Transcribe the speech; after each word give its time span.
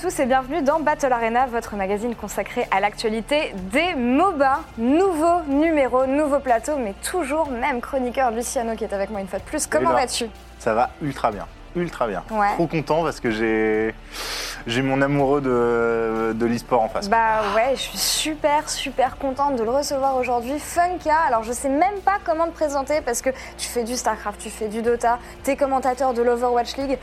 Tous 0.00 0.20
et 0.20 0.26
bienvenue 0.26 0.62
dans 0.62 0.78
Battle 0.78 1.12
Arena, 1.12 1.46
votre 1.46 1.74
magazine 1.74 2.14
consacré 2.14 2.68
à 2.70 2.78
l'actualité 2.78 3.52
des 3.72 3.96
MOBA. 3.96 4.60
Nouveau 4.76 5.40
numéro, 5.48 6.06
nouveau 6.06 6.38
plateau, 6.38 6.76
mais 6.76 6.94
toujours 7.02 7.50
même 7.50 7.80
chroniqueur 7.80 8.30
Luciano 8.30 8.76
qui 8.76 8.84
est 8.84 8.92
avec 8.92 9.10
moi 9.10 9.20
une 9.20 9.26
fois 9.26 9.40
de 9.40 9.44
plus. 9.44 9.66
Comment 9.66 9.90
vas-tu? 9.90 10.26
Ça 10.60 10.72
va 10.72 10.90
ultra 11.02 11.32
bien. 11.32 11.46
Ultra 11.74 12.06
bien. 12.06 12.22
Ouais. 12.30 12.52
Trop 12.54 12.68
content 12.68 13.02
parce 13.02 13.18
que 13.18 13.32
j'ai 13.32 13.92
j'ai 14.66 14.82
mon 14.82 15.00
amoureux 15.02 15.40
de, 15.40 16.32
de 16.32 16.46
l'e-sport 16.46 16.82
en 16.82 16.88
face. 16.88 17.08
Bah 17.08 17.40
ouais, 17.56 17.74
je 17.74 17.80
suis 17.80 17.98
super 17.98 18.68
super 18.68 19.16
contente 19.16 19.56
de 19.56 19.64
le 19.64 19.70
recevoir 19.70 20.16
aujourd'hui. 20.16 20.58
Funka, 20.60 21.14
alors 21.26 21.42
je 21.42 21.52
sais 21.52 21.68
même 21.68 22.00
pas 22.04 22.18
comment 22.24 22.46
te 22.46 22.52
présenter 22.52 23.00
parce 23.00 23.20
que 23.20 23.30
tu 23.56 23.66
fais 23.68 23.82
du 23.82 23.96
StarCraft, 23.96 24.40
tu 24.40 24.50
fais 24.50 24.68
du 24.68 24.80
Dota, 24.82 25.18
t'es 25.42 25.56
commentateur 25.56 26.14
de 26.14 26.22
l'Overwatch 26.22 26.76
League, 26.76 26.98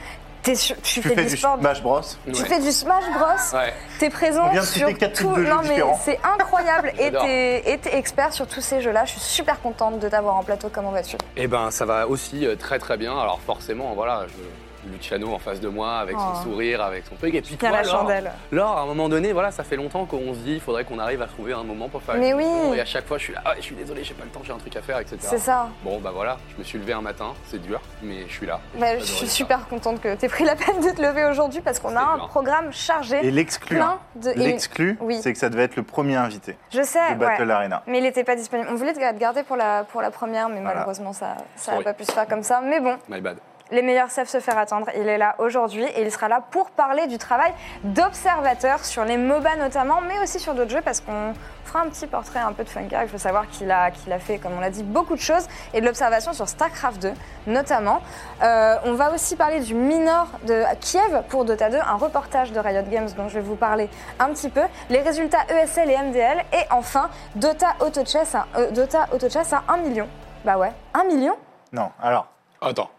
t'es 0.45 0.55
sur- 0.55 0.75
tu, 0.77 0.81
tu 0.81 1.01
fais, 1.01 1.09
fais 1.15 1.23
du 1.25 1.31
du 1.31 1.37
sport. 1.37 1.57
Smash 1.59 1.81
Bros. 1.81 1.99
Tu 2.01 2.29
Ouais. 2.41 2.47
fais 2.47 2.59
du 2.61 2.71
Smash 2.71 3.03
Bros. 3.13 3.57
Ouais. 3.59 3.73
T'es 3.99 4.09
présent 4.09 4.45
On 4.47 4.51
vient 4.51 4.61
de 4.61 4.65
sur 4.65 4.87
tout. 4.87 4.93
types 4.95 5.09
de 5.09 5.15
jeux 5.43 5.49
non 5.49 5.61
mais 5.63 5.69
différents. 5.69 5.99
c'est 6.05 6.19
incroyable 6.23 6.93
et 6.99 7.11
t'es 7.11 7.71
et 7.73 7.77
t'es 7.79 7.97
expert 7.97 8.31
sur 8.31 8.47
tous 8.47 8.61
ces 8.61 8.79
jeux-là. 8.81 9.03
Je 9.05 9.11
suis 9.11 9.19
super 9.19 9.59
contente 9.61 9.99
de 9.99 10.07
t'avoir 10.07 10.35
en 10.37 10.43
plateau. 10.43 10.69
Comment 10.73 10.91
vas-tu 10.91 11.17
Eh 11.35 11.47
ben, 11.47 11.69
ça 11.71 11.83
va 11.85 12.07
aussi 12.07 12.45
euh, 12.45 12.55
très 12.55 12.79
très 12.79 12.95
bien. 12.95 13.11
Alors 13.19 13.41
forcément, 13.45 13.93
voilà, 13.95 14.25
je... 14.29 14.43
Luciano 14.91 15.33
en 15.33 15.39
face 15.39 15.59
de 15.59 15.67
moi, 15.69 15.97
avec 15.97 16.15
Oh. 16.17 16.21
son 16.35 16.43
sourire, 16.43 16.81
avec 16.81 17.05
son 17.05 17.15
truc. 17.15 17.33
Et 17.35 17.41
puis 17.41 17.55
Tiens 17.57 17.69
toi, 17.69 17.77
la 17.79 17.83
Laure, 17.83 17.99
chandelle. 18.01 18.31
Laure, 18.51 18.77
à 18.77 18.81
un 18.81 18.85
moment 18.85 19.09
donné, 19.09 19.33
voilà, 19.33 19.51
ça 19.51 19.63
fait 19.63 19.75
longtemps 19.75 20.05
qu'on 20.05 20.33
se 20.33 20.39
dit, 20.39 20.53
il 20.53 20.59
faudrait 20.61 20.83
qu'on 20.85 20.99
arrive 20.99 21.21
à 21.21 21.27
trouver 21.27 21.53
un 21.53 21.63
moment 21.63 21.89
pour 21.89 22.01
faire 22.01 22.15
Mais 22.15 22.29
une 22.29 22.35
oui. 22.37 22.77
Et 22.77 22.81
à 22.81 22.85
chaque 22.85 23.05
fois, 23.07 23.17
je 23.17 23.23
suis 23.23 23.33
là, 23.33 23.41
ah, 23.45 23.53
je 23.57 23.61
suis 23.61 23.75
désolé, 23.75 24.03
j'ai 24.03 24.13
pas 24.13 24.23
le 24.23 24.29
temps, 24.29 24.41
j'ai 24.43 24.53
un 24.53 24.57
truc 24.57 24.75
à 24.75 24.81
faire, 24.81 24.99
etc. 24.99 25.17
C'est 25.19 25.37
ça. 25.39 25.69
Bon, 25.83 25.99
bah 25.99 26.11
voilà, 26.13 26.37
je 26.53 26.57
me 26.57 26.63
suis 26.63 26.77
levé 26.79 26.93
un 26.93 27.01
matin, 27.01 27.33
c'est 27.45 27.61
dur, 27.61 27.81
mais 28.03 28.27
je 28.27 28.33
suis 28.33 28.45
là. 28.45 28.59
Bah, 28.79 28.97
je 28.99 29.03
suis 29.03 29.27
ça. 29.27 29.33
super 29.33 29.67
contente 29.67 30.01
que 30.01 30.15
t'aies 30.15 30.29
pris 30.29 30.43
la 30.45 30.55
peine 30.55 30.79
de 30.79 30.89
te 30.95 31.01
lever 31.01 31.25
aujourd'hui 31.25 31.61
parce 31.61 31.79
qu'on 31.79 31.95
a 31.95 31.99
C'est 32.15 32.21
un 32.23 32.27
programme 32.27 32.71
chargé. 32.71 33.25
Et 33.25 33.31
l'exclu, 33.31 33.75
plein 33.77 33.85
hein. 33.85 33.99
de. 34.15 34.29
et- 34.31 34.35
l'exclu, 34.35 34.97
Oui. 35.01 35.19
c'est 35.21 35.33
que 35.33 35.39
ça 35.39 35.49
devait 35.49 35.63
être 35.63 35.75
le 35.75 35.83
premier 35.83 36.15
invité 36.15 36.57
Je 36.71 36.81
sais, 36.83 37.13
de 37.13 37.19
Battle 37.19 37.43
ouais. 37.47 37.51
Arena. 37.51 37.83
Mais 37.87 37.97
il 37.99 38.03
n'était 38.03 38.23
pas 38.23 38.35
disponible. 38.35 38.69
On 38.71 38.75
voulait 38.75 38.93
te 38.93 38.99
garder 39.19 39.43
pour 39.43 39.55
la, 39.57 39.83
pour 39.83 40.01
la 40.01 40.11
première, 40.11 40.49
mais 40.49 40.59
Voilà. 40.61 40.75
malheureusement, 40.75 41.13
ça 41.13 41.35
ça 41.55 41.71
n'a 41.71 41.77
Sorry. 41.77 41.83
pas 41.83 41.93
pu 41.93 42.03
se 42.05 42.11
faire 42.11 42.27
comme 42.27 42.43
ça. 42.43 42.61
Mais 42.61 42.79
bon, 42.79 42.95
My 43.09 43.21
bad. 43.21 43.37
Les 43.71 43.81
meilleurs 43.81 44.09
savent 44.09 44.27
se 44.27 44.39
faire 44.39 44.57
attendre. 44.57 44.87
Il 44.95 45.07
est 45.07 45.17
là 45.17 45.35
aujourd'hui 45.39 45.83
et 45.83 46.01
il 46.01 46.11
sera 46.11 46.27
là 46.27 46.41
pour 46.51 46.69
parler 46.71 47.07
du 47.07 47.17
travail 47.17 47.53
d'observateur 47.83 48.83
sur 48.85 49.05
les 49.05 49.17
MOBA 49.17 49.55
notamment, 49.57 50.01
mais 50.01 50.19
aussi 50.19 50.39
sur 50.39 50.53
d'autres 50.53 50.71
jeux 50.71 50.81
parce 50.81 51.01
qu'on 51.01 51.33
fera 51.63 51.81
un 51.81 51.89
petit 51.89 52.07
portrait 52.07 52.39
un 52.39 52.53
peu 52.53 52.63
de 52.63 52.69
Funka. 52.69 53.03
Il 53.03 53.09
faut 53.09 53.17
savoir 53.17 53.47
qu'il 53.47 53.71
a, 53.71 53.91
qu'il 53.91 54.11
a 54.13 54.19
fait, 54.19 54.37
comme 54.37 54.53
on 54.53 54.59
l'a 54.59 54.69
dit, 54.69 54.83
beaucoup 54.83 55.15
de 55.15 55.21
choses 55.21 55.47
et 55.73 55.81
de 55.81 55.85
l'observation 55.85 56.33
sur 56.33 56.47
StarCraft 56.47 57.01
2 57.01 57.13
notamment. 57.47 58.01
Euh, 58.43 58.75
on 58.85 58.93
va 58.93 59.11
aussi 59.13 59.35
parler 59.35 59.59
du 59.59 59.73
minor 59.73 60.27
de 60.47 60.63
Kiev 60.79 61.23
pour 61.29 61.45
Dota 61.45 61.69
2, 61.69 61.77
un 61.77 61.95
reportage 61.95 62.51
de 62.51 62.59
Riot 62.59 62.83
Games 62.89 63.09
dont 63.17 63.27
je 63.27 63.35
vais 63.35 63.45
vous 63.45 63.55
parler 63.55 63.89
un 64.19 64.29
petit 64.29 64.49
peu, 64.49 64.63
les 64.89 65.01
résultats 65.01 65.45
ESL 65.49 65.89
et 65.89 65.97
MDL 65.97 66.45
et 66.53 66.65
enfin 66.71 67.09
Dota 67.35 67.75
Auto 67.79 68.05
Chess 68.05 68.35
à, 68.35 68.47
euh, 68.57 68.71
Dota 68.71 69.07
Auto 69.13 69.29
Chess 69.29 69.53
à 69.53 69.63
1 69.67 69.77
million. 69.77 70.07
Bah 70.43 70.57
ouais, 70.57 70.71
1 70.93 71.05
million? 71.05 71.35
Non, 71.71 71.91
alors, 72.01 72.27
Attends. 72.61 72.89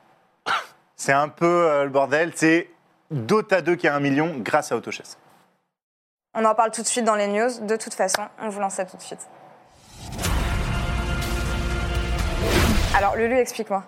C'est 0.97 1.13
un 1.13 1.29
peu 1.29 1.47
euh, 1.47 1.85
le 1.85 1.91
bordel. 1.91 2.33
C'est 2.35 2.69
Dota 3.11 3.63
2 3.63 3.77
qui 3.77 3.87
a 3.87 3.95
un 3.95 4.01
million 4.01 4.37
grâce 4.39 4.73
à 4.73 4.77
AutoChess. 4.77 5.19
On 6.35 6.45
en 6.45 6.55
parle 6.55 6.71
tout 6.71 6.83
de 6.83 6.87
suite 6.87 7.05
dans 7.05 7.15
les 7.15 7.29
news. 7.29 7.67
De 7.67 7.77
toute 7.77 7.95
façon, 7.95 8.23
on 8.41 8.49
vous 8.49 8.61
lance 8.61 8.75
ça 8.75 8.85
tout 8.85 8.97
de 8.97 9.03
suite. 9.03 9.27
Alors, 12.95 13.17
Lulu, 13.17 13.39
explique-moi. 13.39 13.85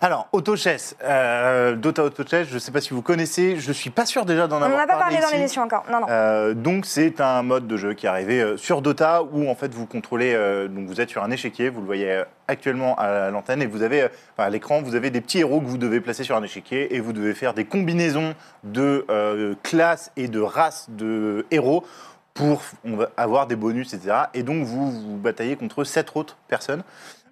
Alors, 0.00 0.28
AutoChess, 0.32 0.96
euh, 1.02 1.76
Dota 1.76 2.04
AutoChess, 2.04 2.48
je 2.48 2.54
ne 2.54 2.58
sais 2.58 2.72
pas 2.72 2.80
si 2.80 2.90
vous 2.90 3.02
connaissez, 3.02 3.56
je 3.56 3.72
suis 3.72 3.90
pas 3.90 4.06
sûr 4.06 4.24
déjà 4.24 4.46
d'en 4.46 4.58
On 4.58 4.62
avoir 4.62 4.78
n'en 4.78 4.84
a 4.84 4.86
pas 4.86 4.98
parlé 4.98 5.18
dans 5.18 5.30
l'émission 5.30 5.62
encore. 5.62 5.84
Non, 5.90 6.00
non. 6.00 6.06
Euh, 6.08 6.54
donc 6.54 6.86
c'est 6.86 7.20
un 7.20 7.42
mode 7.42 7.66
de 7.66 7.76
jeu 7.76 7.94
qui 7.94 8.06
est 8.06 8.08
arrivé 8.08 8.40
euh, 8.40 8.56
sur 8.56 8.82
Dota 8.82 9.22
où 9.22 9.48
en 9.48 9.54
fait 9.54 9.72
vous 9.72 9.86
contrôlez, 9.86 10.34
euh, 10.34 10.68
donc 10.68 10.86
vous 10.86 11.00
êtes 11.00 11.10
sur 11.10 11.22
un 11.22 11.30
échiquier, 11.30 11.68
vous 11.68 11.80
le 11.80 11.86
voyez 11.86 12.22
actuellement 12.48 12.96
à 12.98 13.30
l'antenne 13.30 13.62
et 13.62 13.66
vous 13.66 13.82
avez, 13.82 14.04
enfin, 14.04 14.46
à 14.46 14.50
l'écran, 14.50 14.82
vous 14.82 14.94
avez 14.94 15.10
des 15.10 15.20
petits 15.20 15.38
héros 15.38 15.60
que 15.60 15.66
vous 15.66 15.78
devez 15.78 16.00
placer 16.00 16.24
sur 16.24 16.36
un 16.36 16.42
échiquier 16.42 16.94
et 16.94 17.00
vous 17.00 17.12
devez 17.12 17.34
faire 17.34 17.54
des 17.54 17.64
combinaisons 17.64 18.34
de 18.64 19.56
classes 19.62 20.12
et 20.16 20.28
de 20.28 20.40
races 20.40 20.86
de 20.90 21.46
héros 21.50 21.84
pour 22.34 22.62
on 22.84 22.96
va 22.96 23.10
avoir 23.16 23.46
des 23.46 23.56
bonus, 23.56 23.94
etc. 23.94 24.16
Et 24.34 24.42
donc 24.42 24.64
vous 24.64 24.90
vous 24.90 25.16
bataillez 25.16 25.56
contre 25.56 25.84
sept 25.84 26.10
autres 26.14 26.36
personnes. 26.48 26.82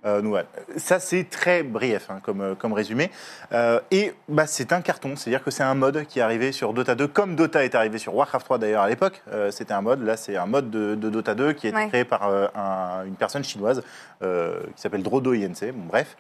Euh. 0.05 0.43
Ça, 0.77 0.99
c'est 0.99 1.25
très 1.31 1.63
brief 1.63 2.11
hein, 2.11 2.19
comme, 2.23 2.41
euh, 2.41 2.55
comme 2.55 2.73
résumé. 2.73 3.11
Euh, 3.53 3.81
et 3.91 4.13
bah, 4.29 4.47
c'est 4.47 4.73
un 4.73 4.81
carton, 4.81 5.15
c'est-à-dire 5.17 5.43
que 5.45 5.51
c'est 5.51 5.63
un 5.63 5.75
mode 5.75 6.07
qui 6.07 6.19
est 6.19 6.23
arrivé 6.23 6.53
sur 6.53 6.73
Dota 6.73 6.95
2, 6.95 7.07
comme 7.09 7.37
Dota 7.37 7.65
est 7.65 7.75
arrivé 7.75 7.99
sur 7.99 8.15
Warcraft 8.15 8.45
3 8.45 8.59
d'ailleurs 8.59 8.83
à 8.83 8.89
l'époque. 8.89 9.23
Euh, 9.33 9.51
C'était 9.51 9.75
un 9.75 9.81
mode, 9.83 10.03
là 10.05 10.17
c'est 10.17 10.37
un 10.37 10.47
mode 10.47 10.71
de, 10.71 10.95
de 10.95 11.11
Dota 11.11 11.35
2 11.35 11.53
qui 11.53 11.67
a 11.67 11.71
été 11.71 11.79
Ouais. 11.79 11.89
créé 11.89 12.05
par 12.05 12.29
euh, 12.29 12.47
un- 12.55 13.05
une 13.07 13.15
personne 13.15 13.45
chinoise 13.45 13.83
euh, 14.23 14.61
qui 14.75 14.81
s'appelle 14.83 15.03
Drodo 15.03 15.35
INC. 15.35 15.73
Bon, 15.73 15.85
bref. 15.89 16.17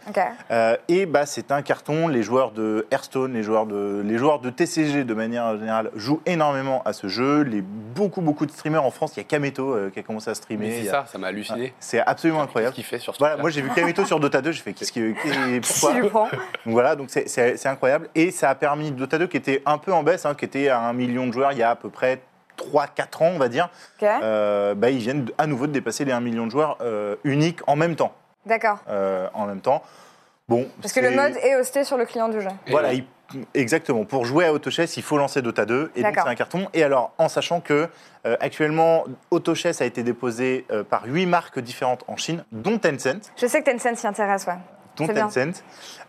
Euh, 0.50 0.76
et 0.88 1.06
bah, 1.06 1.26
c'est 1.26 1.50
un 1.52 1.62
carton. 1.62 2.08
Les 2.08 2.22
joueurs 2.22 2.50
de 2.52 2.86
Hearthstone, 2.90 3.32
les 3.32 3.42
joueurs 3.42 3.66
de, 3.66 4.02
les 4.04 4.18
joueurs 4.18 4.40
de 4.40 4.50
TCG 4.50 5.04
de 5.04 5.14
manière 5.14 5.56
générale 5.58 5.90
jouent 5.94 6.20
énormément 6.26 6.82
à 6.84 6.92
ce 6.92 7.08
jeu. 7.08 7.42
Les, 7.42 7.62
beaucoup, 7.62 8.20
beaucoup 8.20 8.46
de 8.46 8.50
streamers 8.52 8.84
en 8.84 8.90
France. 8.90 9.12
Il 9.16 9.20
y 9.20 9.20
a 9.20 9.24
Kameto 9.24 9.74
euh, 9.74 9.90
qui 9.90 9.98
a 9.98 10.02
commencé 10.02 10.30
à 10.30 10.34
streamer. 10.34 10.66
Mais 10.68 10.82
c'est 10.82 10.88
a- 10.88 10.92
ça, 10.92 11.04
ça 11.12 11.18
m'a 11.18 11.28
halluciné. 11.28 11.72
C'est 11.80 12.00
absolument 12.00 12.38
Qu'est-ce 12.40 12.48
incroyable. 12.48 12.74
qu'il 12.74 12.84
fait 12.84 12.98
sur 12.98 13.14
ce 13.14 13.18
Voilà, 13.18 13.36
moi 13.36 13.50
j'ai 13.50 13.62
vu 13.62 13.70
Kameto 13.74 14.04
sur 14.04 14.20
Dota 14.20 14.40
2, 14.40 14.52
j'ai 14.52 14.62
fait 14.62 14.72
qu'est-ce 14.72 14.92
qui, 14.92 15.14
qui- 15.14 15.60
pourquoi 15.60 16.08
prend 16.08 16.24
donc 16.24 16.30
voilà, 16.66 16.96
donc 16.96 17.08
c'est- 17.10 17.66
incroyable. 17.66 18.08
Et 18.14 18.30
ça 18.30 18.50
a 18.50 18.54
permis 18.54 18.90
Dota 18.90 19.18
2 19.18 19.26
qui 19.26 19.36
était 19.36 19.62
un 19.66 19.78
peu 19.78 19.92
en 19.92 20.02
baisse, 20.02 20.24
hein, 20.26 20.34
qui 20.34 20.44
était 20.44 20.68
à 20.68 20.80
un 20.80 20.92
million 20.92 21.26
de 21.26 21.32
joueurs 21.32 21.52
il 21.52 21.58
y 21.58 21.62
a 21.62 21.70
à 21.70 21.76
peu 21.76 21.88
près 21.90 22.20
3-4 22.56 23.22
ans, 23.22 23.30
on 23.34 23.38
va 23.38 23.48
dire. 23.48 23.68
Ok. 24.00 24.08
Euh, 24.22 24.74
bah, 24.74 24.90
ils 24.90 24.98
viennent 24.98 25.26
à 25.38 25.46
nouveau 25.46 25.66
de 25.66 25.72
dépasser 25.72 26.04
les 26.04 26.12
1 26.12 26.20
million 26.20 26.46
de 26.46 26.50
joueurs 26.50 26.76
euh, 26.82 27.16
uniques 27.24 27.60
en 27.66 27.76
même 27.76 27.96
temps. 27.96 28.12
D'accord. 28.46 28.78
Euh, 28.88 29.28
en 29.34 29.46
même 29.46 29.60
temps. 29.60 29.82
Bon, 30.48 30.68
Parce 30.82 30.92
que 30.92 31.00
le 31.00 31.10
mode 31.12 31.36
est 31.42 31.54
hosté 31.56 31.84
sur 31.84 31.96
le 31.96 32.04
client 32.04 32.28
du 32.28 32.40
jeu. 32.40 32.50
Et 32.66 32.70
Voilà, 32.72 32.92
il- 32.92 33.04
exactement. 33.54 34.04
Pour 34.04 34.24
jouer 34.24 34.44
à 34.46 34.52
AutoChess, 34.52 34.96
il 34.96 35.02
faut 35.02 35.18
lancer 35.18 35.42
Dota 35.42 35.64
2 35.64 35.92
et 35.96 36.02
donc 36.02 36.14
c'est 36.14 36.28
un 36.28 36.34
carton. 36.34 36.68
Et 36.74 36.82
alors, 36.82 37.12
en 37.18 37.28
sachant 37.28 37.60
que 37.60 37.88
euh, 38.26 38.36
actuellement, 38.40 39.04
AutoChess 39.30 39.80
a 39.80 39.84
été 39.84 40.02
déposé 40.02 40.64
euh, 40.70 40.84
par 40.84 41.02
8 41.06 41.26
marques 41.26 41.58
différentes 41.58 42.04
en 42.08 42.16
Chine, 42.16 42.44
dont 42.52 42.78
Tencent. 42.78 43.30
Je 43.36 43.46
sais 43.46 43.62
que 43.62 43.70
Tencent 43.70 43.96
s'y 43.98 44.06
intéresse, 44.06 44.46
ouais. 44.46 44.54
Dont. 44.96 45.06
Tencent. 45.06 45.62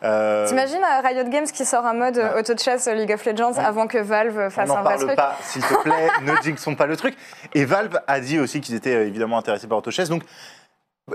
Euh, 0.04 0.46
T'imagines 0.46 0.82
euh, 0.84 1.08
Riot 1.08 1.30
Games 1.30 1.46
qui 1.46 1.64
sort 1.64 1.86
un 1.86 1.94
mode 1.94 2.18
Ouais. 2.18 2.40
Auto 2.40 2.54
Chess 2.58 2.88
euh, 2.88 2.94
League 2.94 3.14
of 3.14 3.26
Legends 3.26 3.54
Ouais. 3.54 3.60
avant 3.64 3.88
que 3.88 3.98
Valve 3.98 4.38
On 4.38 4.50
fasse 4.50 4.70
un 4.70 4.82
vrai 4.82 4.98
truc 4.98 5.16
pas, 5.16 5.38
s'il 5.42 5.62
te 5.62 5.82
plaît, 5.84 6.10
ne 6.24 6.36
jinxons 6.44 6.76
pas 6.76 6.86
le 6.86 6.98
truc. 6.98 7.16
Et 7.54 7.64
Valve 7.64 7.98
a 8.08 8.20
dit 8.20 8.40
aussi 8.40 8.60
qu'ils 8.60 8.76
étaient 8.76 9.08
évidemment 9.08 9.38
intéressés 9.38 9.68
par 9.68 9.78
AutoChess. 9.78 10.10
Donc, 10.10 10.24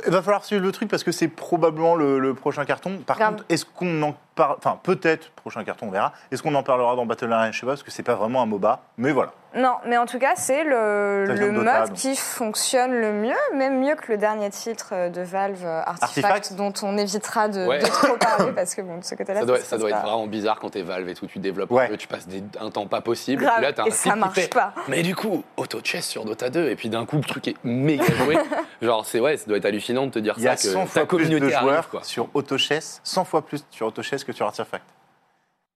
il 0.07 0.13
va 0.13 0.23
falloir 0.23 0.45
suivre 0.45 0.63
le 0.63 0.73
truc 0.73 0.89
parce 0.89 1.03
que 1.03 1.13
c'est 1.13 1.29
probablement 1.29 1.95
le, 1.95 2.19
le 2.19 2.35
prochain 2.35 2.65
carton. 2.65 2.99
Par 3.07 3.17
Grave. 3.19 3.31
contre, 3.37 3.45
est-ce 3.51 3.65
qu'on 3.67 4.03
en 4.03 4.15
Enfin, 4.59 4.79
peut-être, 4.83 5.31
prochain 5.33 5.65
carton, 5.65 5.87
on 5.89 5.91
verra. 5.91 6.13
Est-ce 6.31 6.43
qu'on 6.43 6.55
en 6.55 6.63
parlera 6.63 6.95
dans 6.97 7.07
Battle 7.07 7.33
Arena 7.33 7.51
Je 7.53 7.59
sais 7.61 7.67
pas, 7.67 7.73
parce 7.73 7.83
que 7.83 7.91
c'est 7.91 8.03
pas 8.03 8.15
vraiment 8.15 8.43
un 8.43 8.47
MOBA. 8.47 8.81
Mais 8.97 9.13
voilà. 9.13 9.33
Non, 9.57 9.77
mais 9.87 9.97
en 9.97 10.05
tout 10.05 10.19
cas, 10.19 10.33
c'est 10.37 10.63
le, 10.63 11.25
le 11.25 11.53
Dota, 11.53 11.81
mode 11.81 11.93
qui 11.95 12.15
fonctionne 12.17 12.93
le 12.93 13.13
mieux, 13.15 13.35
même 13.55 13.81
mieux 13.81 13.95
que 13.95 14.13
le 14.13 14.19
dernier 14.19 14.51
titre 14.51 14.91
euh, 14.93 15.09
de 15.09 15.23
Valve, 15.23 15.65
euh, 15.65 15.81
Artifact, 15.87 16.03
Artifact 16.27 16.53
dont 16.55 16.73
on 16.83 16.99
évitera 16.99 17.49
de, 17.49 17.67
Ouais. 17.67 17.79
de 17.79 17.87
trop 17.87 18.15
parler 18.19 18.53
parce 18.55 18.75
que 18.75 18.83
bon, 18.83 18.99
de 18.99 19.05
ce 19.05 19.15
côté-là, 19.15 19.41
Ça 19.41 19.47
doit, 19.47 19.59
ça 19.61 19.77
être 19.77 19.81
vraiment 19.83 20.27
bizarre 20.27 20.59
quand 20.61 20.69
t'es 20.69 20.83
Valve 20.83 21.09
et 21.09 21.15
tout, 21.15 21.27
tu 21.27 21.39
développes 21.39 21.71
Ouais. 21.71 21.87
un 21.87 21.89
jeu, 21.89 21.97
tu 21.97 22.07
passes 22.09 22.29
des- 22.29 22.45
un 22.61 22.71
temps 22.71 22.87
pas 22.87 23.01
possible. 23.01 23.43
Grave, 23.43 23.59
et 23.61 23.63
là, 23.63 23.73
t'as 23.73 23.85
un 23.85 23.87
et 23.87 23.91
ça 23.91 24.11
qui 24.13 24.19
marche 24.19 24.35
fait, 24.35 24.53
pas. 24.53 24.75
Mais 24.87 25.03
du 25.03 25.17
coup, 25.17 25.43
auto 25.57 25.81
chess 25.83 26.07
sur 26.07 26.27
Dota 26.27 26.51
2, 26.51 26.69
et 26.69 26.77
puis 26.77 26.91
d'un 26.91 27.07
coup, 27.07 27.17
le 27.17 27.23
truc 27.25 27.49
est 27.49 27.57
méga 27.65 28.05
joué. 28.05 28.37
Genre, 28.83 29.05
c'est 29.07 29.19
ouais, 29.19 29.39
ça 29.39 29.47
doit 29.47 29.57
être 29.57 29.65
hallucinant 29.65 30.05
de 30.07 30.11
te 30.11 30.19
dire 30.19 30.35
Il 30.37 30.45
y 30.45 30.49
a 30.49 30.57
ça, 30.59 30.73
100 30.73 30.85
que 30.85 30.89
ta 30.93 31.01
fois 31.07 31.07
plus 31.19 31.31
de 31.31 31.39
joueurs 31.49 31.69
arrive, 31.73 31.89
quoi. 31.91 32.05
sur 32.05 32.29
AutoChess, 32.35 33.01
100 33.03 33.25
fois 33.25 33.41
plus 33.47 33.65
sur 33.71 33.87
AutoChess 33.87 34.25
que 34.29 34.37
sur 34.37 34.47
Artifact. 34.47 34.85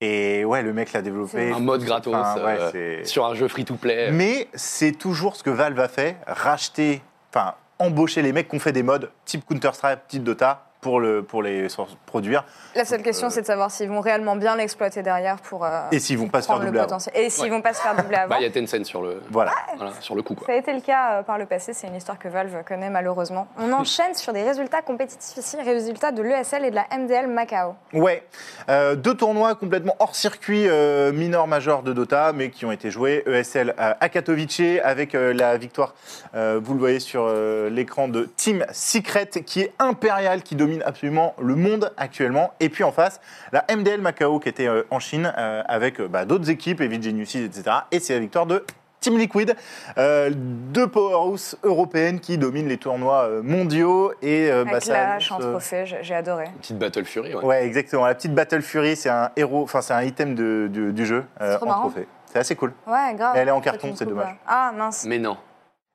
Et 0.01 0.45
ouais, 0.45 0.63
le 0.63 0.73
mec 0.73 0.93
l'a 0.93 1.01
développé. 1.01 1.53
Un 1.53 1.61
mode 1.61 1.85
gratos 1.85 2.15
Enfin, 2.15 2.45
ouais, 2.45 2.59
euh, 2.75 3.05
sur 3.05 3.25
un 3.25 3.35
jeu 3.35 3.49
free-to-play. 3.49 4.11
Mais 4.13 4.49
c'est 4.53 4.93
toujours 4.93 5.37
ce 5.37 5.43
que 5.43 5.51
Valve 5.51 5.79
a 5.81 5.89
fait, 5.89 6.17
racheter, 6.27 7.03
enfin 7.31 7.55
embaucher 7.79 8.21
les 8.23 8.33
mecs 8.33 8.49
qui 8.49 8.57
ont 8.57 8.61
fait 8.61 8.73
des 8.73 8.83
modes 8.83 9.11
type 9.25 9.45
Counter-Strike, 9.47 10.01
type 10.09 10.23
Dota, 10.23 10.67
pour, 10.83 11.01
le, 11.01 11.23
pour 11.23 11.43
les 11.43 11.69
produire. 12.07 12.45
La 12.75 12.85
seule 12.85 13.03
question, 13.03 13.29
euh, 13.29 13.31
c'est 13.31 13.41
de 13.43 13.47
savoir 13.47 13.71
s'ils 13.71 13.89
vont 13.89 14.01
réellement 14.01 14.35
bien 14.35 14.57
l'exploiter 14.57 15.03
derrière 15.03 15.37
pour. 15.37 15.65
euh, 15.65 15.81
Et 15.93 16.01
s'ils 16.01 16.19
vont 16.19 16.29
pas 16.29 16.43
se 16.43 16.49
faire 16.49 16.59
doubler 16.59 16.81
avant. 16.81 16.99
Et 17.15 17.31
s'ils 17.31 17.45
Ouais. 17.45 17.51
vont 17.51 17.63
pas 17.63 17.73
se 17.73 17.81
faire 17.81 17.95
doubler 17.95 18.17
avant. 18.17 18.31
Bah, 18.31 18.37
il 18.41 18.43
y 18.43 18.47
a 18.47 18.51
Tencent 18.51 18.85
sur 18.85 19.01
le, 19.01 19.23
Voilà. 19.31 19.53
voilà, 19.77 19.93
sur 20.01 20.17
le 20.17 20.23
coup. 20.23 20.35
Quoi. 20.35 20.47
Ça 20.49 20.53
a 20.55 20.57
été 20.57 20.73
le 20.75 20.81
cas 20.81 21.13
euh, 21.21 21.23
par 21.23 21.39
le 21.39 21.47
passé, 21.47 21.73
c'est 21.73 21.87
une 21.87 21.95
histoire 21.95 22.19
que 22.19 22.27
Valve 22.29 22.65
connaît 22.67 22.91
malheureusement. 22.91 23.47
On 23.59 23.73
enchaîne 23.81 24.15
sur 24.15 24.33
des 24.33 24.43
résultats 24.43 24.83
compétitifs 24.83 25.37
ici, 25.37 25.57
résultats 25.63 26.11
de 26.11 26.21
l'ESL 26.23 26.65
et 26.65 26.71
de 26.71 26.75
la 26.75 26.87
MDL 26.99 27.29
Macao. 27.29 27.77
Ouais, 27.93 28.25
Euh, 28.69 28.97
deux 28.97 29.15
tournois 29.15 29.55
complètement 29.55 29.95
hors 30.01 30.17
circuit 30.17 30.69
euh, 30.69 31.13
mineur 31.13 31.47
majeur 31.47 31.85
de 31.85 31.93
Dota, 31.93 32.33
mais 32.33 32.51
qui 32.51 32.67
ont 32.67 32.73
été 32.73 32.91
joués 32.91 33.23
ESL 33.27 33.75
à 33.79 33.97
à 34.01 34.09
Katowice 34.09 34.61
avec 34.83 35.15
euh, 35.15 35.33
la 35.33 35.57
victoire, 35.59 35.95
euh, 36.35 36.59
vous 36.63 36.73
le 36.75 36.81
voyez 36.81 36.99
sur 36.99 37.25
euh, 37.29 37.71
l'écran 37.71 38.09
de 38.09 38.25
Team 38.37 38.67
Secret, 38.73 39.27
qui 39.47 39.61
est 39.61 39.73
impérial, 39.79 40.43
qui 40.43 40.57
domine 40.57 40.72
absolument 40.85 41.35
le 41.43 41.55
monde 41.57 41.93
actuellement. 41.97 42.53
Et 42.61 42.69
puis 42.71 42.85
en 42.85 42.93
face, 42.93 43.21
la 43.53 43.65
MDL 43.75 44.01
Macao 44.01 44.39
qui 44.39 44.49
était 44.49 44.69
euh, 44.69 44.85
en 44.91 45.01
Chine 45.01 45.33
euh, 45.37 45.63
avec 45.67 46.01
euh, 46.01 46.09
bah, 46.09 46.25
d'autres 46.25 46.49
équipes, 46.49 46.81
Geniuses, 46.81 47.37
etc. 47.37 47.77
Et 47.91 47.99
c'est 48.01 48.15
la 48.15 48.21
victoire 48.21 48.47
de 48.47 48.65
Team 49.01 49.19
Liquid, 49.19 49.57
euh, 49.99 50.31
deux 50.33 50.87
powerhouses 50.87 51.57
européennes 51.65 52.21
qui 52.21 52.39
dominent 52.39 52.69
les 52.69 52.79
tournois 52.79 53.29
mondiaux 53.43 54.13
et 54.23 54.49
euh, 54.49 54.65
bah, 54.65 54.79
ça 54.81 54.93
la 54.93 55.11
annonce, 55.15 55.33
euh, 55.41 55.51
trophée, 55.51 55.85
j'ai 56.03 56.15
adoré. 56.15 56.45
Petite 56.61 56.79
Battle 56.79 57.05
Fury, 57.05 57.35
ouais. 57.35 57.45
Ouais, 57.45 57.67
exactement. 57.67 58.07
La 58.07 58.15
petite 58.15 58.33
Battle 58.33 58.63
Fury, 58.63 58.95
c'est 58.95 59.11
un 59.11 59.31
héros, 59.35 59.65
enfin 59.65 59.81
c'est 59.83 59.93
un 59.93 60.03
item 60.03 60.37
de- 60.37 60.69
du, 60.71 60.93
du 60.93 61.05
jeu 61.05 61.25
euh, 61.41 61.59
en 61.61 61.67
marrant. 61.67 61.81
trophée. 61.91 62.07
C'est 62.27 62.39
assez 62.39 62.55
cool. 62.55 62.73
Ouais, 62.87 63.13
grave. 63.17 63.33
Mais 63.35 63.41
elle 63.41 63.49
est 63.49 63.51
en 63.51 63.61
carton, 63.61 63.93
c'est 63.97 64.07
dommage. 64.07 64.37
Ah 64.47 64.71
mince. 64.77 65.05
Mais 65.05 65.19
non, 65.19 65.37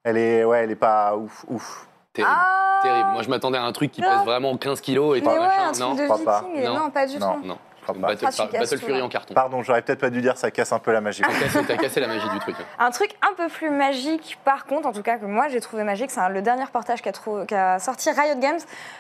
Elle 0.04 0.18
est, 0.18 0.44
ouais, 0.44 0.66
elle 0.66 0.72
est 0.72 0.76
pas 0.76 1.16
ouf, 1.16 1.46
ouf. 1.48 1.88
terrible. 2.12 2.34
Ah 2.38 2.67
Terrible. 2.88 3.10
Moi, 3.14 3.22
je 3.24 3.30
m'attendais 3.30 3.58
à 3.58 3.64
un 3.64 3.72
truc 3.72 3.92
qui 3.92 4.02
Non. 4.02 4.08
pèse 4.10 4.26
vraiment 4.26 4.58
15 4.58 4.82
kilos 4.82 5.18
et 5.18 5.22
tout 5.22 5.28
ouais, 5.30 5.40
machin. 5.40 5.70
un 5.70 5.72
truc 5.72 5.80
non, 6.10 6.18
de 6.18 6.24
pas. 6.24 6.42
Non. 6.56 6.74
Non, 6.80 6.90
pas 6.90 7.06
du 7.08 7.18
Non. 7.20 7.34
tout. 7.36 7.46
non. 7.48 7.58
Pas. 7.94 8.08
Battle, 8.08 8.26
Ah, 8.28 8.78
Fury 8.78 9.02
en 9.02 9.10
carton. 9.10 9.34
Pardon, 9.34 9.64
j'aurais 9.64 9.82
peut-être 9.82 10.00
pas 10.00 10.10
dû 10.10 10.22
dire, 10.22 10.38
ça 10.38 10.52
casse 10.52 10.72
un 10.72 10.80
peu 10.80 10.92
la 10.92 11.02
magie. 11.02 11.22
T'as 11.68 11.78
cassé, 11.78 12.00
la 12.00 12.08
magie 12.08 12.30
du 12.30 12.40
truc. 12.40 12.56
Un 12.80 12.92
truc 12.92 13.12
un 13.22 13.34
peu 13.36 13.48
plus 13.48 13.70
magique, 13.70 14.38
par 14.44 14.66
contre, 14.66 14.88
en 14.88 14.92
tout 14.94 15.02
cas 15.04 15.18
que 15.18 15.26
moi 15.26 15.48
j'ai 15.50 15.62
trouvé 15.62 15.84
magique, 15.84 16.12
c'est 16.12 16.28
le 16.30 16.42
dernier 16.42 16.64
reportage 16.64 17.02
qu'a 17.02 17.12
qu'a 17.48 17.80
sorti 17.80 18.10
Riot 18.12 18.40
Games. 18.40 18.60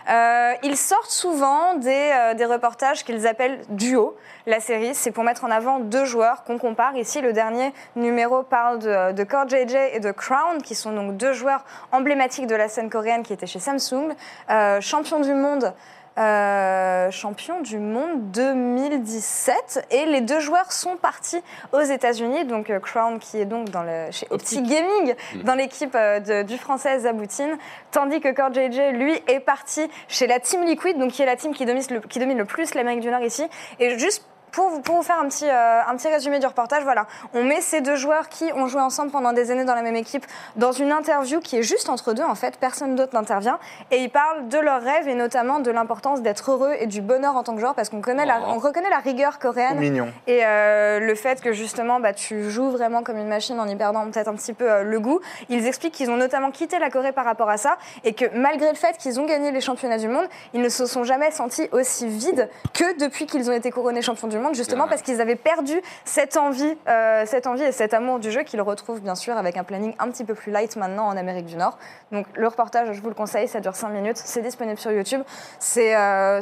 Euh, 0.10 0.54
ils 0.64 0.78
sortent 0.78 1.12
souvent 1.12 1.76
des, 1.76 2.12
euh, 2.14 2.34
des 2.34 2.46
reportages 2.46 3.04
qu'ils 3.04 3.28
appellent 3.28 3.62
duo. 3.70 4.18
La 4.46 4.60
série, 4.60 4.96
c'est 4.96 5.12
pour 5.12 5.24
mettre 5.24 5.44
en 5.44 5.52
avant 5.52 5.80
deux 5.80 6.06
joueurs 6.06 6.44
qu'on 6.44 6.58
compare. 6.58 6.96
Ici, 6.96 7.22
le 7.22 7.34
dernier 7.34 7.74
numéro 7.96 8.44
parle 8.44 8.80
de, 8.80 9.12
de 9.12 9.24
Core 9.24 9.48
JJ 9.50 9.76
et 9.94 10.00
de 10.00 10.12
Crown, 10.12 10.62
qui 10.62 10.76
sont 10.76 10.92
donc 10.92 11.18
deux 11.18 11.34
joueurs 11.34 11.66
emblématiques 11.92 12.48
de 12.48 12.56
la 12.56 12.70
scène 12.70 12.90
coréenne 12.90 13.24
qui 13.24 13.34
étaient 13.34 13.48
chez 13.48 13.60
Samsung, 13.60 14.14
euh, 14.50 14.80
champions 14.82 15.20
du 15.20 15.34
monde. 15.34 15.74
Euh, 16.18 17.12
champion 17.12 17.62
du 17.62 17.78
monde 17.78 18.32
2017 18.32 19.88
et 19.92 20.06
les 20.06 20.22
deux 20.22 20.40
joueurs 20.40 20.72
sont 20.72 20.96
partis 20.98 21.42
aux 21.74 21.82
États-Unis. 21.82 22.46
Donc 22.46 22.70
euh, 22.70 22.80
Crown 22.80 23.20
qui 23.20 23.40
est 23.40 23.46
donc 23.46 23.70
dans 23.70 23.84
le, 23.84 24.08
chez 24.12 24.28
Opti 24.30 24.62
Gaming 24.62 25.16
dans 25.44 25.56
l'équipe 25.56 25.96
euh, 25.96 26.44
du 26.44 26.58
français 26.58 27.00
Zaboutine. 27.00 27.58
Tandis 27.92 28.20
que 28.20 28.34
Core 28.34 28.54
JJ 28.54 28.98
lui 28.98 29.14
est 29.28 29.40
parti 29.40 29.90
chez 30.08 30.28
la 30.28 30.40
Team 30.40 30.64
Liquid 30.64 30.98
donc 30.98 31.12
qui 31.12 31.22
est 31.22 31.26
la 31.26 31.36
team 31.36 31.54
qui 31.54 31.66
domine 31.66 31.84
le, 31.92 32.00
qui 32.00 32.20
domine 32.20 32.38
le 32.38 32.46
plus 32.46 32.74
l'Amérique 32.74 33.02
du 33.02 33.12
Nord 33.12 33.22
ici. 33.22 33.48
Et 33.80 34.00
juste 34.00 34.26
pour 34.52 34.70
vous, 34.70 34.82
pour 34.82 34.96
vous 34.96 35.04
faire 35.04 35.20
un 35.20 35.28
petit, 35.28 35.48
euh, 35.48 35.82
un 35.88 35.96
petit 35.96 36.08
résumé 36.08 36.40
du 36.40 36.46
reportage, 36.46 36.84
voilà, 36.84 37.06
on 37.34 37.44
met 37.44 37.62
ces 37.62 37.82
deux 37.82 37.96
joueurs 37.96 38.30
qui 38.30 38.52
ont 38.54 38.68
joué 38.68 38.82
ensemble 38.82 39.12
pendant 39.12 39.34
des 39.34 39.52
années 39.52 39.66
dans 39.66 39.76
la 39.76 39.82
même 39.82 39.96
équipe 39.96 40.26
dans 40.56 40.72
une 40.72 40.92
interview 40.92 41.40
qui 41.40 41.58
est 41.58 41.64
juste 41.64 41.90
entre 41.90 42.14
deux 42.14 42.24
en 42.24 42.36
fait, 42.36 42.58
personne 42.58 42.96
d'autre 42.96 43.14
n'intervient 43.14 43.60
et 43.92 43.98
ils 43.98 44.10
parlent 44.10 44.48
de 44.48 44.58
leurs 44.58 44.82
rêves 44.82 45.08
et 45.08 45.16
notamment 45.16 45.60
de 45.60 45.70
l'importance 45.72 46.22
d'être 46.22 46.52
heureux 46.52 46.74
et 46.80 46.88
du 46.88 47.02
bonheur 47.02 47.36
en 47.36 47.44
tant 47.44 47.54
que 47.54 47.60
joueur 47.60 47.76
parce 47.76 47.90
qu'on 47.90 48.02
connaît 48.02 48.26
la, 48.26 48.38
Oh. 48.40 48.54
on 48.56 48.60
reconnaît 48.60 48.90
la 48.90 49.00
rigueur 49.00 49.40
coréenne 49.40 49.80
Mignon. 49.80 50.12
et 50.28 50.42
euh, 50.46 51.00
le 51.00 51.16
fait 51.16 51.42
que 51.42 51.54
justement 51.54 52.00
bah, 52.00 52.14
tu 52.14 52.50
joues 52.50 52.70
vraiment 52.70 53.02
comme 53.04 53.18
une 53.18 53.28
machine 53.28 53.60
en 53.60 53.68
y 53.68 53.76
perdant 53.76 54.06
peut-être 54.10 54.28
un 54.28 54.36
petit 54.36 54.54
peu 54.54 54.70
euh, 54.70 54.84
le 54.84 55.00
goût. 55.00 55.20
Ils 55.50 55.66
expliquent 55.66 55.94
qu'ils 55.94 56.12
ont 56.12 56.18
notamment 56.18 56.52
quitté 56.52 56.78
la 56.80 56.90
Corée 56.90 57.12
par 57.12 57.26
rapport 57.26 57.50
à 57.50 57.58
ça 57.58 57.78
et 58.04 58.14
que 58.14 58.26
malgré 58.36 58.70
le 58.70 58.76
fait 58.76 58.98
qu'ils 58.98 59.20
ont 59.20 59.26
gagné 59.26 59.52
les 59.52 59.62
championnats 59.62 59.98
du 59.98 60.08
monde, 60.08 60.28
ils 60.54 60.62
ne 60.62 60.70
se 60.70 60.86
sont 60.86 61.04
jamais 61.04 61.32
sentis 61.32 61.68
aussi 61.72 62.08
vides 62.08 62.50
que 62.74 63.00
depuis 63.00 63.26
qu'ils 63.26 63.50
ont 63.50 63.54
été 63.54 63.72
couronnés 63.72 64.02
champions 64.02 64.28
du 64.28 64.37
justement 64.54 64.84
Ouais. 64.84 64.90
parce 64.90 65.02
qu'ils 65.02 65.22
avaient 65.22 65.36
perdu 65.36 65.82
cette 66.06 66.38
envie, 66.38 66.78
euh, 66.88 67.24
cette 67.26 67.48
envie 67.48 67.64
et 67.64 67.72
cet 67.72 67.94
amour 67.94 68.20
du 68.20 68.32
jeu 68.32 68.44
qu'ils 68.44 68.62
retrouvent 68.62 69.02
bien 69.02 69.16
sûr 69.16 69.38
avec 69.38 69.58
un 69.58 69.64
planning 69.64 69.94
un 70.00 70.10
petit 70.10 70.24
peu 70.24 70.34
plus 70.34 70.52
light 70.52 70.76
maintenant 70.76 71.08
en 71.08 71.18
Amérique 71.18 71.46
du 71.46 71.56
Nord. 71.56 71.78
Donc 72.12 72.26
le 72.36 72.48
reportage, 72.48 72.92
je 72.94 73.02
vous 73.02 73.10
le 73.10 73.16
conseille, 73.16 73.48
ça 73.48 73.60
dure 73.60 73.76
5 73.76 73.90
minutes, 73.90 74.18
c'est 74.18 74.42
disponible 74.42 74.78
sur 74.78 74.92
YouTube. 74.92 75.22
C'est 75.60 75.96
euh, 75.96 76.40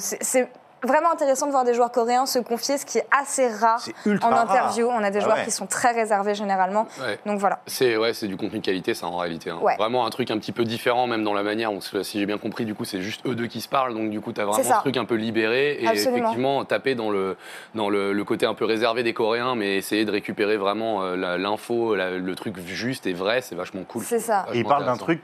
vraiment 0.85 1.11
intéressant 1.11 1.45
de 1.47 1.51
voir 1.51 1.63
des 1.63 1.73
joueurs 1.73 1.91
coréens 1.91 2.25
se 2.25 2.39
confier, 2.39 2.77
ce 2.77 2.85
qui 2.85 2.97
est 2.99 3.07
assez 3.11 3.47
rare 3.47 3.83
en 4.21 4.29
rare. 4.29 4.41
interview. 4.49 4.87
On 4.89 5.03
a 5.03 5.11
des 5.11 5.19
Ah 5.19 5.21
joueurs 5.21 5.35
ouais. 5.37 5.45
qui 5.45 5.51
sont 5.51 5.67
très 5.67 5.91
réservés 5.91 6.35
généralement. 6.35 6.87
Ouais. 7.01 7.19
Donc 7.25 7.39
voilà. 7.39 7.59
C'est 7.67 7.97
ouais, 7.97 8.13
c'est 8.13 8.27
du 8.27 8.37
contenu 8.37 8.59
de 8.59 8.65
qualité, 8.65 8.93
ça 8.93 9.07
en 9.07 9.17
réalité. 9.17 9.49
hein. 9.49 9.59
Ouais. 9.61 9.75
Vraiment 9.77 10.05
un 10.05 10.09
truc 10.09 10.31
un 10.31 10.37
petit 10.37 10.51
peu 10.51 10.63
différent, 10.63 11.07
même 11.07 11.23
dans 11.23 11.33
la 11.33 11.43
manière. 11.43 11.73
où, 11.73 11.79
si 11.81 12.19
j'ai 12.19 12.25
bien 12.25 12.37
compris, 12.37 12.65
du 12.65 12.75
coup, 12.75 12.85
c'est 12.85 13.01
juste 13.01 13.25
eux 13.25 13.35
deux 13.35 13.47
qui 13.47 13.61
se 13.61 13.67
parlent, 13.69 13.93
donc 13.93 14.09
du 14.09 14.21
coup, 14.21 14.31
t'as 14.31 14.45
vraiment 14.45 14.63
ce 14.63 14.79
truc 14.79 14.97
un 14.97 15.05
peu 15.05 15.15
libéré 15.15 15.77
et 15.81 15.87
Absolument. 15.87 16.17
effectivement 16.17 16.65
taper 16.65 16.95
dans 16.95 17.09
le 17.09 17.37
dans 17.73 17.89
le, 17.89 18.13
le 18.13 18.23
côté 18.23 18.45
un 18.45 18.53
peu 18.53 18.65
réservé 18.65 19.03
des 19.03 19.13
Coréens, 19.13 19.55
mais 19.55 19.75
essayer 19.77 20.05
de 20.05 20.11
récupérer 20.11 20.57
vraiment 20.57 21.03
euh, 21.03 21.37
l'info, 21.37 21.95
le 21.95 22.35
truc 22.35 22.57
juste 22.65 23.07
et 23.07 23.13
vrai, 23.13 23.41
c'est 23.41 23.55
vachement 23.55 23.83
cool. 23.83 24.03
C'est 24.03 24.19
ça. 24.19 24.45
Et 24.53 24.59
il 24.59 24.65
parle 24.65 24.85
d'un 24.85 24.97
truc 24.97 25.21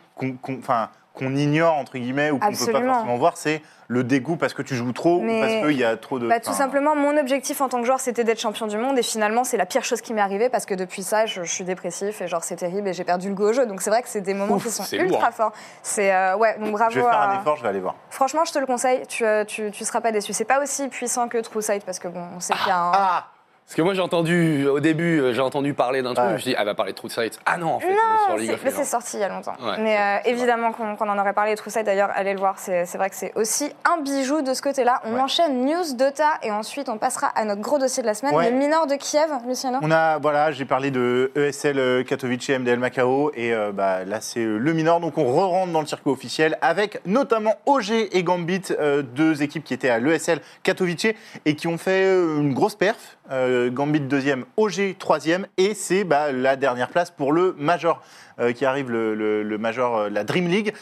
enfin, 0.59 0.89
qu'on 1.13 1.35
ignore, 1.35 1.75
entre 1.75 1.97
guillemets, 1.97 2.31
ou 2.31 2.39
qu'on 2.39 2.51
peut 2.51 2.71
pas 2.71 2.81
forcément 2.81 3.17
voir, 3.17 3.35
c'est 3.35 3.61
le 3.87 4.05
dégoût 4.05 4.37
parce 4.37 4.53
que 4.53 4.61
tu 4.61 4.75
joues 4.75 4.93
trop 4.93 5.19
Mais- 5.19 5.37
ou 5.37 5.41
parce 5.41 5.53
qu'il 5.67 5.77
y 5.77 5.83
a 5.83 5.97
trop 5.97 6.19
de. 6.19 6.27
Bah, 6.29 6.39
tout 6.39 6.53
simplement, 6.53 6.95
mon 6.95 7.17
objectif 7.17 7.59
en 7.59 7.67
tant 7.67 7.79
que 7.79 7.85
joueur, 7.85 7.99
c'était 7.99 8.23
d'être 8.23 8.39
champion 8.39 8.67
du 8.67 8.77
monde. 8.77 8.97
Et 8.97 9.03
finalement, 9.03 9.43
c'est 9.43 9.57
la 9.57 9.65
pire 9.65 9.83
chose 9.83 9.99
qui 9.99 10.13
m'est 10.13 10.21
arrivée 10.21 10.47
parce 10.47 10.65
que 10.65 10.73
depuis 10.73 11.03
ça, 11.03 11.25
je, 11.25 11.43
je 11.43 11.51
suis 11.51 11.65
dépressif 11.65 12.21
et 12.21 12.27
genre 12.27 12.43
c'est 12.43 12.55
terrible 12.55 12.87
et 12.87 12.93
j'ai 12.93 13.03
perdu 13.03 13.27
le 13.27 13.35
goût 13.35 13.47
au 13.47 13.53
jeu. 13.53 13.65
Donc 13.65 13.81
c'est 13.81 13.89
vrai 13.89 14.01
que 14.01 14.07
c'est 14.07 14.21
des 14.21 14.33
moments 14.33 14.55
Ouf, 14.55 14.63
qui 14.63 14.71
sont 14.71 14.83
ultra 14.95 15.27
lourd, 15.27 15.33
forts. 15.33 15.51
C'est 15.83 16.13
euh, 16.13 16.37
ouais, 16.37 16.57
donc 16.57 16.71
bravo. 16.71 16.91
Je 16.91 16.99
vais 16.99 17.05
faire 17.05 17.19
un 17.19 17.39
effort, 17.41 17.57
je 17.57 17.63
vais 17.63 17.69
aller 17.69 17.81
voir. 17.81 17.95
Franchement, 18.09 18.45
je 18.45 18.53
te 18.53 18.59
le 18.59 18.65
conseille. 18.65 19.05
Tu, 19.07 19.25
euh, 19.25 19.43
tu, 19.43 19.71
tu 19.71 19.83
seras 19.83 19.99
pas 19.99 20.13
déçu. 20.13 20.31
C'est 20.31 20.45
pas 20.45 20.61
aussi 20.61 20.87
puissant 20.87 21.27
que 21.27 21.39
True 21.39 21.61
Sight 21.61 21.83
parce 21.83 21.99
que 21.99 22.07
bon, 22.07 22.23
on 22.37 22.39
sait 22.39 22.53
qu'il 22.53 22.67
y 22.67 22.71
a 22.71 22.77
un. 22.79 22.91
Ah 22.93 23.27
Parce 23.71 23.77
que 23.77 23.81
moi 23.83 23.93
j'ai 23.93 24.01
entendu 24.01 24.67
au 24.67 24.81
début, 24.81 25.21
euh, 25.21 25.33
j'ai 25.33 25.39
entendu 25.39 25.73
parler 25.73 26.01
d'un 26.01 26.13
truc, 26.13 26.25
Ouais. 26.25 26.29
je 26.31 26.33
me 26.33 26.39
suis 26.39 26.49
dit, 26.49 26.55
ah, 26.57 26.59
elle 26.63 26.65
va 26.65 26.75
parler 26.75 26.91
de 26.91 26.97
True 26.97 27.09
Sight. 27.09 27.39
Ah 27.45 27.55
non, 27.57 27.67
en 27.75 27.79
fait, 27.79 27.87
on 27.87 27.89
est 27.91 27.93
Non, 27.93 28.01
sur 28.27 28.35
League 28.35 28.47
c'est- 28.49 28.53
of 28.55 28.63
mais 28.65 28.69
c'est 28.71 28.77
Legends. 28.79 28.89
sorti 28.89 29.15
il 29.15 29.19
y 29.21 29.23
a 29.23 29.29
longtemps. 29.29 29.53
Ouais, 29.63 29.77
mais 29.79 29.97
euh, 29.97 30.17
évidemment 30.29 30.73
qu'on 30.73 30.97
en 31.09 31.17
aurait 31.17 31.31
parlé. 31.31 31.55
True 31.55 31.69
Sight 31.71 31.85
d'ailleurs, 31.85 32.09
allez 32.13 32.33
le 32.33 32.39
voir. 32.39 32.55
C'est 32.59 32.85
c'est 32.85 32.97
vrai 32.97 33.09
que 33.09 33.15
c'est 33.15 33.31
aussi 33.35 33.71
un 33.89 34.01
bijou 34.01 34.41
de 34.41 34.53
ce 34.53 34.61
côté-là. 34.61 34.99
On 35.05 35.13
Ouais. 35.13 35.21
enchaîne 35.21 35.63
news 35.65 35.95
Dota 35.95 36.31
et 36.43 36.51
ensuite 36.51 36.89
on 36.89 36.97
passera 36.97 37.27
à 37.27 37.45
notre 37.45 37.61
gros 37.61 37.79
dossier 37.79 38.03
de 38.03 38.07
la 38.07 38.13
semaine, 38.13 38.35
Ouais. 38.35 38.49
les 38.49 38.51
mineurs 38.51 38.87
de 38.87 38.95
Kiev, 38.95 39.29
Luciano. 39.47 39.77
On 39.81 39.89
a, 39.89 40.17
voilà, 40.19 40.51
j'ai 40.51 40.65
parlé 40.65 40.91
de 40.91 41.31
ESL 41.37 41.79
euh, 41.79 42.03
Katowice, 42.03 42.49
MDL 42.49 42.77
Macao, 42.77 43.31
et 43.35 43.53
euh, 43.53 43.71
bah, 43.71 44.03
là 44.03 44.19
c'est 44.19 44.41
euh, 44.41 44.57
le 44.57 44.73
mineur, 44.73 44.99
donc 44.99 45.17
on 45.17 45.23
re-rentre 45.23 45.71
dans 45.71 45.79
le 45.79 45.87
circuit 45.87 46.11
officiel 46.11 46.57
avec 46.61 46.99
notamment 47.05 47.55
OG 47.65 48.09
et 48.11 48.21
Gambit, 48.23 48.63
euh, 48.71 49.01
deux 49.01 49.43
équipes 49.43 49.63
qui 49.63 49.73
étaient 49.73 49.89
à 49.89 49.99
l'ESL 49.99 50.41
Katowice 50.63 51.07
et 51.45 51.55
qui 51.55 51.67
ont 51.69 51.77
fait 51.77 52.03
euh, 52.03 52.41
une 52.41 52.53
grosse 52.53 52.75
perf. 52.75 53.15
Euh, 53.31 53.60
Gambit 53.69 53.99
deuxième, 54.01 54.45
OG 54.57 54.97
troisième, 54.97 55.45
et 55.57 55.73
c'est 55.73 56.03
bah, 56.03 56.31
la 56.31 56.55
dernière 56.55 56.89
place 56.89 57.11
pour 57.11 57.31
le 57.31 57.53
Major 57.57 58.01
euh, 58.39 58.51
qui 58.53 58.65
arrive, 58.65 58.89
le, 58.89 59.13
le- 59.15 59.43
le 59.43 59.57
Major, 59.57 59.95
euh, 59.97 60.09
la 60.09 60.23
Dream 60.23 60.47
League. 60.47 60.73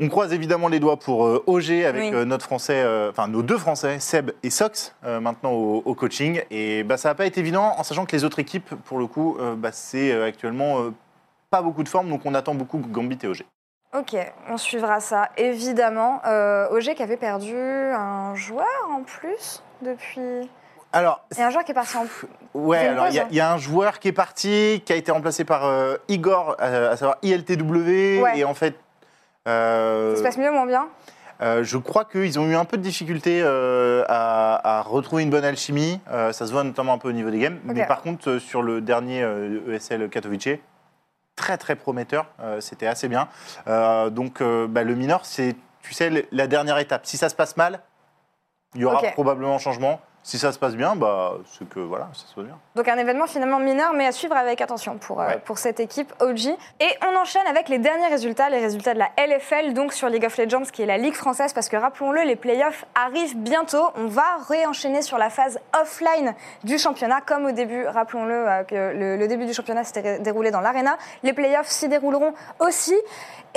On 0.00 0.08
croise 0.08 0.32
évidemment 0.32 0.68
les 0.68 0.78
doigts 0.78 0.96
pour 0.96 1.26
euh, 1.26 1.42
OG 1.46 1.70
avec 1.84 2.02
Oui. 2.02 2.10
euh, 2.14 2.24
notre 2.24 2.44
français, 2.44 2.84
enfin 3.10 3.26
nos 3.28 3.42
deux 3.42 3.58
français, 3.58 3.98
Seb 3.98 4.30
et 4.42 4.50
Sox, 4.50 4.94
maintenant 5.02 5.52
au, 5.52 5.82
au 5.84 5.94
coaching. 5.94 6.42
Et 6.50 6.84
bah, 6.84 6.96
ça 6.96 7.08
n'a 7.08 7.14
pas 7.14 7.26
été 7.26 7.40
évident, 7.40 7.74
en 7.76 7.82
sachant 7.82 8.06
que 8.06 8.14
les 8.14 8.24
autres 8.24 8.38
équipes, 8.38 8.74
pour 8.84 8.98
le 8.98 9.06
coup, 9.06 9.36
bah, 9.56 9.70
c'est 9.72 10.12
actuellement 10.22 10.90
pas 11.50 11.62
beaucoup 11.62 11.82
de 11.82 11.88
forme, 11.88 12.08
donc 12.10 12.20
on 12.26 12.34
attend 12.34 12.54
beaucoup 12.54 12.78
Gambit 12.78 13.18
et 13.22 13.26
OG. 13.26 13.44
Ok, 13.96 14.14
on 14.50 14.58
suivra 14.58 15.00
ça, 15.00 15.30
évidemment. 15.38 16.20
Euh, 16.26 16.68
OG 16.70 16.94
qui 16.94 17.02
avait 17.02 17.16
perdu 17.16 17.56
un 17.56 18.34
joueur 18.34 18.66
en 18.92 19.02
plus 19.02 19.62
depuis. 19.80 20.48
Alors, 20.92 21.24
un 21.38 21.50
joueur 21.50 21.64
qui 21.64 21.72
est 21.72 21.74
parti 21.74 21.96
en. 21.96 22.06
ouais, 22.54 22.78
alors 22.78 23.08
il 23.08 23.14
y, 23.14 23.20
a- 23.20 23.26
y 23.30 23.40
un 23.40 23.58
joueur 23.58 23.98
qui 23.98 24.08
est 24.08 24.12
parti, 24.12 24.82
qui 24.86 24.92
a 24.92 24.96
été 24.96 25.12
remplacé 25.12 25.44
par 25.44 25.66
euh, 25.66 25.96
Igor, 26.08 26.56
euh, 26.60 26.92
à 26.92 26.96
savoir 26.96 27.18
ILTW, 27.22 28.22
Ouais. 28.22 28.38
et 28.38 28.44
en 28.44 28.54
fait. 28.54 28.74
euh, 29.46 30.12
Ça 30.14 30.18
se 30.18 30.22
passe 30.22 30.38
mieux 30.38 30.48
ou 30.50 30.54
moins 30.54 30.66
bien? 30.66 30.88
je 31.62 31.76
crois 31.76 32.04
qu'ils 32.04 32.40
ont 32.40 32.46
eu 32.48 32.56
un 32.56 32.64
peu 32.64 32.76
de 32.78 32.82
difficulté 32.82 33.42
à, 33.44 34.78
à 34.78 34.82
retrouver 34.82 35.22
une 35.22 35.30
bonne 35.30 35.44
alchimie. 35.44 36.00
Ça 36.08 36.32
se 36.32 36.50
voit 36.52 36.64
notamment 36.64 36.94
un 36.94 36.98
peu 36.98 37.08
au 37.08 37.12
niveau 37.12 37.30
des 37.30 37.38
games. 37.38 37.58
Mais 37.64 37.86
par 37.86 38.02
contre, 38.02 38.38
sur 38.38 38.62
le 38.62 38.80
dernier 38.80 39.20
ESL 39.68 40.08
Katowice, 40.08 40.58
très 41.36 41.56
très 41.58 41.76
prometteur. 41.76 42.26
C'était 42.60 42.88
assez 42.88 43.08
bien. 43.08 43.28
Donc 44.10 44.42
bah, 44.42 44.82
le 44.82 44.94
mineur, 44.96 45.20
c'est, 45.24 45.54
tu 45.82 45.92
sais, 45.94 46.26
la 46.32 46.46
dernière 46.48 46.78
étape. 46.78 47.06
Si 47.06 47.16
ça 47.16 47.28
se 47.28 47.36
passe 47.36 47.56
mal, 47.56 47.80
il 48.74 48.80
y 48.80 48.84
aura 48.84 48.98
Ok. 48.98 49.12
probablement 49.12 49.54
un 49.54 49.58
changement. 49.58 50.00
Si 50.28 50.38
ça 50.38 50.52
se 50.52 50.58
passe 50.58 50.76
bien, 50.76 50.94
bah, 50.94 51.38
c'est 51.46 51.66
que 51.66 51.80
voilà, 51.80 52.08
ça 52.12 52.26
se 52.26 52.34
passe 52.34 52.44
bien. 52.44 52.58
Donc 52.74 52.86
un 52.86 52.98
événement 52.98 53.26
finalement 53.26 53.58
mineur, 53.58 53.94
mais 53.94 54.04
à 54.04 54.12
suivre 54.12 54.36
avec 54.36 54.60
attention 54.60 54.98
pour, 54.98 55.22
euh, 55.22 55.30
pour 55.42 55.56
cette 55.56 55.80
équipe 55.80 56.12
OG. 56.20 56.48
Et 56.80 56.88
on 57.10 57.16
enchaîne 57.16 57.46
avec 57.46 57.70
les 57.70 57.78
derniers 57.78 58.08
résultats, 58.08 58.50
les 58.50 58.60
résultats 58.60 58.92
de 58.92 58.98
la 58.98 59.08
LFL, 59.16 59.72
donc 59.72 59.94
sur 59.94 60.10
League 60.10 60.26
of 60.26 60.36
Legends, 60.36 60.64
qui 60.70 60.82
est 60.82 60.86
la 60.86 60.98
ligue 60.98 61.14
française, 61.14 61.54
parce 61.54 61.70
que 61.70 61.78
rappelons-le, 61.78 62.24
les 62.24 62.36
playoffs 62.36 62.84
arrivent 62.94 63.38
bientôt. 63.38 63.86
On 63.96 64.06
va 64.06 64.36
réenchaîner 64.50 65.00
sur 65.00 65.16
la 65.16 65.30
phase 65.30 65.58
offline 65.80 66.34
du 66.62 66.76
championnat, 66.76 67.22
comme 67.22 67.46
au 67.46 67.52
début, 67.52 67.86
rappelons-le, 67.86 68.34
euh, 68.34 68.64
que 68.64 68.74
le, 68.74 69.16
le 69.16 69.28
début 69.28 69.46
du 69.46 69.54
championnat 69.54 69.84
s'était 69.84 70.18
déroulé 70.18 70.50
dans 70.50 70.60
l'arena. 70.60 70.98
Les 71.22 71.32
playoffs 71.32 71.68
s'y 71.68 71.88
dérouleront 71.88 72.34
aussi. 72.60 72.94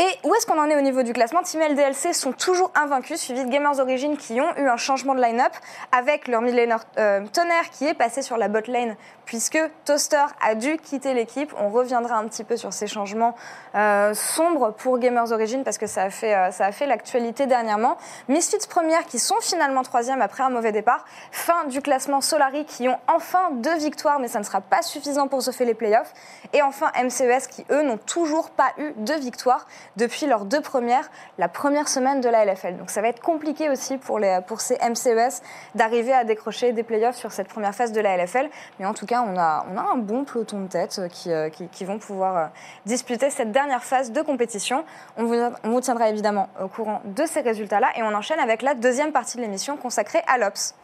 Et 0.01 0.27
où 0.27 0.33
est-ce 0.33 0.47
qu'on 0.47 0.57
en 0.57 0.67
est 0.67 0.75
au 0.75 0.81
niveau 0.81 1.03
du 1.03 1.13
classement? 1.13 1.43
Team 1.43 1.61
LDLC 1.61 2.15
sont 2.15 2.31
toujours 2.31 2.71
invaincus, 2.73 3.21
suivis 3.21 3.45
de 3.45 3.51
Gamers 3.51 3.79
Origin 3.79 4.17
qui 4.17 4.41
ont 4.41 4.57
eu 4.57 4.67
un 4.67 4.75
changement 4.75 5.13
de 5.13 5.21
line-up 5.21 5.53
avec 5.91 6.27
leur 6.27 6.41
mid 6.41 6.55
laner 6.55 6.77
euh, 6.97 7.23
Tonnerre 7.31 7.69
qui 7.69 7.85
est 7.85 7.93
passé 7.93 8.23
sur 8.23 8.35
la 8.37 8.47
bot 8.47 8.65
lane 8.65 8.95
puisque 9.25 9.59
Toaster 9.85 10.25
a 10.41 10.55
dû 10.55 10.77
quitter 10.77 11.13
l'équipe. 11.13 11.53
On 11.55 11.69
reviendra 11.69 12.15
un 12.15 12.25
petit 12.27 12.43
peu 12.43 12.57
sur 12.57 12.73
ces 12.73 12.87
changements 12.87 13.35
euh, 13.75 14.15
sombres 14.15 14.73
pour 14.73 14.97
Gamers 14.97 15.31
Origin 15.31 15.63
parce 15.63 15.77
que 15.77 15.85
ça 15.85 16.01
a 16.01 16.09
fait, 16.09 16.33
euh, 16.35 16.71
fait 16.71 16.87
l'actualité 16.87 17.45
dernièrement. 17.45 17.97
Misfits 18.27 18.67
première 18.67 19.05
qui 19.05 19.19
sont 19.19 19.39
finalement 19.39 19.83
troisième 19.83 20.23
après 20.23 20.41
un 20.41 20.49
mauvais 20.49 20.71
départ. 20.71 21.05
Fin 21.31 21.65
du 21.65 21.79
classement 21.79 22.21
Solari 22.21 22.65
qui 22.65 22.89
ont 22.89 22.97
enfin 23.07 23.51
deux 23.51 23.77
victoires 23.77 24.19
mais 24.19 24.27
ça 24.27 24.39
ne 24.39 24.45
sera 24.45 24.61
pas 24.61 24.81
suffisant 24.81 25.27
pour 25.27 25.43
se 25.43 25.51
faire 25.51 25.67
les 25.67 25.75
playoffs. 25.75 26.11
Et 26.53 26.63
enfin 26.63 26.91
MCES 26.99 27.47
qui 27.51 27.65
eux 27.69 27.83
n'ont 27.83 27.99
toujours 27.99 28.49
pas 28.49 28.71
eu 28.79 28.93
de 28.97 29.13
victoire 29.13 29.67
depuis 29.97 30.25
leurs 30.25 30.45
deux 30.45 30.61
premières, 30.61 31.09
la 31.37 31.47
première 31.47 31.87
semaine 31.87 32.21
de 32.21 32.29
la 32.29 32.45
LFL. 32.45 32.77
Donc 32.77 32.89
ça 32.89 33.01
va 33.01 33.09
être 33.09 33.21
compliqué 33.21 33.69
aussi 33.69 33.97
pour, 33.97 34.19
les, 34.19 34.39
pour 34.47 34.61
ces 34.61 34.77
MCES 34.77 35.41
d'arriver 35.75 36.13
à 36.13 36.23
décrocher 36.23 36.71
des 36.71 36.83
playoffs 36.83 37.17
sur 37.17 37.31
cette 37.31 37.47
première 37.47 37.75
phase 37.75 37.91
de 37.91 38.01
la 38.01 38.17
LFL. 38.17 38.49
Mais 38.79 38.85
en 38.85 38.93
tout 38.93 39.05
cas, 39.05 39.23
on 39.27 39.37
a, 39.37 39.65
on 39.71 39.77
a 39.77 39.81
un 39.81 39.97
bon 39.97 40.23
peloton 40.23 40.61
de 40.61 40.67
tête 40.67 40.99
euh, 40.99 41.07
qui, 41.07 41.31
euh, 41.31 41.49
qui, 41.49 41.67
qui 41.67 41.85
vont 41.85 41.99
pouvoir 41.99 42.37
euh, 42.37 42.45
disputer 42.85 43.29
cette 43.29 43.51
dernière 43.51 43.83
phase 43.83 44.11
de 44.11 44.21
compétition. 44.21 44.83
On 45.17 45.25
vous, 45.25 45.35
on 45.63 45.69
vous 45.69 45.81
tiendra 45.81 46.09
évidemment 46.09 46.49
au 46.61 46.67
courant 46.67 47.01
de 47.05 47.25
ces 47.25 47.41
résultats-là 47.41 47.89
et 47.95 48.03
on 48.03 48.13
enchaîne 48.13 48.39
avec 48.39 48.61
la 48.61 48.73
deuxième 48.73 49.11
partie 49.11 49.37
de 49.37 49.41
l'émission 49.41 49.77
consacrée 49.77 50.21
à 50.27 50.37
l'Ops. 50.37 50.75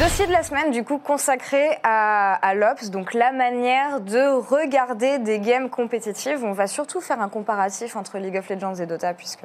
Dossier 0.00 0.26
de 0.26 0.32
la 0.32 0.42
semaine, 0.42 0.70
du 0.72 0.82
coup, 0.82 0.98
consacré 0.98 1.78
à, 1.84 2.34
à 2.34 2.54
l'Ops, 2.54 2.90
donc 2.90 3.14
la 3.14 3.30
manière 3.32 4.00
de 4.00 4.26
regarder 4.28 5.18
des 5.18 5.38
games 5.38 5.70
compétitives. 5.70 6.42
On 6.44 6.52
va 6.52 6.66
surtout 6.66 7.00
faire 7.00 7.20
un 7.20 7.28
comparatif 7.28 7.94
entre 7.96 8.18
League 8.18 8.36
of 8.36 8.48
Legends 8.50 8.74
et 8.74 8.86
Dota, 8.86 9.14
puisque 9.14 9.42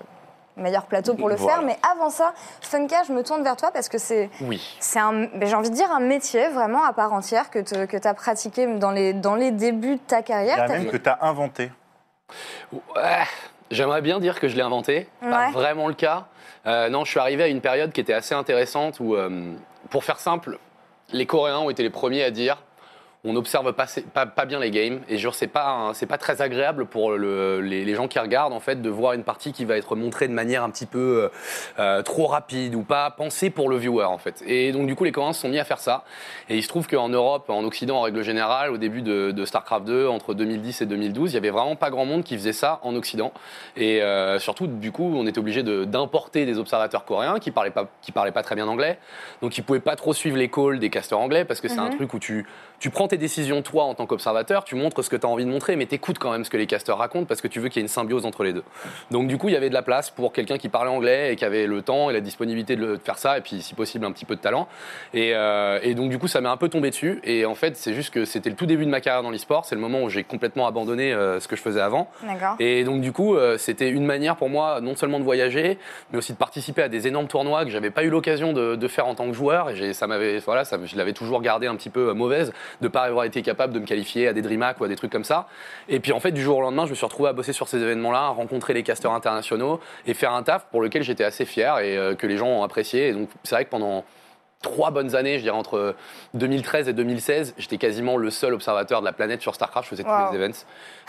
meilleur 0.57 0.85
plateau 0.87 1.13
pour 1.13 1.29
le 1.29 1.35
Voilà. 1.35 1.57
faire. 1.57 1.65
Mais 1.65 1.77
avant 1.91 2.09
ça, 2.09 2.33
Funka, 2.61 3.03
je 3.07 3.13
me 3.13 3.23
tourne 3.23 3.43
vers 3.43 3.55
toi 3.57 3.69
parce 3.71 3.89
que 3.89 3.99
c'est, 3.99 4.29
Oui. 4.41 4.75
c'est 4.79 4.99
un, 4.99 5.27
j'ai 5.41 5.53
envie 5.55 5.69
de 5.69 5.75
dire, 5.75 5.91
un 5.91 5.99
métier 6.01 6.47
vraiment 6.49 6.83
à 6.83 6.93
part 6.93 7.13
entière 7.13 7.51
que 7.51 7.59
tu 7.59 8.07
as 8.07 8.13
pratiqué 8.15 8.65
dans 8.65 8.91
les, 8.91 9.13
dans 9.13 9.35
les 9.35 9.51
débuts 9.51 9.95
de 9.95 10.01
ta 10.01 10.17
Il 10.17 10.21
y 10.21 10.23
carrière. 10.25 10.63
a 10.63 10.67
même 10.67 10.83
fait- 10.85 10.89
que 10.89 10.97
tu 10.97 11.09
as 11.09 11.19
inventé. 11.21 11.71
Ouais, 12.73 13.23
J'aimerais 13.71 14.01
bien 14.01 14.19
dire 14.19 14.39
que 14.39 14.47
je 14.47 14.55
l'ai 14.55 14.63
inventé. 14.63 15.07
Pas 15.21 15.51
vraiment 15.51 15.87
le 15.87 15.93
cas. 15.93 16.25
Euh, 16.65 16.89
non, 16.89 17.05
je 17.05 17.11
suis 17.11 17.19
arrivé 17.19 17.43
à 17.43 17.47
une 17.47 17.61
période 17.61 17.91
qui 17.91 18.01
était 18.01 18.13
assez 18.15 18.33
intéressante 18.33 18.99
où, 18.99 19.13
euh, 19.15 19.53
pour 19.89 20.03
faire 20.03 20.19
simple, 20.19 20.59
les 21.11 21.25
Coréens 21.25 21.59
ont 21.59 21.69
été 21.69 21.83
les 21.83 21.89
premiers 21.89 22.23
à 22.23 22.31
dire 22.31 22.61
on 23.25 23.33
n'observe 23.33 23.73
pas, 23.73 23.85
pas, 24.13 24.25
pas 24.25 24.45
bien 24.45 24.59
les 24.59 24.71
games. 24.71 25.01
Et 25.09 25.17
genre 25.17 25.35
c'est 25.35 25.47
pas 25.47 25.91
c'est 25.93 26.05
pas 26.05 26.17
très 26.17 26.41
agréable 26.41 26.85
pour 26.85 27.11
le- 27.11 27.59
les, 27.59 27.83
les 27.83 27.93
gens 27.95 28.07
qui 28.07 28.17
regardent 28.17 28.53
en 28.53 28.61
fait 28.61 28.81
de 28.81 28.89
voir 28.89 29.11
une 29.11 29.23
partie 29.23 29.51
qui 29.51 29.65
va 29.65 29.75
être 29.77 29.97
montrée 29.97 30.29
de 30.29 30.33
manière 30.33 30.63
un 30.63 30.69
petit 30.69 30.85
peu 30.85 31.23
euh, 31.23 31.29
euh, 31.79 32.01
trop 32.01 32.27
rapide 32.27 32.75
ou 32.75 32.83
pas 32.83 33.11
pensée 33.11 33.49
pour 33.49 33.69
le 33.69 33.75
viewer 33.75 34.05
en 34.05 34.17
fait. 34.19 34.41
Et 34.47 34.71
donc 34.71 34.87
du 34.87 34.95
coup 34.95 35.03
les 35.03 35.11
Coréens 35.11 35.33
se 35.33 35.41
sont 35.41 35.49
mis 35.49 35.59
à 35.59 35.65
faire 35.65 35.79
ça. 35.79 36.05
Et 36.47 36.55
il 36.55 36.63
se 36.63 36.69
trouve 36.69 36.87
qu'en 36.87 37.09
Europe 37.09 37.49
en 37.49 37.65
Occident 37.65 37.97
en 37.97 38.01
règle 38.03 38.21
générale 38.23 38.71
au 38.71 38.77
début 38.77 39.01
de, 39.01 39.31
de 39.31 39.45
Starcraft 39.45 39.85
2 39.85 40.07
entre 40.07 40.33
2010 40.33 40.81
et 40.81 40.85
2012 40.85 41.31
il 41.31 41.33
y 41.33 41.37
avait 41.37 41.49
vraiment 41.49 41.75
pas 41.75 41.89
grand 41.89 42.05
monde 42.05 42.23
qui 42.23 42.35
faisait 42.37 42.53
ça 42.53 42.79
en 42.83 42.95
Occident. 42.95 43.33
Et 43.75 44.01
euh, 44.01 44.39
surtout 44.39 44.67
du 44.67 44.93
coup 44.93 45.11
on 45.13 45.27
était 45.27 45.39
obligé 45.39 45.61
de- 45.61 45.83
d'importer 45.83 46.45
des 46.45 46.57
observateurs 46.57 47.03
coréens 47.03 47.39
qui 47.39 47.51
parlaient 47.51 47.69
pas 47.71 47.87
qui 48.01 48.13
parlaient 48.13 48.31
pas 48.31 48.43
très 48.43 48.55
bien 48.55 48.67
anglais. 48.69 48.97
Donc 49.41 49.57
ils 49.57 49.61
pouvaient 49.61 49.81
pas 49.81 49.97
trop 49.97 50.13
suivre 50.13 50.37
les 50.37 50.49
calls 50.49 50.79
des 50.79 50.89
casteurs 50.89 51.19
anglais 51.19 51.43
parce 51.43 51.59
que 51.59 51.67
c'est 51.67 51.79
un 51.79 51.89
Mhm. 51.89 51.95
truc 51.97 52.13
où 52.13 52.19
tu 52.19 52.45
tu 52.79 52.89
prends 52.91 53.08
tes 53.09 53.17
décisions 53.17 53.61
toi 53.61 53.83
en 53.83 53.93
tant 53.95 54.05
qu'observateur, 54.05 54.63
tu 54.63 54.75
montres 54.75 55.03
ce 55.03 55.09
que 55.09 55.15
tu 55.17 55.25
as 55.25 55.29
envie 55.29 55.43
de 55.45 55.49
montrer, 55.49 55.75
mais 55.75 55.85
t'écoutes 55.85 56.17
quand 56.19 56.31
même 56.31 56.45
ce 56.45 56.49
que 56.49 56.57
les 56.57 56.67
casteurs 56.67 56.97
racontent 56.97 57.25
parce 57.25 57.41
que 57.41 57.47
tu 57.47 57.59
veux 57.59 57.67
qu'il 57.67 57.77
y 57.77 57.79
ait 57.81 57.83
une 57.83 57.87
symbiose 57.89 58.25
entre 58.25 58.43
les 58.43 58.53
deux. 58.53 58.63
Donc 59.11 59.27
du 59.27 59.37
coup, 59.37 59.49
il 59.49 59.53
y 59.53 59.57
avait 59.57 59.69
de 59.69 59.73
la 59.73 59.81
place 59.81 60.09
pour 60.09 60.31
quelqu'un 60.31 60.57
qui 60.57 60.69
parlait 60.69 60.89
anglais 60.89 61.33
et 61.33 61.35
qui 61.35 61.43
avait 61.45 61.65
le 61.67 61.81
temps 61.81 62.09
et 62.09 62.13
la 62.13 62.21
disponibilité 62.21 62.75
de, 62.75 62.85
le- 62.85 62.97
de 62.97 63.01
faire 63.01 63.17
ça, 63.17 63.37
et 63.37 63.41
puis 63.41 63.61
si 63.61 63.73
possible 63.75 64.05
un 64.05 64.11
petit 64.11 64.25
peu 64.25 64.35
de 64.35 64.41
talent. 64.41 64.67
Et, 65.13 65.31
euh, 65.35 65.79
et 65.83 65.95
donc 65.95 66.09
du 66.09 66.19
coup, 66.19 66.27
ça 66.27 66.39
m'est 66.41 66.49
un 66.49 66.57
peu 66.57 66.69
tombé 66.69 66.89
dessus. 66.89 67.19
Et 67.23 67.45
en 67.45 67.55
fait, 67.55 67.75
c'est 67.75 67.93
juste 67.93 68.13
que 68.13 68.25
c'était 68.25 68.49
le 68.49 68.55
tout 68.55 68.65
début 68.65 68.85
de 68.85 68.91
ma 68.91 69.01
carrière 69.01 69.23
dans 69.23 69.31
l'e-sport, 69.31 69.65
c'est 69.65 69.75
le 69.75 69.81
moment 69.81 70.01
où 70.03 70.09
j'ai 70.09 70.23
complètement 70.23 70.67
abandonné 70.67 71.11
euh, 71.13 71.39
ce 71.39 71.47
que 71.47 71.55
je 71.55 71.61
faisais 71.61 71.81
avant. 71.81 72.09
Et 72.59 72.83
donc 72.83 73.01
du 73.01 73.11
coup, 73.11 73.35
euh, 73.35 73.57
c'était 73.57 73.89
une 73.89 74.05
manière 74.05 74.35
pour 74.35 74.49
moi 74.49 74.79
non 74.81 74.95
seulement 74.95 75.19
de 75.19 75.23
voyager, 75.23 75.77
mais 76.11 76.17
aussi 76.19 76.33
de 76.33 76.37
participer 76.37 76.83
à 76.83 76.89
des 76.89 77.07
énormes 77.07 77.27
tournois 77.27 77.65
que 77.65 77.71
j'avais 77.71 77.89
pas 77.91 78.03
eu 78.03 78.09
l'occasion 78.09 78.53
de, 78.53 78.75
de 78.75 78.87
faire 78.87 79.07
en 79.07 79.15
tant 79.15 79.27
que 79.27 79.33
joueur. 79.33 79.69
Et 79.71 79.93
ça 79.93 80.07
m'avait, 80.07 80.37
voilà, 80.39 80.63
ça, 80.65 80.77
je 80.83 80.95
l'avais 80.95 81.13
toujours 81.13 81.41
gardé 81.41 81.67
un 81.67 81.75
petit 81.75 81.89
peu 81.89 82.13
mauvaise 82.13 82.51
de 82.81 82.87
pas 82.87 82.98
avoir 83.03 83.25
été 83.25 83.41
capable 83.41 83.73
de 83.73 83.79
me 83.79 83.85
qualifier 83.85 84.27
à 84.27 84.33
des 84.33 84.41
DreamHack 84.41 84.79
ou 84.79 84.83
à 84.83 84.87
des 84.87 84.95
trucs 84.95 85.11
comme 85.11 85.23
ça. 85.23 85.47
Et 85.87 85.99
puis 85.99 86.11
en 86.11 86.19
fait, 86.19 86.31
du 86.31 86.41
jour 86.41 86.57
au 86.57 86.61
lendemain, 86.61 86.85
je 86.85 86.91
me 86.91 86.95
suis 86.95 87.05
retrouvé 87.05 87.29
à 87.29 87.33
bosser 87.33 87.53
sur 87.53 87.67
ces 87.67 87.81
événements-là, 87.81 88.19
à 88.19 88.29
rencontrer 88.29 88.73
les 88.73 88.83
casteurs 88.83 89.13
internationaux 89.13 89.79
et 90.05 90.13
faire 90.13 90.33
un 90.33 90.43
taf 90.43 90.65
pour 90.71 90.81
lequel 90.81 91.03
j'étais 91.03 91.23
assez 91.23 91.45
fier 91.45 91.79
et 91.79 91.97
euh, 91.97 92.15
que 92.15 92.27
les 92.27 92.37
gens 92.37 92.47
ont 92.47 92.63
apprécié. 92.63 93.09
Et 93.09 93.13
donc 93.13 93.29
c'est 93.43 93.55
vrai 93.55 93.65
que 93.65 93.69
pendant 93.69 94.03
trois 94.61 94.91
bonnes 94.91 95.15
années, 95.15 95.37
je 95.37 95.43
dirais 95.43 95.55
entre 95.55 95.95
2013 96.33 96.89
et 96.89 96.93
2016, 96.93 97.53
j'étais 97.57 97.77
quasiment 97.77 98.17
le 98.17 98.29
seul 98.29 98.53
observateur 98.53 98.99
de 98.99 99.05
la 99.05 99.13
planète 99.13 99.41
sur 99.41 99.55
StarCraft. 99.55 99.85
Je 99.85 99.89
faisais 99.91 100.03
tous 100.03 100.31
les 100.31 100.37
events. 100.37 100.65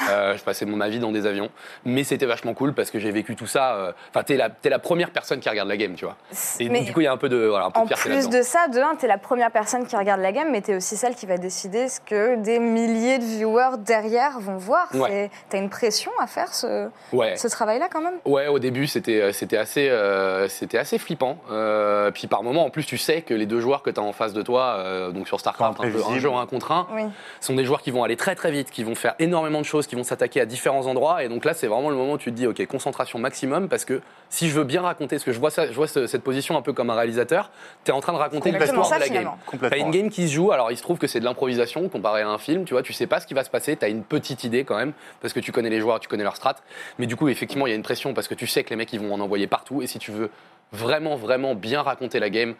Euh, 0.09 0.37
je 0.37 0.42
passais 0.45 0.64
mon 0.66 0.76
ma 0.76 0.88
vie 0.88 1.00
dans 1.00 1.11
des 1.12 1.26
avions. 1.26 1.50
Mais 1.85 2.04
c'était 2.04 2.26
vachement 2.26 2.54
cool 2.54 2.75
parce 2.75 2.90
que 2.90 2.99
j'ai 2.99 3.11
vécu 3.11 3.35
tout 3.35 3.47
ça. 3.49 3.75
euh, 3.75 3.92
Enfin, 4.11 4.23
t'es 4.23 4.37
la, 4.37 4.78
première 4.78 5.11
personne 5.11 5.40
qui 5.40 5.49
regarde 5.49 5.69
la 5.69 5.76
game, 5.76 5.95
tu 5.95 6.04
vois. 6.04 6.16
Et 6.61 6.69
Mais- 6.69 6.83
du 6.83 6.92
coup, 6.92 7.00
il 7.00 7.04
y 7.04 7.07
a 7.07 7.12
un 7.12 7.16
peu 7.16 7.28
de, 7.28 7.47
voilà, 7.47 7.66
un 7.66 7.71
peu 7.71 7.80
En 7.80 7.85
de 7.85 7.95
plus 7.95 8.28
de 8.28 8.42
ça, 8.42 8.69
de 8.69 8.78
un, 8.80 8.95
t'es 8.95 9.07
la 9.09 9.19
première 9.19 9.50
personne 9.50 9.87
qui 9.87 9.97
regarde 9.97 10.21
la 10.21 10.33
game, 10.33 10.50
mais 10.50 10.61
t'es 10.61 10.75
aussi 10.76 10.97
celle 10.97 11.14
qui 11.16 11.26
va 11.26 11.37
décider 11.37 11.88
ce 11.88 12.00
que 12.00 12.37
des 12.37 12.59
milliers 12.61 13.19
de 13.19 13.25
viewers 13.25 13.78
derrière 13.78 14.38
vont 14.40 14.57
voir. 14.57 14.87
Ouais. 14.95 15.30
T'as 15.49 15.59
une 15.59 15.71
pression 15.71 16.12
à 16.21 16.26
faire 16.26 16.54
ce, 16.54 16.88
Ouais. 17.12 17.37
ce 17.37 17.49
travail-là 17.49 17.88
quand 17.92 18.00
même? 18.00 18.14
Ouais, 18.25 18.47
au 18.47 18.59
début, 18.59 18.87
c'était 18.87 19.21
euh, 19.21 19.33
c'était 19.33 19.57
assez, 19.59 19.88
euh, 19.88 20.49
c'était 20.49 20.78
assez 20.78 20.99
flippant. 20.99 21.37
Euh, 21.50 22.11
puis 22.11 22.26
par 22.26 22.42
moment, 22.42 22.64
en 22.64 22.71
plus, 22.71 22.87
tu 22.87 22.97
sais 22.97 23.23
que 23.23 23.35
les 23.40 23.47
deux 23.47 23.61
joueurs 23.61 23.82
que 23.82 23.90
tu 23.90 23.99
as 23.99 24.02
en 24.02 24.12
face 24.12 24.32
de 24.32 24.42
toi, 24.42 24.76
euh, 24.78 25.11
donc 25.11 25.26
sur 25.26 25.40
StarCraft, 25.40 25.80
un, 25.80 25.82
peu, 25.82 25.82
un 25.88 25.88
imprévisibles. 25.88 26.20
jeu 26.20 26.32
un 26.32 26.47
contre 26.47 26.70
un, 26.70 26.87
Oui. 26.94 27.02
sont 27.40 27.54
des 27.54 27.64
joueurs 27.64 27.82
qui 27.82 27.90
vont 27.90 28.04
aller 28.04 28.16
très 28.16 28.37
très 28.37 28.52
vite, 28.52 28.70
qui 28.70 28.85
vont 28.85 28.94
faire 28.94 29.14
énormément 29.18 29.59
de 29.61 29.64
choses, 29.66 29.88
qui 29.88 29.97
vont 29.97 30.04
s'attaquer 30.04 30.40
à 30.40 30.47
différents 30.47 30.87
endroits. 30.87 31.25
Et 31.25 31.28
donc 31.28 31.44
là, 31.44 31.52
c'est 31.54 31.66
vraiment 31.66 31.90
le 31.90 31.97
moment 31.97 32.12
où 32.12 32.18
tu 32.18 32.30
te 32.30 32.37
dis, 32.37 32.47
ok, 32.47 32.64
concentration 32.66 33.18
maximum, 33.18 33.68
parce 33.68 33.85
que 33.85 34.00
si 34.28 34.49
je 34.49 34.54
veux 34.54 34.64
bien 34.64 34.82
raconter, 34.82 35.16
parce 35.16 35.25
que 35.25 35.32
je 35.32 35.40
vois, 35.40 35.50
ça, 35.50 35.66
je 35.66 35.73
vois 35.75 35.88
ce- 35.88 36.06
cette 36.06 36.23
position 36.23 36.56
un 36.56 36.62
peu 36.62 36.73
comme 36.73 36.90
un 36.90 36.94
réalisateur, 36.94 37.50
tu 37.85 37.90
es 37.90 37.94
en 37.94 38.00
train 38.00 38.12
de 38.12 38.18
raconter 38.18 38.52
l'histoire 38.52 38.88
de 38.94 39.00
la 39.00 39.09
game. 39.09 39.25
T'as 39.25 39.50
Complètement. 39.50 39.87
une 39.87 39.90
game 39.90 40.11
qui 40.11 40.28
se 40.28 40.35
joue, 40.35 40.52
alors 40.52 40.70
il 40.70 40.76
se 40.76 40.82
trouve 40.82 40.99
que 40.99 41.06
c'est 41.06 41.18
de 41.20 41.25
l'improvisation 41.25 41.88
comparé 41.88 42.23
à 42.23 42.28
un 42.28 42.38
film, 42.38 42.64
tu 42.64 42.75
vois, 42.75 42.82
tu 42.82 42.92
sais 42.92 43.06
pas 43.09 43.18
ce 43.20 43.26
qui 43.26 43.35
va 43.35 43.42
se 43.42 43.50
passer, 43.50 43.75
t'as 43.76 43.88
une 43.88 44.04
petite 44.04 44.44
idée 44.44 44.64
quand 44.64 44.76
même, 44.76 44.92
parce 45.20 45.32
que 45.32 45.40
tu 45.40 45.50
connais 45.50 45.70
les 45.70 45.80
joueurs, 45.80 45.99
tu 46.00 46.09
connais 46.09 46.23
leur 46.25 46.37
strat, 46.37 46.56
mais 46.99 47.06
du 47.06 47.16
coup, 47.16 47.28
effectivement, 47.28 47.66
il 47.66 47.70
y 47.70 47.73
a 47.73 47.76
une 47.76 47.82
pression 47.82 48.12
parce 48.14 48.28
que 48.28 48.35
tu 48.35 48.47
sais 48.47 48.62
que 48.64 48.70
les 48.70 48.76
mecs, 48.76 48.92
ils 48.92 49.00
vont 49.00 49.12
en 49.14 49.20
envoyer 49.20 49.47
partout, 49.47 49.82
et 49.82 49.87
si 49.87 49.99
tu 49.99 50.11
veux 50.12 50.30
vraiment, 50.73 51.16
vraiment 51.16 51.54
bien 51.56 51.82
raconter 51.82 52.20
la 52.20 52.30
game 52.30 52.54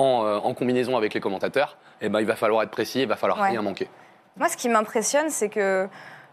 en, 0.00 0.24
euh, 0.24 0.38
en 0.38 0.54
combinaison 0.54 0.96
avec 0.96 1.14
les 1.14 1.20
commentateurs, 1.20 1.76
eh 2.00 2.08
ben, 2.08 2.20
il 2.20 2.26
va 2.26 2.36
falloir 2.36 2.62
être 2.62 2.70
précis, 2.70 3.02
il 3.02 3.08
va 3.08 3.16
falloir 3.16 3.38
Ouais. 3.40 3.48
rien 3.50 3.62
manquer. 3.62 3.88
Moi, 4.36 4.48
ce 4.48 4.56
qui 4.56 4.68
m'impressionne, 4.68 5.28
c'est 5.28 5.48
que 5.48 5.88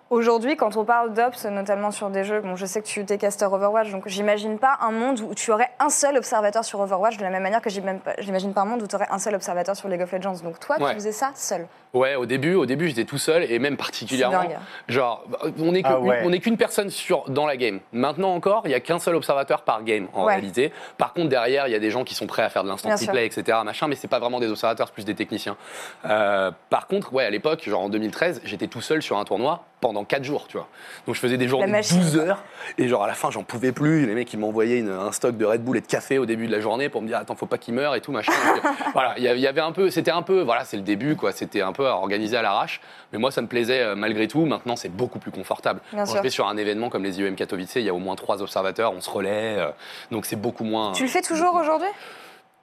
aujourd'hui, 0.10 0.56
quand 0.56 0.78
on 0.78 0.86
parle 0.86 1.14
d'Ops, 1.14 1.46
notamment 1.46 1.92
sur 1.92 2.10
des 2.10 2.24
jeux, 2.24 2.40
bon, 2.40 2.56
je 2.56 2.66
sais 2.66 2.82
que 2.82 2.88
tu 2.88 3.02
es 3.02 3.18
caster 3.18 3.46
Overwatch, 3.46 3.92
donc 3.92 4.08
j'imagine 4.08 4.58
pas 4.58 4.78
un 4.82 4.92
monde 4.92 5.20
où 5.20 5.34
tu 5.36 5.52
aurais 5.52 5.70
un 5.80 5.90
seul 5.90 6.16
observateur 6.18 6.64
sur 6.64 6.80
Overwatch, 6.80 7.18
de 7.18 7.24
la 7.24 7.30
même 7.30 7.44
manière 7.44 7.62
que 7.62 7.70
j'imagine 7.70 8.54
pas- 8.54 8.62
un 8.62 8.66
monde 8.66 8.82
où 8.84 8.88
tu 8.88 8.96
aurais 8.96 9.08
un 9.12 9.20
seul 9.20 9.36
observateur 9.36 9.76
sur 9.76 9.90
League 9.90 10.02
of 10.02 10.12
Legends. 10.14 10.40
Donc 10.44 10.60
toi, 10.60 10.78
Ouais. 10.80 10.90
tu 10.90 10.94
faisais 10.96 11.12
ça 11.12 11.32
seul. 11.36 11.68
Ouais, 11.98 12.16
au 12.16 12.26
début, 12.26 12.54
au 12.56 12.66
début, 12.66 12.88
j'étais 12.88 13.06
tout 13.06 13.18
seul 13.18 13.44
et 13.50 13.60
même 13.60 13.78
particulièrement. 13.78 14.44
Genre, 14.88 15.24
on 15.60 15.72
n'est 15.72 15.82
que- 15.84 15.88
Ah 15.90 16.00
ouais. 16.00 16.40
qu'une 16.40 16.58
personne 16.58 16.90
sur, 16.90 17.24
dans 17.30 17.46
la 17.46 17.58
game. 17.58 17.80
Maintenant 17.92 18.34
encore, 18.34 18.62
il 18.66 18.72
y 18.72 18.76
a 18.76 18.80
qu'un 18.80 19.00
seul 19.00 19.16
observateur 19.16 19.62
par 19.64 19.84
game 19.84 20.08
en 20.14 20.26
Ouais. 20.26 20.34
réalité. 20.34 20.72
Par 20.98 21.14
contre, 21.14 21.30
derrière, 21.30 21.68
il 21.68 21.72
y 21.72 21.76
a 21.76 21.80
des 21.80 21.90
gens 21.92 22.04
qui 22.04 22.14
sont 22.16 22.28
prêts 22.28 22.44
à 22.44 22.50
faire 22.50 22.64
de 22.64 22.70
l'instant 22.70 22.90
replay, 22.96 23.26
etc. 23.26 23.58
Machin, 23.66 23.88
mais 23.88 23.96
c'est 23.96 24.08
pas 24.08 24.20
vraiment 24.20 24.40
des 24.40 24.50
observateurs, 24.50 24.88
c'est 24.88 24.94
plus 24.94 25.06
des 25.06 25.16
techniciens. 25.16 25.58
Euh, 26.06 26.52
par 26.70 26.88
contre, 26.88 27.14
ouais, 27.14 27.26
à 27.26 27.30
l'époque, 27.30 27.64
genre 27.68 27.82
en 27.82 27.90
2013, 27.90 28.42
j'étais 28.44 28.68
tout 28.68 28.82
seul 28.82 29.02
sur 29.02 29.18
un 29.18 29.26
tournoi 29.26 29.64
pendant 29.80 30.04
4 30.06 30.24
jours, 30.24 30.48
tu 30.48 30.58
vois. 30.58 30.68
Donc 31.06 31.14
je 31.16 31.20
faisais 31.20 31.38
des 31.38 31.48
journées 31.48 31.68
de 31.68 31.72
machine, 31.72 32.00
12 32.00 32.18
heures 32.18 32.44
et 32.80 32.88
genre 32.88 33.04
à 33.04 33.08
la 33.08 33.14
fin, 33.14 33.30
j'en 33.30 33.44
pouvais 33.44 33.72
plus. 33.72 34.06
Les 34.08 34.16
mecs, 34.16 34.32
ils 34.34 34.40
m'envoyaient 34.40 34.80
une- 34.80 34.90
un 34.90 35.12
stock 35.12 35.38
de 35.38 35.46
Red 35.46 35.64
Bull 35.64 35.78
et 35.78 35.82
de 35.82 35.86
café 35.88 36.18
au 36.18 36.26
début 36.26 36.48
de 36.48 36.52
la 36.52 36.60
journée 36.60 36.90
pour 36.90 37.02
me 37.04 37.08
dire 37.08 37.18
attends, 37.18 37.36
faut 37.36 37.46
pas 37.46 37.60
qu'il 37.60 37.76
meure 37.76 37.94
et 37.96 38.02
tout 38.02 38.12
machin. 38.12 38.32
Donc, 38.56 38.66
euh, 38.66 38.70
voilà, 38.94 39.14
il 39.18 39.24
y 39.24 39.48
avait 39.48 39.62
un 39.62 39.72
peu, 39.72 39.92
c'était 39.92 40.10
un 40.12 40.24
peu, 40.24 40.42
voilà, 40.42 40.64
c'est 40.66 40.78
le 40.78 40.84
début 40.84 41.16
quoi. 41.16 41.32
C'était 41.32 41.62
un 41.62 41.74
peu 41.74 41.87
organisé 41.96 42.38
à 42.38 42.42
l'arrache, 42.42 42.82
mais 43.12 43.20
moi 43.20 43.32
ça 43.32 43.42
me 43.42 43.48
plaisait 43.48 43.82
euh, 43.82 43.96
malgré 43.96 44.28
tout. 44.28 44.46
Maintenant, 44.46 44.76
c'est 44.76 44.90
beaucoup 44.90 45.20
plus 45.20 45.32
confortable. 45.32 45.80
Bien 45.92 46.02
Quand 46.04 46.06
sûr. 46.08 46.18
je 46.18 46.24
vais 46.24 46.30
sur 46.30 46.48
un 46.48 46.58
événement 46.58 46.90
comme 46.90 47.04
les 47.04 47.20
IEM 47.20 47.36
Katowice, 47.36 47.76
il 47.76 47.84
y 47.84 47.90
a 47.90 47.94
au 47.94 48.00
moins 48.00 48.16
trois 48.16 48.42
observateurs, 48.42 48.94
on 48.94 49.02
se 49.02 49.10
relaie, 49.10 49.58
euh, 49.58 49.70
donc 50.12 50.26
c'est 50.26 50.36
beaucoup 50.36 50.64
moins. 50.64 50.92
Tu 50.94 51.04
le 51.04 51.10
fais 51.10 51.22
toujours 51.22 51.56
aujourd'hui? 51.56 51.90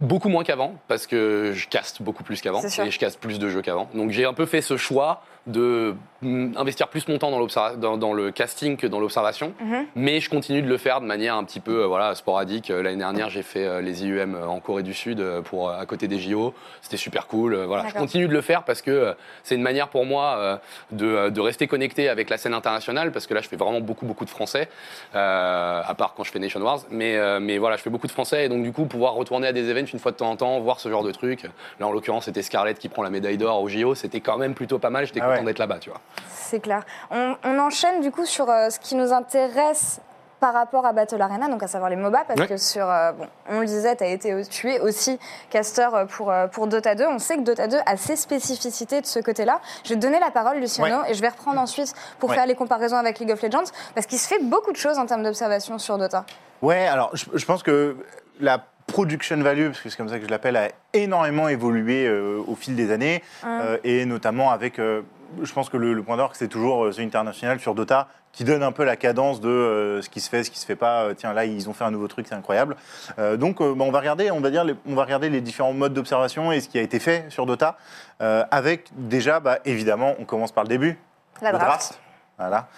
Beaucoup 0.00 0.28
moins 0.28 0.43
qu'avant, 0.45 0.75
parce 0.88 1.07
que 1.07 1.52
je 1.54 1.69
caste 1.69 2.02
beaucoup 2.02 2.25
plus 2.25 2.40
qu'avant, 2.40 2.61
et 2.62 2.90
je 2.90 2.99
caste 2.99 3.21
plus 3.21 3.38
de 3.38 3.49
jeux 3.49 3.62
qu'avant. 3.62 3.88
Donc 3.95 4.11
j'ai 4.11 4.25
un 4.25 4.35
peu 4.35 4.45
fait 4.45 4.61
ce 4.61 4.76
choix 4.76 5.23
de 5.46 5.94
mm, 6.22 6.52
investir 6.56 6.88
plus 6.88 7.06
mon 7.08 7.18
temps 7.18 7.30
dans, 7.30 7.38
l'observa- 7.38 7.76
dans, 7.76 7.98
dans 7.98 8.14
le 8.14 8.30
casting 8.30 8.76
que 8.78 8.86
dans 8.86 8.98
l'observation, 8.98 9.52
Mhm. 9.60 9.86
mais 9.94 10.20
je 10.20 10.30
continue 10.30 10.62
de 10.62 10.68
le 10.68 10.78
faire 10.78 11.00
de 11.02 11.06
manière 11.06 11.34
un 11.36 11.44
petit 11.44 11.60
peu 11.60 11.82
euh, 11.82 11.86
voilà, 11.86 12.14
sporadique. 12.14 12.70
Euh, 12.70 12.82
L'année 12.82 12.96
dernière, 12.96 13.28
j'ai 13.28 13.42
fait 13.42 13.66
euh, 13.66 13.80
les 13.82 14.04
IUM 14.06 14.34
en 14.48 14.58
Corée 14.60 14.82
du 14.82 14.94
Sud 14.94 15.20
euh, 15.20 15.42
pour, 15.42 15.68
euh, 15.68 15.78
à 15.78 15.84
côté 15.86 16.08
des 16.08 16.18
JO, 16.18 16.54
c'était 16.80 16.96
super 16.96 17.26
cool. 17.26 17.54
euh, 17.54 17.66
Voilà. 17.66 17.84
Je 17.88 17.94
continue 17.94 18.26
de 18.26 18.32
le 18.32 18.40
faire 18.40 18.62
parce 18.64 18.80
que 18.80 18.90
euh, 18.90 19.12
c'est 19.42 19.54
une 19.54 19.62
manière 19.62 19.88
pour 19.88 20.06
moi 20.06 20.36
euh, 20.38 20.56
de, 20.92 21.28
de 21.28 21.40
rester 21.40 21.66
connecté 21.66 22.08
avec 22.08 22.30
la 22.30 22.38
scène 22.38 22.54
internationale, 22.54 23.12
parce 23.12 23.26
que 23.26 23.34
là, 23.34 23.40
je 23.42 23.48
fais 23.48 23.56
vraiment 23.56 23.80
beaucoup, 23.80 24.06
beaucoup 24.06 24.24
de 24.24 24.30
français, 24.30 24.68
euh, 25.14 25.82
à 25.84 25.94
part 25.94 26.14
quand 26.16 26.24
je 26.24 26.30
fais 26.30 26.38
Nation 26.38 26.60
Wars. 26.60 26.80
Mais, 26.90 27.16
euh, 27.16 27.38
mais 27.40 27.58
voilà, 27.58 27.76
je 27.76 27.82
fais 27.82 27.90
beaucoup 27.90 28.06
de 28.06 28.12
français, 28.12 28.46
et 28.46 28.48
donc 28.48 28.62
du 28.62 28.72
coup, 28.72 28.86
pouvoir 28.86 29.12
retourner 29.14 29.46
à 29.48 29.52
des 29.52 29.68
events 29.70 29.86
une 29.92 29.98
fois 29.98 30.12
de 30.12 30.16
temps 30.16 30.30
en 30.30 30.36
temps, 30.36 30.58
voir 30.60 30.80
ce 30.80 30.88
genre 30.88 31.04
de 31.04 31.12
trucs. 31.12 31.44
Là, 31.80 31.86
en 31.86 31.92
l'occurrence, 31.92 32.24
c'était 32.24 32.42
Scarlett 32.42 32.78
qui 32.78 32.88
prend 32.88 33.02
la 33.02 33.10
médaille 33.10 33.36
d'or 33.36 33.60
au 33.62 33.68
JO, 33.68 33.94
c'était 33.94 34.20
quand 34.20 34.38
même 34.38 34.54
plutôt 34.54 34.78
pas 34.78 34.90
mal, 34.90 35.06
j'étais 35.06 35.20
Ah 35.22 35.28
ouais. 35.40 35.44
d'être 35.44 35.58
là-bas, 35.58 35.78
tu 35.78 35.90
vois. 35.90 36.00
C'est 36.28 36.60
clair. 36.60 36.82
On, 37.10 37.36
on 37.44 37.58
enchaîne 37.58 38.00
du 38.00 38.10
coup 38.10 38.26
sur 38.26 38.48
euh, 38.50 38.70
ce 38.70 38.78
qui 38.78 38.94
nous 38.94 39.12
intéresse 39.12 40.00
par 40.40 40.52
rapport 40.52 40.84
à 40.84 40.92
Battle 40.92 41.22
Arena, 41.22 41.48
donc 41.48 41.62
à 41.62 41.66
savoir 41.68 41.88
les 41.88 41.96
MOBA, 41.96 42.24
parce 42.28 42.38
Ouais. 42.38 42.46
que 42.46 42.58
sur, 42.58 42.86
euh, 42.90 43.12
bon, 43.12 43.26
on 43.48 43.60
le 43.60 43.66
disait, 43.66 43.96
tu 43.96 44.04
as 44.04 44.08
été 44.08 44.42
tu 44.50 44.70
es 44.70 44.78
aussi 44.78 45.18
caster 45.48 45.88
euh, 45.94 46.04
pour, 46.04 46.30
euh, 46.30 46.48
pour 46.48 46.66
Dota 46.66 46.94
2. 46.94 47.06
On 47.06 47.18
sait 47.18 47.36
que 47.36 47.42
Dota 47.42 47.66
2 47.66 47.78
a 47.86 47.96
ses 47.96 48.16
spécificités 48.16 49.00
de 49.00 49.06
ce 49.06 49.20
côté-là. 49.20 49.60
Je 49.84 49.90
vais 49.90 49.94
te 49.94 50.00
donner 50.00 50.18
la 50.20 50.30
parole, 50.30 50.58
Luciano, 50.58 50.98
et 51.08 51.14
je 51.14 51.20
vais 51.22 51.28
reprendre 51.30 51.58
ensuite 51.60 51.94
pour 52.18 52.28
Ouais. 52.28 52.34
faire 52.36 52.44
les 52.46 52.54
comparaisons 52.56 52.96
avec 52.98 53.20
League 53.20 53.30
of 53.30 53.40
Legends, 53.42 53.70
parce 53.94 54.06
qu'il 54.06 54.18
se 54.18 54.28
fait 54.28 54.42
beaucoup 54.42 54.70
de 54.72 54.76
choses 54.76 54.98
en 54.98 55.06
termes 55.06 55.22
d'observation 55.22 55.78
sur 55.78 55.96
Dota. 55.96 56.26
Ouais, 56.60 56.86
alors 56.88 57.10
je, 57.16 57.24
je 57.32 57.44
pense 57.46 57.62
que 57.62 57.96
la 58.38 58.58
production 58.86 59.38
value, 59.38 59.68
parce 59.68 59.80
que 59.80 59.88
c'est 59.88 59.96
comme 59.96 60.10
ça 60.10 60.18
que 60.18 60.26
je 60.26 60.30
l'appelle, 60.30 60.56
a 60.58 60.68
énormément 60.92 61.48
évolué 61.48 62.06
euh, 62.06 62.42
au 62.46 62.54
fil 62.54 62.76
des 62.76 62.90
années, 62.92 63.22
euh, 63.46 63.78
et 63.82 64.04
notamment 64.04 64.50
avec, 64.50 64.78
euh, 64.78 65.00
je 65.42 65.52
pense 65.52 65.68
que 65.68 65.76
le, 65.76 65.92
le 65.92 66.02
point 66.02 66.16
d'orgue, 66.16 66.34
c'est 66.34 66.48
toujours 66.48 66.84
euh, 66.84 66.92
The 66.92 67.00
International 67.00 67.60
sur 67.60 67.74
Dota, 67.74 68.08
qui 68.32 68.44
donne 68.44 68.62
un 68.62 68.72
peu 68.72 68.84
la 68.84 68.96
cadence 68.96 69.40
de 69.40 69.48
euh, 69.48 70.02
ce 70.02 70.08
qui 70.08 70.20
se 70.20 70.28
fait, 70.28 70.42
ce 70.44 70.50
qui 70.50 70.58
se 70.58 70.66
fait 70.66 70.76
pas. 70.76 71.04
Euh, 71.04 71.14
tiens, 71.14 71.32
là, 71.32 71.44
ils 71.44 71.68
ont 71.68 71.72
fait 71.72 71.84
un 71.84 71.90
nouveau 71.90 72.08
truc, 72.08 72.26
c'est 72.28 72.34
incroyable. 72.34 72.76
Euh, 73.18 73.36
donc, 73.36 73.58
bah, 73.58 73.84
on 73.84 73.90
va 73.90 74.00
regarder, 74.00 74.30
on 74.30 74.40
va 74.40 74.50
dire, 74.50 74.64
les, 74.64 74.74
on 74.86 74.94
va 74.94 75.04
regarder 75.04 75.30
les 75.30 75.40
différents 75.40 75.72
modes 75.72 75.94
d'observation 75.94 76.50
et 76.52 76.60
ce 76.60 76.68
qui 76.68 76.78
a 76.78 76.82
été 76.82 76.98
fait 76.98 77.26
sur 77.30 77.46
Dota, 77.46 77.76
avec 78.18 78.88
déjà, 78.92 79.40
bah, 79.40 79.58
évidemment, 79.64 80.14
on 80.18 80.24
commence 80.24 80.52
par 80.52 80.64
le 80.64 80.68
début, 80.68 80.98
La 81.42 81.52
le 81.52 81.58
draft. 81.58 82.00
Voilà. 82.38 82.68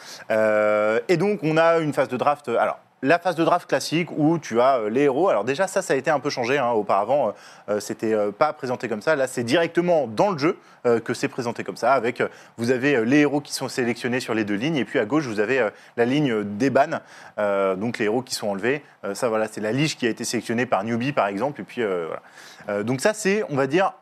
Et 1.08 1.16
donc, 1.16 1.40
on 1.42 1.56
a 1.56 1.78
une 1.78 1.92
phase 1.92 2.08
de 2.08 2.16
draft. 2.16 2.48
Alors, 2.48 2.78
la 3.02 3.18
phase 3.18 3.36
de 3.36 3.44
draft 3.44 3.68
classique 3.68 4.08
où 4.16 4.38
tu 4.38 4.60
as 4.60 4.78
euh, 4.78 4.90
les 4.90 5.02
héros. 5.02 5.28
Alors, 5.28 5.44
déjà, 5.44 5.66
ça, 5.66 5.82
ça 5.82 5.94
a 5.94 5.96
été 5.96 6.10
un 6.10 6.18
peu 6.18 6.30
changé. 6.30 6.58
hein. 6.58 6.70
Auparavant, 6.70 7.28
euh, 7.28 7.32
euh, 7.68 7.80
c'était 7.80 8.14
euh, 8.14 8.30
pas 8.32 8.52
présenté 8.52 8.88
comme 8.88 9.02
ça. 9.02 9.16
Là, 9.16 9.26
c'est 9.26 9.44
directement 9.44 10.06
dans 10.06 10.30
le 10.30 10.38
jeu 10.38 10.58
que 11.04 11.14
c'est 11.14 11.26
présenté 11.26 11.64
comme 11.64 11.76
ça. 11.76 11.94
Avec, 11.94 12.22
vous 12.58 12.70
avez 12.70 13.04
les 13.04 13.18
héros 13.18 13.40
qui 13.40 13.52
sont 13.52 13.68
sélectionnés 13.68 14.20
sur 14.20 14.34
les 14.34 14.44
deux 14.44 14.54
lignes. 14.54 14.76
Et 14.76 14.84
puis, 14.84 15.00
à 15.00 15.04
gauche, 15.04 15.26
vous 15.26 15.40
avez 15.40 15.68
la 15.96 16.04
ligne 16.04 16.44
des 16.44 16.70
bans. 16.70 17.00
Euh, 17.40 17.74
donc, 17.74 17.98
les 17.98 18.04
héros 18.04 18.22
qui 18.22 18.36
sont 18.36 18.50
enlevés. 18.50 18.84
Ça, 19.14 19.28
voilà, 19.28 19.48
c'est 19.48 19.60
la 19.60 19.72
lige 19.72 19.96
qui 19.96 20.06
a 20.06 20.10
été 20.10 20.22
sélectionnée 20.22 20.64
par 20.64 20.84
Newbie, 20.84 21.12
par 21.12 21.26
exemple. 21.26 21.60
Et 21.60 21.64
puis, 21.64 21.82
voilà. 21.82 22.84
Donc, 22.84 23.00
ça, 23.00 23.14
c'est, 23.14 23.42
on 23.50 23.56
va 23.56 23.66
dire, 23.66 23.94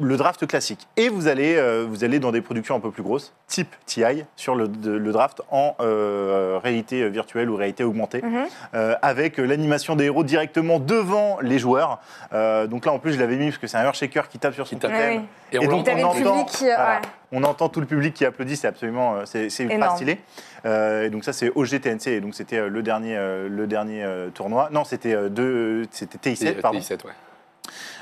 le 0.00 0.16
draft 0.16 0.46
classique. 0.46 0.86
Et 0.96 1.08
vous 1.08 1.26
allez, 1.26 1.56
euh, 1.56 1.84
vous 1.88 2.04
allez 2.04 2.20
dans 2.20 2.30
des 2.30 2.40
productions 2.40 2.76
un 2.76 2.80
peu 2.80 2.92
plus 2.92 3.02
grosses, 3.02 3.32
type 3.48 3.74
TI, 3.84 4.24
sur 4.36 4.54
le, 4.54 4.68
de- 4.68 4.92
le 4.92 5.10
draft 5.12 5.42
en 5.50 5.74
euh, 5.80 6.60
réalité 6.62 7.08
virtuelle 7.08 7.50
ou 7.50 7.56
réalité 7.56 7.82
augmentée, 7.82 8.22
Mhm. 8.22 8.44
euh, 8.74 8.94
avec 9.02 9.38
l'animation 9.38 9.96
des 9.96 10.04
héros 10.04 10.22
directement 10.22 10.78
devant 10.78 11.38
les 11.42 11.58
joueurs. 11.58 11.98
Euh, 12.32 12.68
donc 12.68 12.86
là, 12.86 12.92
en 12.92 13.00
plus, 13.00 13.14
je 13.14 13.18
l'avais 13.18 13.34
mis 13.36 13.46
parce 13.46 13.58
que 13.58 13.66
c'est 13.66 13.76
un 13.76 13.82
Earthshaker 13.82 14.28
qui 14.28 14.38
tape 14.38 14.54
sur 14.54 14.68
son 14.68 14.76
tape. 14.76 14.92
Oui. 14.92 15.20
Et 15.50 15.58
on 15.58 15.62
donc, 15.68 15.88
entend- 15.88 16.44
qui. 16.44 16.64
euh, 16.68 16.74
voilà. 16.76 17.00
ouais. 17.00 17.00
On 17.32 17.42
entend 17.42 17.68
tout 17.68 17.80
le 17.80 17.86
public 17.86 18.14
qui 18.14 18.24
applaudit, 18.24 18.56
c'est 18.56 18.68
absolument, 18.68 19.16
c'est 19.24 19.48
ultra 19.64 19.96
stylé. 19.96 20.18
Euh, 20.64 21.06
et 21.06 21.10
donc 21.10 21.24
ça, 21.24 21.32
c'est 21.32 21.50
OGTNC, 21.54 22.06
et 22.06 22.20
donc 22.20 22.34
c'était 22.36 22.68
le 22.68 22.82
dernier, 22.82 23.16
le 23.50 23.66
dernier 23.66 24.06
tournoi. 24.32 24.68
Non, 24.72 24.84
c'était 24.84 25.14
euh, 25.14 25.28
deux- 25.28 25.86
c'était 25.90 26.18
TI7, 26.30 26.60
pardon. 26.60 26.78
TI7, 26.78 27.04
ouais. 27.04 27.12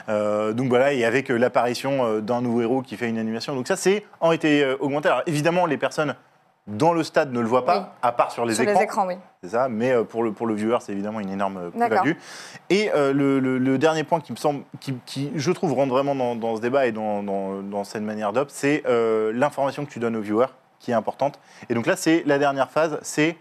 Euh, 0.09 0.53
donc 0.53 0.69
voilà, 0.69 0.93
et 0.93 1.05
avec 1.05 1.31
euh, 1.31 1.37
l'apparition 1.37 2.05
euh, 2.05 2.21
d'un 2.21 2.41
nouveau 2.41 2.63
héros 2.63 2.83
qui 2.83 2.97
fait 2.97 3.09
une 3.09 3.19
animation. 3.19 3.55
Donc 3.55 3.67
ça, 3.67 3.77
c'est 3.77 4.05
en 4.21 4.33
été 4.33 4.65
augmenté. 4.81 5.09
Alors 5.09 5.23
évidemment, 5.27 5.67
les 5.67 5.77
personnes 5.77 6.15
dans 6.69 6.93
le 6.93 7.05
stade 7.05 7.33
ne 7.33 7.39
le 7.39 7.47
voient 7.47 7.65
pas, 7.65 7.79
Oui. 7.79 7.85
à 8.03 8.11
part 8.13 8.33
sur 8.33 8.45
les 8.45 8.55
Sur 8.55 8.65
écrans. 8.65 8.79
les 8.79 8.85
écrans, 8.85 9.07
oui. 9.07 9.15
C'est 9.43 9.51
ça, 9.51 9.69
mais 9.69 9.95
pour 10.05 10.25
le, 10.25 10.33
pour 10.33 10.47
le 10.49 10.55
viewer, 10.55 10.79
c'est 10.81 10.91
évidemment 10.91 11.21
une 11.21 11.31
énorme 11.31 11.71
plus-value. 11.71 12.15
Et 12.71 12.91
euh, 12.93 13.13
le, 13.13 13.39
le- 13.39 13.59
le 13.59 13.79
dernier 13.79 14.03
point 14.03 14.19
qui 14.21 14.33
me 14.33 14.37
semble, 14.37 14.63
qui, 14.81 14.95
qui, 15.07 15.31
je 15.37 15.53
trouve, 15.53 15.75
rentre 15.75 15.93
vraiment 15.93 16.17
dans, 16.17 16.35
dans 16.35 16.57
ce 16.57 16.61
débat 16.61 16.87
et 16.87 16.93
dans, 16.93 17.23
dans- 17.23 17.63
dans 17.63 17.85
cette 17.85 18.03
manière 18.03 18.33
d'op, 18.33 18.49
c'est 18.51 18.83
euh, 18.87 19.31
l'information 19.33 19.85
que 19.85 19.91
tu 19.93 20.01
donnes 20.01 20.17
au 20.17 20.21
viewer, 20.21 20.47
qui 20.81 20.91
est 20.91 20.95
importante. 20.95 21.39
Et 21.71 21.75
donc 21.75 21.87
là, 21.87 21.95
c'est 21.95 22.25
la 22.27 22.39
dernière 22.39 22.69
phase, 22.71 22.99
c'est 23.03 23.37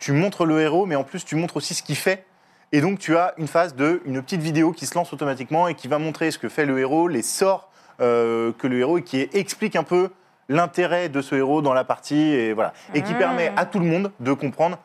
tu 0.00 0.10
montres 0.10 0.44
le 0.44 0.60
héros, 0.60 0.86
mais 0.86 0.96
en 0.96 1.04
plus, 1.04 1.24
tu 1.24 1.36
montres 1.36 1.56
aussi 1.56 1.74
ce 1.74 1.84
qu'il 1.84 1.94
fait. 1.96 2.24
Et 2.72 2.80
donc, 2.80 2.98
tu 2.98 3.16
as 3.16 3.34
une 3.36 3.48
phase 3.48 3.74
de 3.74 4.00
une 4.04 4.22
petite 4.22 4.40
vidéo 4.42 4.72
qui 4.72 4.86
se 4.86 4.94
lance 4.94 5.12
automatiquement 5.12 5.66
et 5.68 5.74
qui 5.74 5.88
va 5.88 5.98
montrer 5.98 6.30
ce 6.30 6.38
que 6.38 6.48
fait 6.48 6.66
le 6.66 6.78
héros, 6.78 7.08
les 7.08 7.22
sorts 7.22 7.68
euh, 8.00 8.52
que 8.58 8.66
le 8.66 8.78
héros 8.78 8.98
et 8.98 9.02
qui 9.02 9.28
explique 9.32 9.74
un 9.76 9.82
peu 9.82 10.10
l'intérêt 10.48 11.08
de 11.08 11.20
ce 11.20 11.34
héros 11.34 11.62
dans 11.62 11.74
la 11.74 11.84
partie 11.84 12.20
et 12.32 12.52
voilà 12.52 12.72
et 12.94 13.02
qui 13.02 13.14
Mmh. 13.14 13.18
permet 13.18 13.52
à 13.56 13.66
tout 13.66 13.78
le 13.78 13.84
monde 13.86 14.10
de 14.20 14.32
comprendre 14.32 14.78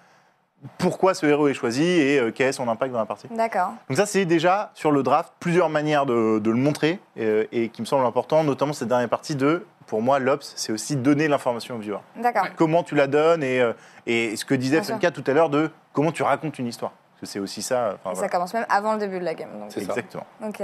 pourquoi 0.80 1.13
ce 1.13 1.26
héros 1.28 1.48
est 1.48 1.54
choisi 1.54 1.84
et 1.84 2.19
euh, 2.19 2.32
quel 2.34 2.48
est 2.48 2.52
son 2.52 2.67
impact 2.67 2.91
dans 2.91 3.00
la 3.00 3.06
partie. 3.06 3.28
D'accord. 3.30 3.74
Donc 3.88 3.98
ça, 3.98 4.06
c'est 4.08 4.26
déjà 4.26 4.71
sur 4.74 4.91
le 4.91 5.04
draft 5.04 5.32
plusieurs 5.39 5.69
manières 5.69 6.06
de, 6.08 6.39
de 6.39 6.50
le 6.50 6.58
montrer 6.58 7.00
euh, 7.19 7.45
et 7.52 7.69
qui 7.69 7.82
me 7.82 7.86
semble 7.86 8.06
important, 8.06 8.43
notamment 8.43 8.74
cette 8.74 8.88
dernière 8.88 9.10
partie 9.10 9.36
de, 9.36 9.63
pour 9.86 10.02
moi, 10.02 10.17
l'ops, 10.17 10.54
c'est 10.56 10.71
aussi 10.71 10.95
donner 10.95 11.28
l'information 11.28 11.76
au 11.76 11.80
viewer. 11.80 12.00
D'accord. 12.15 12.48
Comment 12.56 12.82
tu 12.82 12.95
la 12.95 13.06
donnes 13.06 13.43
et, 13.43 13.62
euh, 13.62 13.74
et 14.08 14.36
ce 14.36 14.43
que 14.43 14.56
disait. 14.56 14.82
Funka 14.82 15.12
tout 15.12 15.24
à 15.28 15.34
l'heure 15.34 15.50
de 15.52 15.69
comment 15.93 16.12
tu 16.12 16.24
racontes 16.24 16.58
une 16.58 16.67
histoire. 16.67 16.93
Parce 17.15 17.21
que 17.21 17.25
c'est 17.28 17.39
aussi 17.39 17.62
ça. 17.62 17.95
enfin, 17.95 18.12
Et 18.12 18.13
voilà. 18.13 18.19
Ça 18.19 18.30
commence 18.30 18.54
même 18.54 18.65
avant 18.69 18.93
le 18.93 18.99
début 18.99 19.19
de 19.19 19.25
la 19.25 19.34
game. 19.34 19.49
C'est. 19.69 19.82
Exactement. 19.82 20.25
Ok. 20.45 20.62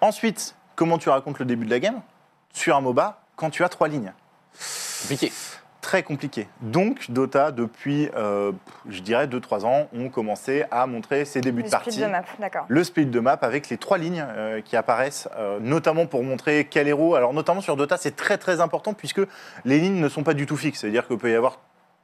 Ensuite, 0.00 0.54
comment 0.76 0.98
tu 0.98 1.08
racontes 1.08 1.38
le 1.38 1.44
début 1.44 1.64
de 1.66 1.70
la 1.70 1.80
game 1.80 2.00
sur 2.52 2.76
un 2.76 2.80
MOBA 2.80 3.20
quand 3.36 3.50
tu 3.50 3.64
as 3.64 3.68
trois 3.68 3.88
lignes? 3.88 4.12
Compliqué. 5.02 5.32
Très 5.80 6.02
compliqué. 6.02 6.48
Donc, 6.62 7.10
Dota, 7.10 7.50
depuis, 7.50 8.08
euh, 8.16 8.52
je 8.88 9.00
dirais, 9.00 9.26
2-3 9.26 9.66
ans, 9.66 9.88
ont 9.94 10.08
commencé 10.08 10.64
à 10.70 10.86
montrer 10.86 11.26
ses 11.26 11.42
débuts 11.42 11.58
Le 11.58 11.64
de 11.64 11.68
split 11.68 11.84
partie. 11.84 12.00
de 12.00 12.06
map, 12.06 12.22
d'accord. 12.38 12.64
le 12.68 12.84
split 12.84 13.04
de 13.04 13.20
map 13.20 13.38
avec 13.42 13.68
les 13.68 13.76
trois 13.76 13.98
lignes 13.98 14.24
euh, 14.26 14.62
qui 14.62 14.76
apparaissent, 14.76 15.28
euh, 15.36 15.58
notamment 15.60 16.06
pour 16.06 16.22
montrer 16.22 16.66
quel 16.70 16.88
héros. 16.88 17.16
Alors, 17.16 17.34
notamment 17.34 17.60
sur 17.60 17.76
Dota, 17.76 17.98
c'est 17.98 18.16
très 18.16 18.38
très 18.38 18.60
important 18.62 18.94
puisque 18.94 19.20
les 19.66 19.78
lignes 19.78 20.00
ne 20.00 20.08
sont 20.08 20.22
pas 20.22 20.32
du 20.32 20.46
tout 20.46 20.56
fixes. 20.56 20.80
C'est-à-dire 20.80 21.06
qu'il 21.06 21.18
peut 21.18 21.30
y 21.30 21.34
avoir 21.34 21.58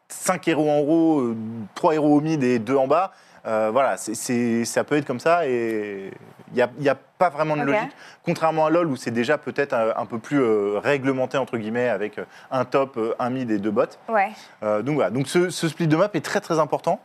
cinq 0.09 0.47
héros 0.49 0.69
en 0.71 0.81
haut, 0.81 1.21
euh, 1.21 1.37
trois 1.75 1.95
héros 1.95 2.17
au 2.19 2.21
mid 2.21 2.43
et 2.45 2.59
deux 2.59 2.77
en 2.77 2.87
bas. 2.87 3.13
Euh, 3.47 3.71
voilà, 3.73 3.97
c'est- 3.97 4.65
ça 4.65 4.85
peut 4.85 4.97
être 4.97 5.07
comme 5.07 5.21
ça 5.21 5.47
et 5.47 6.11
il 6.53 6.55
n'y 6.55 6.63
a, 6.63 6.69
y 6.81 6.89
a 6.89 6.95
pas 6.95 7.31
vraiment 7.31 7.57
de 7.57 7.63
logique. 7.63 7.97
Contrairement 8.25 8.67
à 8.67 8.71
LoL 8.71 8.89
où 8.89 8.97
c'est 8.97 9.11
déjà 9.11 9.39
peut-être 9.39 9.73
un, 9.73 9.93
un 9.97 10.05
peu 10.07 10.19
plus 10.19 10.41
euh, 10.43 10.79
réglementé, 10.79 11.39
entre 11.39 11.57
guillemets, 11.57 11.89
avec 11.89 12.19
euh, 12.19 12.25
un 12.51 12.65
top, 12.65 12.99
un 13.19 13.31
mid 13.31 13.51
et 13.51 13.59
deux 13.59 13.71
bots. 13.71 13.85
Ouais. 14.09 14.31
Euh, 14.63 14.83
donc 14.83 14.97
voilà, 14.97 15.11
donc 15.11 15.27
ce, 15.29 15.49
ce 15.51 15.69
split 15.69 15.87
de 15.87 15.97
map 15.97 16.11
est 16.13 16.25
très 16.25 16.41
très 16.41 16.59
important 16.59 17.01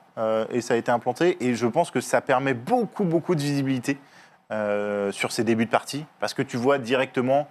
et 0.52 0.62
ça 0.62 0.76
a 0.76 0.78
été 0.78 0.91
implanté 0.91 1.38
et 1.41 1.56
je 1.56 1.67
pense 1.67 1.91
que 1.91 2.00
ça 2.00 2.21
permet 2.21 2.54
beaucoup 2.54 3.04
beaucoup 3.04 3.36
de 3.36 3.41
visibilité 3.41 3.98
sur 5.12 5.32
ces 5.34 5.43
débuts 5.43 5.65
de 5.65 5.69
partie 5.69 6.06
parce 6.21 6.34
que 6.34 6.41
tu 6.41 6.56
vois 6.58 6.78
directement 6.78 7.50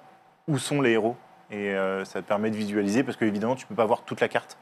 où 0.49 0.57
sont 0.59 0.81
les 0.81 0.93
héros 0.93 1.15
et 1.51 1.75
ça 2.05 2.23
te 2.23 2.27
permet 2.27 2.51
de 2.51 2.57
visualiser 2.57 3.03
parce 3.03 3.19
que 3.19 3.25
évidemment 3.27 3.55
tu 3.55 3.67
peux 3.67 3.75
pas 3.75 3.85
voir 3.85 4.01
toute 4.03 4.21
la 4.23 4.29
carte. 4.29 4.57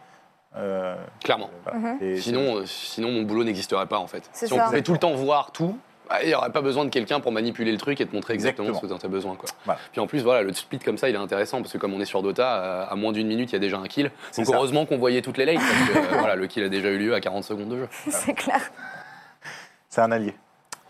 Euh, 0.57 0.97
Clairement. 1.25 1.51
voilà. 1.65 1.79
Mhm. 1.79 1.99
Et 2.03 2.17
Sinon, 2.21 2.57
euh, 2.59 2.67
sinon, 2.67 3.11
mon 3.11 3.23
boulot 3.23 3.45
n'existerait 3.45 3.87
pas 3.87 3.99
en 3.99 4.07
fait. 4.07 4.29
Si 4.33 4.53
on 4.53 4.57
ça. 4.57 4.65
pouvait 4.65 4.83
tout 4.83 4.93
le 4.93 4.99
temps 4.99 5.15
voir 5.15 5.51
tout, 5.53 5.79
bah, 6.11 6.17
il 6.23 6.29
n'y 6.29 6.35
aurait 6.35 6.53
pas 6.53 6.61
besoin 6.61 6.85
de 6.85 6.91
quelqu'un 6.91 7.21
pour 7.21 7.33
manipuler 7.33 7.73
le 7.73 7.79
truc 7.79 7.99
et 8.03 8.07
te 8.07 8.15
montrer 8.15 8.35
exactement, 8.35 8.69
Exactement. 8.69 8.89
ce 8.91 8.95
dont 8.95 8.99
tu 8.99 9.07
as 9.07 9.09
besoin. 9.09 9.35
Quoi. 9.35 9.49
Voilà. 9.65 9.81
Puis 9.93 10.01
en 10.03 10.07
plus, 10.07 10.23
voilà, 10.23 10.43
le 10.43 10.53
split 10.53 10.79
comme 10.81 10.99
ça, 10.99 11.09
il 11.09 11.15
est 11.15 11.19
intéressant 11.19 11.63
parce 11.63 11.73
que 11.73 11.79
comme 11.79 11.95
on 11.95 12.01
est 12.01 12.05
sur 12.05 12.23
Dota, 12.23 12.57
euh, 12.63 12.85
à 12.91 12.95
moins 12.97 13.13
d'une 13.13 13.29
minute, 13.29 13.51
il 13.51 13.55
y 13.55 13.57
a 13.57 13.61
déjà 13.61 13.79
un 13.79 13.87
kill. 13.87 14.11
Donc 14.37 14.45
ça. 14.47 14.53
heureusement 14.55 14.85
qu'on 14.85 14.99
voyait 14.99 15.23
toutes 15.23 15.39
les 15.39 15.47
lanes 15.47 15.57
parce 15.57 15.71
que 15.71 15.99
euh, 16.15 16.19
voilà, 16.19 16.37
le 16.37 16.47
kill 16.47 16.65
a 16.65 16.69
déjà 16.69 16.89
eu 16.91 16.99
lieu 16.99 17.15
à 17.15 17.21
40 17.21 17.45
secondes 17.45 17.69
de 17.71 17.79
jeu. 17.79 17.89
c'est 18.11 18.35
clair. 18.35 18.61
c'est 19.89 20.03
un 20.03 20.13
allié. 20.13 20.35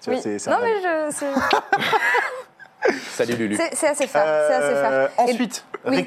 Oui. 0.09 0.19
c'est- 0.21 0.41
c'est 0.41 0.51
Non, 0.51 0.57
un 0.57 0.63
allié. 0.63 0.75
mais 0.83 1.11
je. 1.11 1.17
c'est- 1.17 2.93
Salut 3.11 3.37
Lulu. 3.37 3.57
C'est 3.75 3.87
assez 3.87 4.09
faire. 4.09 4.25
Euh, 4.27 5.07
Et- 5.19 5.21
ensuite, 5.23 5.65
oui. 5.87 6.05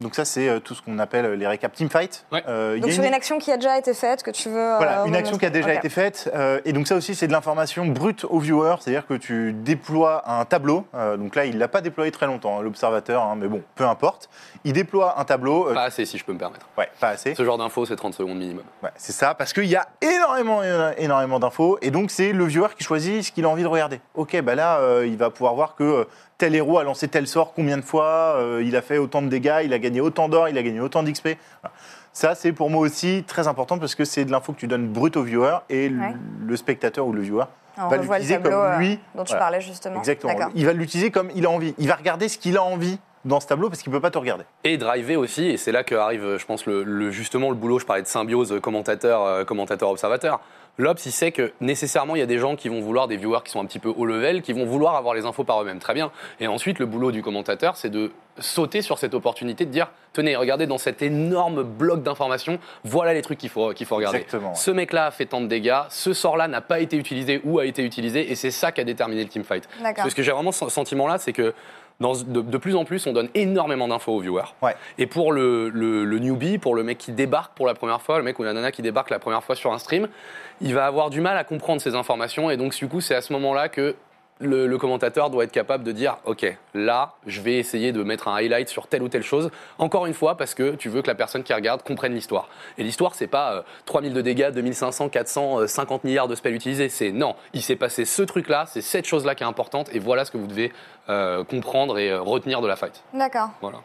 Donc 0.00 0.16
ça, 0.16 0.24
c'est 0.24 0.48
euh, 0.48 0.58
tout 0.58 0.74
ce 0.74 0.82
qu'on 0.82 0.98
appelle 0.98 1.34
les 1.34 1.46
récaps 1.46 1.76
teamfight. 1.78 2.26
Ouais. 2.32 2.42
Euh, 2.48 2.74
Donc 2.80 2.90
a 2.90 2.92
sur 2.92 3.02
une- 3.04 3.08
une 3.10 3.14
action 3.14 3.38
qui 3.38 3.52
a 3.52 3.56
déjà 3.56 3.78
été 3.78 3.94
faite, 3.94 4.24
que 4.24 4.32
tu 4.32 4.48
veux. 4.48 4.58
euh, 4.58 4.76
Voilà, 4.78 5.04
une 5.06 5.14
action 5.14 5.38
qui 5.38 5.46
a 5.46 5.50
déjà 5.50 5.72
été 5.72 5.88
faite. 5.88 6.28
euh, 6.34 6.60
et 6.64 6.72
donc 6.72 6.88
ça 6.88 6.96
aussi, 6.96 7.14
c'est 7.14 7.28
de 7.28 7.32
l'information 7.32 7.86
brute 7.86 8.24
au 8.28 8.40
viewer. 8.40 8.74
C'est-à-dire 8.80 9.06
que 9.06 9.14
tu 9.14 9.52
déploies 9.52 10.28
un 10.28 10.44
tableau. 10.46 10.84
euh, 10.94 11.16
donc 11.16 11.36
là, 11.36 11.44
il 11.44 11.54
ne 11.54 11.60
l'a 11.60 11.68
pas 11.68 11.80
déployé 11.80 12.10
très 12.10 12.26
longtemps, 12.26 12.58
hein, 12.58 12.62
l'observateur, 12.62 13.22
hein, 13.22 13.36
mais 13.38 13.46
bon, 13.46 13.62
peu 13.76 13.84
importe. 13.84 14.28
Il 14.64 14.72
déploie 14.72 15.14
un 15.20 15.24
tableau. 15.24 15.68
euh, 15.68 15.74
Pas 15.74 15.84
assez, 15.84 16.04
si 16.06 16.18
je 16.18 16.24
peux 16.24 16.32
me 16.32 16.38
permettre. 16.38 16.66
ouais, 16.76 16.88
pas 16.98 17.10
assez. 17.10 17.36
Ce 17.36 17.44
genre 17.44 17.56
d'info, 17.58 17.86
c'est 17.86 17.94
30 17.94 18.14
secondes 18.14 18.38
minimum. 18.38 18.64
Ouais, 18.82 18.90
c'est 18.96 19.12
ça, 19.12 19.34
parce 19.34 19.52
qu'il 19.52 19.66
y 19.66 19.76
a 19.76 19.86
énormément, 20.02 20.60
énormément 20.98 21.38
d'infos. 21.38 21.78
Et 21.82 21.92
donc, 21.92 22.10
c'est 22.10 22.32
le 22.32 22.44
viewer 22.46 22.68
qui 22.76 22.82
choisit 22.82 23.22
ce 23.22 23.30
qu'il 23.30 23.44
a 23.44 23.48
envie 23.48 23.62
de 23.62 23.68
regarder. 23.68 24.00
Ok, 24.14 24.38
bah 24.42 24.56
là, 24.56 24.78
euh, 24.80 25.06
il 25.06 25.16
va 25.16 25.30
pouvoir 25.30 25.54
voir 25.54 25.76
que 25.76 25.84
euh, 25.84 26.04
tel 26.38 26.54
héros 26.54 26.78
a 26.78 26.84
lancé 26.84 27.08
tel 27.08 27.26
sort 27.26 27.52
combien 27.54 27.76
de 27.76 27.82
fois, 27.82 28.36
euh, 28.38 28.62
il 28.64 28.76
a 28.76 28.82
fait 28.82 28.98
autant 28.98 29.22
de 29.22 29.28
dégâts, 29.28 29.60
il 29.64 29.72
a 29.72 29.78
gagné 29.78 30.00
autant 30.00 30.28
d'or, 30.28 30.48
il 30.48 30.58
a 30.58 30.62
gagné 30.62 30.80
autant 30.80 31.02
d'XP. 31.02 31.28
Voilà. 31.62 31.74
Ça, 32.12 32.34
c'est 32.34 32.52
pour 32.52 32.70
moi 32.70 32.80
aussi 32.80 33.24
très 33.26 33.48
important 33.48 33.78
parce 33.78 33.94
que 33.94 34.04
c'est 34.04 34.24
de 34.24 34.30
l'info 34.30 34.52
que 34.52 34.58
tu 34.58 34.66
donnes 34.68 34.88
brut 34.88 35.16
au 35.16 35.22
viewer 35.22 35.58
et 35.70 35.88
Ouais. 35.88 36.14
le 36.46 36.56
spectateur 36.56 37.06
ou 37.06 37.12
le 37.12 37.22
viewer 37.22 37.44
On 37.76 37.88
va 37.88 37.96
l'utiliser 37.96 38.38
comme 38.38 38.52
euh, 38.52 38.76
lui. 38.78 38.98
dont 39.16 39.24
tu 39.24 39.30
Voilà. 39.30 39.38
parlais 39.40 39.60
justement. 39.60 39.98
Exactement. 39.98 40.32
Il 40.54 40.64
va 40.66 40.72
l'utiliser 40.72 41.10
comme 41.10 41.30
il 41.34 41.44
a 41.46 41.50
envie. 41.50 41.74
Il 41.78 41.88
va 41.88 41.94
regarder 41.96 42.28
ce 42.28 42.38
qu'il 42.38 42.56
a 42.56 42.62
envie 42.62 42.98
dans 43.24 43.40
ce 43.40 43.46
tableau 43.48 43.68
parce 43.68 43.82
qu'il 43.82 43.90
ne 43.90 43.96
peut 43.96 44.02
pas 44.02 44.10
te 44.12 44.18
regarder. 44.18 44.44
Et 44.64 44.76
driver 44.76 45.16
aussi, 45.16 45.46
et 45.46 45.56
c'est 45.56 45.72
là 45.72 45.82
que 45.82 45.94
arrive, 45.94 46.36
je 46.38 46.44
pense, 46.46 46.66
le, 46.66 46.84
le- 46.84 47.10
justement 47.10 47.48
le 47.48 47.56
boulot, 47.56 47.78
je 47.80 47.86
parlais 47.86 48.02
de 48.02 48.06
symbiose 48.06 48.60
commentateur, 48.60 49.22
euh, 49.22 49.44
commentateur 49.44 49.88
observateur. 49.90 50.40
L'Obs, 50.76 51.06
il 51.06 51.12
sait 51.12 51.30
que 51.30 51.52
nécessairement, 51.60 52.16
il 52.16 52.18
y 52.18 52.22
a 52.22 52.26
des 52.26 52.38
gens 52.38 52.56
qui 52.56 52.68
vont 52.68 52.80
vouloir, 52.80 53.06
des 53.06 53.16
viewers 53.16 53.40
qui 53.44 53.52
sont 53.52 53.60
un 53.60 53.64
petit 53.64 53.78
peu 53.78 53.92
haut 53.96 54.06
level, 54.06 54.42
qui 54.42 54.52
vont 54.52 54.64
vouloir 54.64 54.96
avoir 54.96 55.14
les 55.14 55.24
infos 55.24 55.44
par 55.44 55.62
eux-mêmes. 55.62 55.78
Très 55.78 55.94
bien. 55.94 56.10
Et 56.40 56.48
ensuite, 56.48 56.80
le 56.80 56.86
boulot 56.86 57.12
du 57.12 57.22
commentateur, 57.22 57.76
c'est 57.76 57.90
de 57.90 58.10
sauter 58.40 58.82
sur 58.82 58.98
cette 58.98 59.14
opportunité 59.14 59.64
de 59.66 59.70
dire 59.70 59.92
tenez, 60.12 60.34
regardez 60.34 60.66
dans 60.66 60.78
cet 60.78 61.02
énorme 61.02 61.62
bloc 61.62 62.02
d'informations, 62.02 62.58
voilà 62.82 63.14
les 63.14 63.22
trucs 63.22 63.38
qu'il 63.38 63.50
faut, 63.50 63.72
qu'il 63.72 63.86
faut 63.86 63.96
regarder. 63.96 64.18
Exactement, 64.18 64.50
ouais. 64.50 64.56
Ce 64.56 64.70
mec-là 64.70 65.06
a 65.06 65.10
fait 65.10 65.26
tant 65.26 65.40
de 65.40 65.46
dégâts, 65.46 65.82
ce 65.90 66.12
sort-là 66.12 66.48
n'a 66.48 66.60
pas 66.60 66.80
été 66.80 66.96
utilisé 66.96 67.40
ou 67.44 67.58
a 67.60 67.66
été 67.66 67.84
utilisé, 67.84 68.30
et 68.30 68.34
c'est 68.34 68.50
ça 68.50 68.72
qui 68.72 68.80
a 68.80 68.84
déterminé 68.84 69.22
le 69.22 69.28
teamfight. 69.28 69.68
D'accord. 69.80 70.04
Parce 70.04 70.14
que 70.14 70.22
j'ai 70.22 70.32
vraiment 70.32 70.52
ce 70.52 70.68
sentiment-là, 70.68 71.18
c'est 71.18 71.32
que 71.32 71.54
dans, 72.00 72.12
de, 72.14 72.40
de 72.40 72.58
plus 72.58 72.74
en 72.76 72.84
plus, 72.84 73.06
on 73.06 73.12
donne 73.12 73.28
énormément 73.34 73.86
d'infos 73.88 74.12
aux 74.16 74.20
viewers. 74.20 74.52
Ouais. 74.62 74.74
Et 74.98 75.06
pour 75.06 75.32
le, 75.32 75.68
le- 75.68 76.04
le 76.04 76.18
newbie, 76.18 76.58
pour 76.58 76.74
le 76.74 76.82
mec 76.82 76.98
qui 76.98 77.12
débarque 77.12 77.54
pour 77.54 77.66
la 77.66 77.74
première 77.74 78.02
fois, 78.02 78.18
le 78.18 78.24
mec 78.24 78.38
ou 78.38 78.42
la 78.42 78.52
nana 78.52 78.72
qui 78.72 78.82
débarque 78.82 79.10
la 79.10 79.18
première 79.18 79.44
fois 79.44 79.54
sur 79.54 79.72
un 79.72 79.78
stream, 79.78 80.08
il 80.60 80.74
va 80.74 80.86
avoir 80.86 81.10
du 81.10 81.20
mal 81.20 81.36
à 81.36 81.44
comprendre 81.44 81.80
ces 81.80 81.94
informations. 81.94 82.50
Et 82.50 82.56
donc, 82.56 82.74
du 82.74 82.88
coup, 82.88 83.00
c'est 83.00 83.14
à 83.14 83.20
ce 83.20 83.32
moment-là 83.32 83.68
que 83.68 83.94
le, 84.40 84.66
le 84.66 84.78
commentateur 84.78 85.30
doit 85.30 85.44
être 85.44 85.52
capable 85.52 85.84
de 85.84 85.92
dire 85.92 86.18
Ok, 86.24 86.44
là, 86.74 87.14
je 87.26 87.40
vais 87.40 87.58
essayer 87.58 87.92
de 87.92 88.02
mettre 88.02 88.28
un 88.28 88.34
highlight 88.34 88.68
sur 88.68 88.86
telle 88.86 89.02
ou 89.02 89.08
telle 89.08 89.22
chose. 89.22 89.50
Encore 89.78 90.06
une 90.06 90.14
fois, 90.14 90.36
parce 90.36 90.54
que 90.54 90.74
tu 90.74 90.88
veux 90.88 91.02
que 91.02 91.06
la 91.06 91.14
personne 91.14 91.42
qui 91.42 91.54
regarde 91.54 91.82
comprenne 91.82 92.14
l'histoire. 92.14 92.48
Et 92.78 92.82
l'histoire, 92.84 93.14
c'est 93.14 93.26
pas 93.26 93.54
euh, 93.54 93.62
3000 93.86 94.12
de 94.12 94.20
dégâts, 94.20 94.50
2500, 94.50 95.08
400, 95.08 95.60
euh, 95.60 95.66
50 95.66 96.04
milliards 96.04 96.28
de 96.28 96.34
spells 96.34 96.54
utilisés. 96.54 96.88
C'est 96.88 97.12
non, 97.12 97.36
il 97.52 97.62
s'est 97.62 97.76
passé 97.76 98.04
ce 98.04 98.22
truc-là, 98.22 98.64
c'est 98.66 98.82
cette 98.82 99.06
chose-là 99.06 99.34
qui 99.34 99.42
est 99.42 99.46
importante. 99.46 99.88
Et 99.94 99.98
voilà 99.98 100.24
ce 100.24 100.30
que 100.30 100.38
vous 100.38 100.46
devez 100.46 100.72
euh, 101.08 101.44
comprendre 101.44 101.98
et 101.98 102.10
euh, 102.10 102.20
retenir 102.20 102.60
de 102.60 102.66
la 102.66 102.76
fight. 102.76 103.02
D'accord. 103.12 103.50
Voilà. 103.60 103.78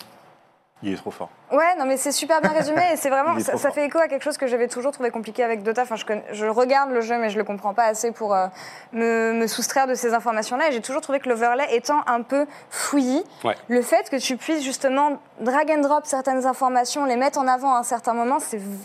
Il 0.82 0.94
est 0.94 0.98
trop 0.98 1.12
fort. 1.12 1.30
Ouais, 1.52 1.76
non, 1.80 1.86
mais 1.86 1.98
c'est 1.98 2.12
super 2.12 2.42
bien 2.42 2.52
résumé 2.52 2.82
et 2.94 2.96
c'est 2.96 3.10
vraiment, 3.10 3.40
ça, 3.40 3.72
fait 3.72 3.86
écho 3.86 3.98
à 3.98 4.08
quelque 4.08 4.22
chose 4.24 4.38
que 4.38 4.46
j'avais 4.46 4.68
toujours 4.68 4.92
trouvé 4.92 5.10
compliqué 5.10 5.44
avec 5.44 5.64
Dota. 5.64 5.82
Enfin, 5.82 5.96
je, 5.96 6.06
connais- 6.06 6.24
je 6.32 6.46
regarde 6.46 6.92
le 6.92 7.02
jeu, 7.02 7.18
mais 7.18 7.30
je 7.32 7.38
le 7.38 7.44
comprends 7.44 7.74
pas 7.74 7.86
assez 7.86 8.12
pour 8.12 8.36
euh, 8.36 8.48
me, 8.94 9.34
me 9.34 9.48
soustraire 9.48 9.88
de 9.88 9.96
ces 9.96 10.14
informations-là. 10.14 10.70
Et 10.70 10.72
j'ai 10.72 10.82
toujours 10.82 11.02
trouvé 11.02 11.20
que 11.20 11.28
l'overlay 11.28 11.66
étant 11.72 12.02
un 12.06 12.22
peu 12.22 12.46
fouillis, 12.70 13.24
Ouais. 13.44 13.56
le 13.68 13.82
fait 13.82 14.10
que 14.10 14.18
tu 14.18 14.38
puisses 14.38 14.64
justement 14.64 15.20
drag 15.40 15.72
and 15.72 15.82
drop 15.82 16.06
certaines 16.06 16.46
informations, 16.46 17.06
les 17.06 17.16
mettre 17.16 17.40
en 17.40 17.48
avant 17.48 17.74
à 17.74 17.80
un 17.80 17.84
certain 17.84 18.14
moment, 18.14 18.38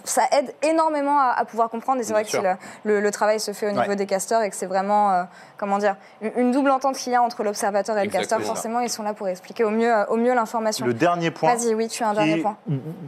ça 0.05 0.23
aide 0.33 0.55
énormément 0.63 1.19
à, 1.19 1.35
à 1.37 1.45
pouvoir 1.45 1.69
comprendre. 1.69 2.01
Et 2.01 2.05
c'est 2.05 2.13
vrai 2.15 2.25
que 2.25 2.31
sûr. 2.31 2.43
le, 2.85 3.11
travail 3.11 3.41
se 3.41 3.53
fait 3.53 3.67
au 3.69 3.73
niveau 3.73 3.89
Ouais. 3.91 3.97
des 3.97 4.07
casteurs 4.07 4.41
et 4.43 4.49
que 4.49 4.57
c'est 4.57 4.67
vraiment, 4.67 5.13
euh, 5.13 5.23
comment 5.59 5.77
dire, 5.79 5.97
une, 6.23 6.51
double 6.53 6.71
entente 6.71 6.97
qu'il 6.97 7.13
y 7.13 7.17
a 7.17 7.23
entre 7.23 7.43
l'observateur 7.43 7.99
et 7.99 8.05
le 8.05 8.11
casteur. 8.11 8.39
Exactement. 8.39 8.47
Forcément, 8.47 8.81
ils 8.81 8.89
sont 8.91 9.03
là 9.03 9.13
pour 9.13 9.29
expliquer 9.29 9.65
au 9.65 9.71
mieux, 9.71 9.93
au 10.09 10.17
mieux 10.17 10.33
l'information. 10.35 10.87
Le 10.87 10.95
dernier 10.95 11.31
point. 11.31 11.55
Vas-y, 11.55 11.75
oui, 11.75 11.89
tu 11.89 12.03
as 12.03 12.09
un 12.09 12.15
dernier 12.15 12.39
point. 12.41 12.54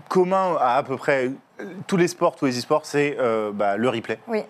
Commun 0.09 0.57
à 0.61 0.77
à 0.77 0.83
peu 0.83 0.97
près 0.97 1.31
tous 1.87 1.97
les 1.97 2.09
sports, 2.09 2.37
tous 2.37 2.47
les 2.47 2.59
e-sports, 2.59 2.85
c'est 2.85 3.17
euh, 3.19 3.51
bah, 3.53 3.77
le 3.77 3.89
replay. 3.89 4.19
Oui. 4.29 4.43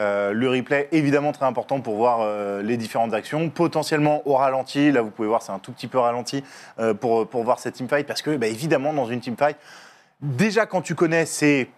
Euh, 0.00 0.32
le 0.32 0.48
replay, 0.48 0.88
évidemment, 0.90 1.32
très 1.32 1.44
important 1.44 1.80
pour 1.80 1.96
voir 1.96 2.20
euh, 2.22 2.62
les 2.62 2.76
différentes 2.76 3.12
actions. 3.14 3.50
Potentiellement 3.50 4.22
au 4.26 4.34
ralenti, 4.34 4.90
là 4.90 5.02
vous 5.02 5.10
pouvez 5.10 5.28
voir, 5.28 5.42
c'est 5.42 5.52
un 5.52 5.58
tout 5.58 5.70
petit 5.72 5.86
peu 5.86 5.98
ralenti 5.98 6.42
euh, 6.78 6.94
pour, 6.94 7.26
pour 7.28 7.44
voir 7.44 7.58
cette 7.58 7.74
teamfight, 7.74 8.06
parce 8.06 8.22
que 8.22 8.34
bah, 8.36 8.46
évidemment, 8.46 8.92
dans 8.92 9.06
une 9.06 9.20
teamfight, 9.20 9.56
déjà 10.20 10.66
quand 10.66 10.82
tu 10.82 10.94
connais, 10.94 11.26
c'est. 11.26 11.68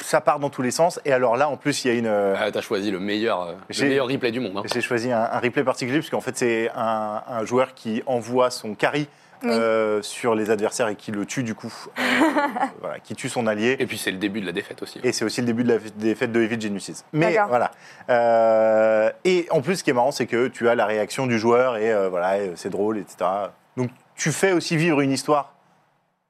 Ça 0.00 0.20
part 0.20 0.40
dans 0.40 0.50
tous 0.50 0.62
les 0.62 0.72
sens. 0.72 0.98
Et 1.04 1.12
alors 1.12 1.36
là, 1.36 1.48
en 1.48 1.56
plus, 1.56 1.84
il 1.84 1.88
y 1.88 1.94
a 1.94 1.96
une. 1.96 2.08
Ah, 2.08 2.50
T'as 2.50 2.60
choisi 2.62 2.90
le 2.90 2.98
meilleur, 2.98 3.42
euh, 3.42 3.52
le 3.78 3.88
meilleur 3.88 4.08
replay 4.08 4.32
du 4.32 4.40
monde. 4.40 4.56
hein. 4.56 4.62
J'ai 4.72 4.80
choisi 4.80 5.12
un, 5.12 5.20
un 5.20 5.38
replay 5.38 5.62
particulier, 5.62 5.98
parce 6.00 6.10
qu'en 6.10 6.20
fait, 6.20 6.36
c'est 6.36 6.68
un, 6.74 7.22
un 7.28 7.44
joueur 7.44 7.72
qui 7.74 8.02
envoie 8.06 8.50
son 8.50 8.74
carry 8.74 9.06
Oui. 9.44 9.50
euh, 9.52 10.02
sur 10.02 10.34
les 10.34 10.50
adversaires 10.50 10.88
et 10.88 10.96
qui 10.96 11.10
le 11.12 11.26
tue 11.26 11.42
du 11.42 11.54
coup, 11.54 11.72
euh, 11.98 12.02
voilà, 12.80 12.98
qui 13.00 13.14
tue 13.14 13.28
son 13.28 13.46
allié. 13.46 13.76
Et 13.78 13.86
puis 13.86 13.98
c'est 13.98 14.10
le 14.10 14.18
début 14.18 14.40
de 14.40 14.46
la 14.46 14.52
défaite 14.52 14.82
aussi. 14.82 15.00
Et 15.02 15.12
c'est 15.12 15.24
aussi 15.24 15.40
le 15.40 15.46
début 15.46 15.64
de 15.64 15.72
la 15.72 15.78
défaite 15.96 16.32
de 16.32 16.40
Evil 16.42 16.60
Geniuses. 16.60 17.04
Mais 17.12 17.36
voilà. 17.48 17.70
Euh, 18.10 19.10
et 19.24 19.46
en 19.50 19.60
plus, 19.62 19.76
ce 19.76 19.84
qui 19.84 19.90
est 19.90 19.94
marrant, 19.94 20.12
c'est 20.12 20.26
que 20.26 20.48
tu 20.48 20.68
as 20.68 20.74
la 20.74 20.86
réaction 20.86 21.26
du 21.26 21.38
joueur 21.38 21.76
et 21.76 21.92
euh, 21.92 22.08
voilà, 22.08 22.38
et 22.38 22.52
c'est 22.56 22.70
drôle, 22.70 22.98
etc. 22.98 23.28
Donc 23.76 23.90
tu 24.14 24.30
fais 24.32 24.52
aussi 24.52 24.76
vivre 24.76 25.00
une 25.00 25.10
histoire 25.12 25.54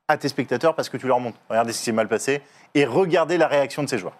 à 0.09 0.17
tes 0.17 0.29
spectateurs 0.29 0.75
parce 0.75 0.89
que 0.89 0.97
tu 0.97 1.07
leur 1.07 1.21
montres. 1.21 1.39
Regardez 1.49 1.73
ce 1.73 1.79
qui 1.79 1.85
s'est 1.85 1.93
mal 1.93 2.09
passé 2.09 2.43
et 2.75 2.85
regardez 2.85 3.37
la 3.39 3.47
réaction 3.49 3.83
de 3.83 3.89
ces 3.89 3.99
joueurs. 3.99 4.17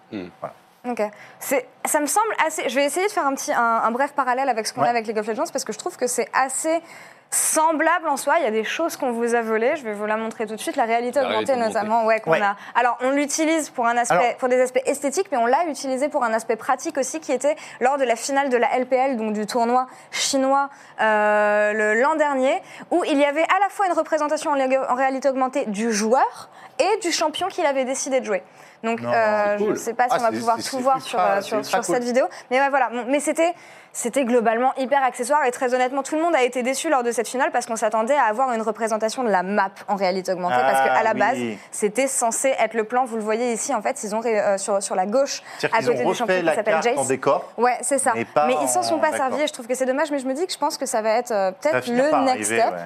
Ok. 0.89 1.01
C'est, 1.39 1.67
ça 1.85 2.01
me 2.01 2.07
semble 2.07 2.35
assez. 2.45 2.69
Je 2.69 2.75
vais 2.75 2.85
essayer 2.85 3.07
de 3.07 3.13
faire 3.13 3.27
un 3.27 3.35
petit, 3.35 3.53
un, 3.53 3.61
un 3.85 3.91
bref 3.93 4.13
parallèle 4.15 4.49
avec 4.49 4.67
ce 4.67 4.73
qu'on 4.75 4.81
Ouais. 4.83 4.89
a 4.89 4.91
avec 4.91 5.07
League 5.07 5.19
of 5.19 5.27
Legends 5.27 5.45
parce 5.53 5.65
que 5.65 5.73
je 5.73 5.79
trouve 5.79 5.97
que 5.97 6.07
c'est 6.09 6.29
assez 6.33 6.81
semblable 7.33 8.09
en 8.09 8.17
soi. 8.17 8.35
Il 8.39 8.45
y 8.45 8.47
a 8.47 8.51
des 8.51 8.63
choses 8.65 8.97
qu'on 8.97 9.11
vous 9.13 9.35
a 9.35 9.41
volées. 9.43 9.75
Je 9.77 9.83
vais 9.85 9.95
vous 9.95 10.07
la 10.07 10.17
montrer 10.17 10.47
tout 10.47 10.55
de 10.55 10.61
suite. 10.61 10.77
La 10.77 10.85
réalité 10.85 11.19
La 11.19 11.27
augmentée, 11.27 11.53
réalité 11.53 11.53
augmentée. 11.55 11.75
notamment, 11.75 12.05
ouais, 12.07 12.21
qu'on 12.21 12.33
Ouais. 12.33 12.41
a. 12.43 12.57
Alors, 12.75 12.99
on 13.01 13.11
l'utilise 13.11 13.71
pour 13.71 13.87
un 13.87 13.97
aspect, 13.97 14.15
Alors- 14.15 14.37
pour 14.37 14.49
des 14.49 14.61
aspects 14.61 14.83
esthétiques, 14.87 15.29
mais 15.33 15.39
on 15.39 15.47
l'a 15.47 15.65
utilisé 15.67 16.09
pour 16.09 16.25
un 16.25 16.33
aspect 16.35 16.57
pratique 16.57 16.99
aussi, 16.99 17.21
qui 17.21 17.33
était 17.33 17.57
lors 17.81 17.97
de 17.99 18.05
la 18.05 18.17
finale 18.17 18.49
de 18.51 18.57
la 18.57 18.69
LPL, 18.79 19.17
donc 19.17 19.33
du 19.33 19.47
tournoi 19.47 19.87
chinois 20.11 20.69
euh, 21.01 21.95
l'an 22.01 22.15
dernier, 22.17 22.61
où 22.91 23.03
il 23.05 23.19
y 23.19 23.25
avait 23.25 23.43
à 23.45 23.59
la 23.61 23.69
fois 23.71 23.87
une 23.87 23.93
représentation 23.95 24.51
en, 24.51 24.95
réalité 24.95 25.29
augmentée 25.29 25.65
du 25.67 25.93
joueur 25.93 26.51
et 26.79 26.99
du 27.01 27.11
champion 27.13 27.49
qu'il 27.49 27.65
avait 27.67 27.85
décidé 27.85 28.21
de 28.21 28.27
jouer. 28.27 28.43
Donc, 28.83 29.01
Non, 29.01 29.11
euh, 29.13 29.59
je 29.59 29.65
ne 29.65 29.75
sais 29.77 29.95
pas 29.95 30.05
si 30.05 30.11
Ah, 30.13 30.17
on 30.19 30.23
va 30.23 30.31
pouvoir 30.31 30.57
tout 30.59 30.79
voir 30.81 30.97
ultra- 30.97 31.09
sur, 31.09 31.21
euh, 31.21 31.41
sur, 31.41 31.65
sur 31.65 31.79
cool. 31.81 31.95
cette 31.95 32.05
vidéo. 32.05 32.27
Mais 32.51 32.61
ouais, 32.61 32.69
voilà. 32.69 32.91
Bon, 32.91 33.05
Mais 33.07 33.21
c'était, 33.21 33.55
c'était 33.93 34.25
globalement 34.25 34.73
hyper 34.79 35.03
accessoire 35.03 35.45
et 35.45 35.51
très 35.51 35.75
honnêtement, 35.75 36.03
tout 36.03 36.17
le 36.17 36.23
monde 36.23 36.35
a 36.35 36.43
été 36.43 36.63
déçu 36.63 36.89
lors 36.89 37.03
de 37.03 37.11
cette 37.13 37.29
finale 37.29 37.51
parce 37.53 37.67
qu'on 37.67 37.77
s'attendait 37.77 38.17
à 38.17 38.25
avoir 38.25 38.53
une 38.53 38.63
représentation 38.63 39.23
de 39.23 39.29
la 39.29 39.43
map 39.43 39.71
en 39.89 39.97
réalité 39.97 40.33
augmentée. 40.33 40.55
parce 40.61 40.81
Ah, 40.83 40.89
qu'à 40.97 41.03
la 41.03 41.13
oui. 41.13 41.19
base, 41.19 41.39
c'était 41.71 42.07
censé 42.07 42.55
être 42.59 42.75
le 42.75 42.85
plan. 42.85 43.05
Vous 43.05 43.17
le 43.17 43.23
voyez 43.23 43.53
ici, 43.53 43.75
en 43.75 43.83
fait, 43.83 44.03
ils 44.03 44.15
ont 44.15 44.23
euh, 44.25 44.57
sur, 44.59 44.83
sur 44.83 44.95
la 44.95 45.07
gauche, 45.07 45.43
à 45.73 45.83
côté 45.83 46.05
ont 46.05 46.11
du 46.11 46.15
champion 46.17 46.41
qui 46.41 46.55
s'appelle 46.55 46.83
Jace. 46.83 46.99
en 46.99 47.05
décor. 47.05 47.53
Ouais, 47.59 47.77
c'est 47.83 47.99
ça. 47.99 48.13
Mais 48.15 48.25
pas 48.25 48.49
ils 48.63 48.69
s'en 48.69 48.83
sont 48.83 48.99
pas 48.99 49.13
servis 49.13 49.43
et 49.43 49.47
je 49.47 49.53
trouve 49.53 49.67
que 49.67 49.75
c'est 49.75 49.87
dommage, 49.87 50.11
mais 50.11 50.19
je 50.19 50.27
me 50.27 50.35
dis 50.35 50.47
que 50.47 50.53
je 50.53 50.59
pense 50.59 50.79
que 50.79 50.87
ça 50.87 51.03
va 51.03 51.11
être 51.11 51.31
euh, 51.33 51.51
peut-être 51.53 51.89
le 51.89 51.95
next 51.97 52.13
arriver, 52.29 52.45
step. 52.61 52.73
ouais. 52.73 52.79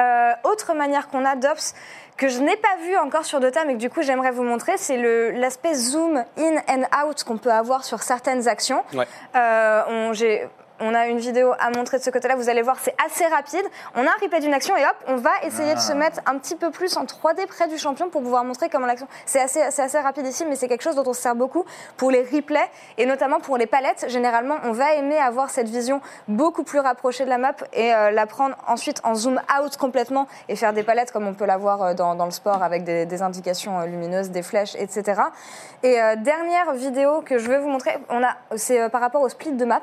Euh, 0.00 0.32
autre 0.44 0.74
manière 0.74 1.06
qu'on 1.08 1.24
a 1.24 1.36
d'Ops 1.36 1.72
que 2.16 2.28
je 2.28 2.38
n'ai 2.40 2.56
pas 2.56 2.76
vu 2.84 2.96
encore 2.96 3.24
sur 3.24 3.40
Dota, 3.40 3.64
mais 3.64 3.74
que 3.74 3.78
du 3.78 3.90
coup 3.90 4.02
j'aimerais 4.02 4.30
vous 4.30 4.44
montrer, 4.44 4.76
c'est 4.76 4.96
le- 4.96 5.30
l'aspect 5.32 5.74
zoom 5.74 6.22
in 6.38 6.56
and 6.68 6.84
out 7.06 7.24
qu'on 7.24 7.38
peut 7.38 7.50
avoir 7.52 7.84
sur 7.84 8.02
certaines 8.02 8.46
actions. 8.48 8.84
Ouais. 8.94 9.06
Euh, 9.34 9.82
on, 9.88 10.12
j'ai- 10.12 10.48
on 10.80 10.94
a 10.94 11.06
une 11.06 11.18
vidéo 11.18 11.52
à 11.58 11.70
montrer 11.70 11.98
de 11.98 12.02
ce 12.02 12.10
côté-là, 12.10 12.36
vous 12.36 12.48
allez 12.48 12.62
voir, 12.62 12.76
c'est 12.80 12.94
assez 13.04 13.26
rapide. 13.26 13.64
On 13.94 14.00
a 14.06 14.08
un 14.10 14.14
replay 14.20 14.40
d'une 14.40 14.54
action 14.54 14.76
et 14.76 14.84
hop, 14.84 14.96
on 15.06 15.16
va 15.16 15.30
essayer 15.44 15.74
de 15.74 15.80
se 15.80 15.92
Ah. 15.92 15.96
mettre 15.96 16.20
un 16.26 16.36
petit 16.38 16.56
peu 16.56 16.70
plus 16.70 16.96
en 16.96 17.04
3D 17.04 17.46
près 17.46 17.68
du 17.68 17.78
champion 17.78 18.08
pour 18.08 18.22
pouvoir 18.22 18.44
montrer 18.44 18.68
comment 18.68 18.86
l'action. 18.86 19.06
C'est 19.26 19.40
assez, 19.40 19.60
c'est 19.70 19.82
assez 19.82 19.98
rapide 19.98 20.26
ici, 20.26 20.44
mais 20.48 20.56
c'est 20.56 20.68
quelque 20.68 20.82
chose 20.82 20.96
dont 20.96 21.04
on 21.06 21.12
se 21.12 21.22
sert 21.22 21.34
beaucoup 21.36 21.64
pour 21.96 22.10
les 22.10 22.22
replays 22.22 22.68
et 22.98 23.06
notamment 23.06 23.40
pour 23.40 23.56
les 23.56 23.66
palettes. 23.66 24.06
Généralement, 24.08 24.56
on 24.64 24.72
va 24.72 24.94
aimer 24.94 25.18
avoir 25.18 25.50
cette 25.50 25.68
vision 25.68 26.00
beaucoup 26.28 26.64
plus 26.64 26.80
rapprochée 26.80 27.24
de 27.24 27.30
la 27.30 27.38
map 27.38 27.54
et 27.72 27.94
euh, 27.94 28.10
la 28.10 28.26
prendre 28.26 28.56
ensuite 28.66 29.00
en 29.04 29.14
zoom 29.14 29.40
out 29.60 29.76
complètement 29.76 30.26
et 30.48 30.56
faire 30.56 30.72
des 30.72 30.82
palettes 30.82 31.12
comme 31.12 31.26
on 31.26 31.34
peut 31.34 31.46
l'avoir 31.46 31.82
euh, 31.82 31.94
dans, 31.94 32.14
dans 32.14 32.24
le 32.26 32.30
sport 32.30 32.62
avec 32.62 32.84
des, 32.84 33.06
des 33.06 33.22
indications 33.22 33.78
euh, 33.80 33.86
lumineuses, 33.86 34.30
des 34.30 34.42
flèches, 34.42 34.74
etc. 34.76 35.22
Et 35.82 36.00
euh, 36.02 36.16
dernière 36.16 36.72
vidéo 36.74 37.20
que 37.22 37.38
je 37.38 37.48
vais 37.48 37.58
vous 37.58 37.68
montrer, 37.68 37.96
on 38.08 38.22
a, 38.24 38.34
c'est 38.56 38.80
euh, 38.80 38.88
par 38.88 39.00
rapport 39.00 39.22
au 39.22 39.28
split 39.28 39.52
de 39.52 39.64
map. 39.64 39.80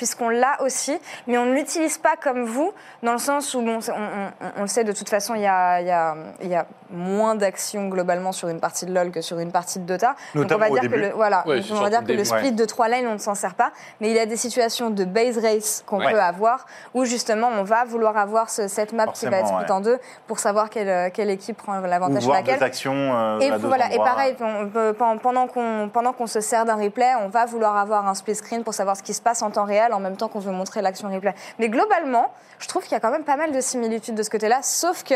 Puisqu'on 0.00 0.30
l'a 0.30 0.56
aussi, 0.62 0.98
mais 1.26 1.36
on 1.36 1.44
ne 1.44 1.52
l'utilise 1.52 1.98
pas 1.98 2.14
comme 2.16 2.44
vous, 2.44 2.72
dans 3.02 3.12
le 3.12 3.18
sens 3.18 3.52
où, 3.52 3.60
bon, 3.60 3.80
on, 3.86 3.92
on- 3.92 4.50
on 4.56 4.62
le 4.62 4.66
sait, 4.66 4.82
de 4.82 4.92
toute 4.92 5.10
façon, 5.10 5.34
il 5.34 5.42
y 5.42 5.46
a, 5.46 5.82
il 5.82 5.86
y 5.86 5.90
a- 5.90 6.14
il 6.40 6.48
y 6.48 6.54
a 6.54 6.64
moins 6.88 7.34
d'actions 7.34 7.88
globalement 7.88 8.32
sur 8.32 8.48
une 8.48 8.60
partie 8.60 8.86
de 8.86 8.94
LoL 8.94 9.10
que 9.10 9.20
sur 9.20 9.38
une 9.40 9.52
partie 9.52 9.78
de 9.78 9.84
Dota. 9.84 10.14
Notamment 10.34 10.64
Donc 10.64 10.70
on 10.70 10.74
va 10.74 10.80
dire 10.80 10.90
que 10.90 10.96
le, 10.96 11.08
voilà, 11.10 11.46
Ouais, 11.46 11.60
on 11.70 11.74
va 11.82 11.90
dire 11.90 12.02
que 12.02 12.12
le 12.12 12.24
split 12.24 12.52
de 12.52 12.64
trois 12.64 12.88
lanes, 12.88 13.06
on 13.06 13.12
ne 13.12 13.18
s'en 13.18 13.34
sert 13.34 13.54
pas, 13.54 13.72
mais 14.00 14.08
il 14.08 14.16
y 14.16 14.18
a 14.18 14.24
des 14.24 14.38
situations 14.38 14.88
de 14.88 15.04
base 15.04 15.36
race 15.36 15.84
qu'on 15.86 15.98
Ouais. 15.98 16.10
peut 16.12 16.18
avoir, 16.20 16.64
où 16.94 17.04
justement 17.04 17.48
on 17.58 17.62
va 17.62 17.84
vouloir 17.84 18.16
avoir 18.16 18.48
ce- 18.48 18.68
cette 18.68 18.94
map 18.94 19.06
qui 19.08 19.26
va 19.26 19.40
être 19.40 19.48
split 19.48 19.64
ouais. 19.66 19.70
en 19.70 19.80
deux 19.82 19.98
pour 20.26 20.38
savoir 20.38 20.70
quelle, 20.70 21.12
quelle 21.12 21.28
équipe 21.28 21.58
prend 21.58 21.78
l'avantage 21.80 22.24
deux 22.24 22.32
laquelle. 22.32 22.62
actions 22.64 22.94
euh, 22.94 23.38
Et 23.40 23.50
voilà, 23.50 23.92
et 23.92 23.98
pareil, 23.98 24.34
on 24.40 24.66
peut- 24.68 24.94
pen- 24.94 25.18
pendant 25.22 25.46
qu'on 25.46 25.90
pendant 25.92 26.12
qu'on 26.14 26.26
se 26.26 26.40
sert 26.40 26.64
d'un 26.64 26.76
replay, 26.76 27.12
on 27.20 27.28
va 27.28 27.44
vouloir 27.44 27.76
avoir 27.76 28.08
un 28.08 28.14
split 28.14 28.34
screen 28.34 28.64
pour 28.64 28.72
savoir 28.74 28.96
ce 28.96 29.02
qui 29.02 29.12
se 29.12 29.20
passe 29.20 29.42
en 29.42 29.50
temps 29.50 29.64
réel 29.64 29.89
en 29.92 30.00
même 30.00 30.16
temps 30.16 30.28
qu'on 30.28 30.38
veut 30.40 30.52
montrer 30.52 30.82
l'action 30.82 31.08
replay. 31.12 31.34
Mais 31.58 31.68
globalement, 31.68 32.32
je 32.58 32.68
trouve 32.68 32.82
qu'il 32.82 32.92
y 32.92 32.96
a 32.96 33.00
quand 33.00 33.10
même 33.10 33.24
pas 33.24 33.36
mal 33.36 33.52
de 33.52 33.60
similitudes 33.60 34.14
de 34.14 34.22
ce 34.22 34.30
côté-là, 34.30 34.60
sauf 34.62 35.02
que 35.04 35.14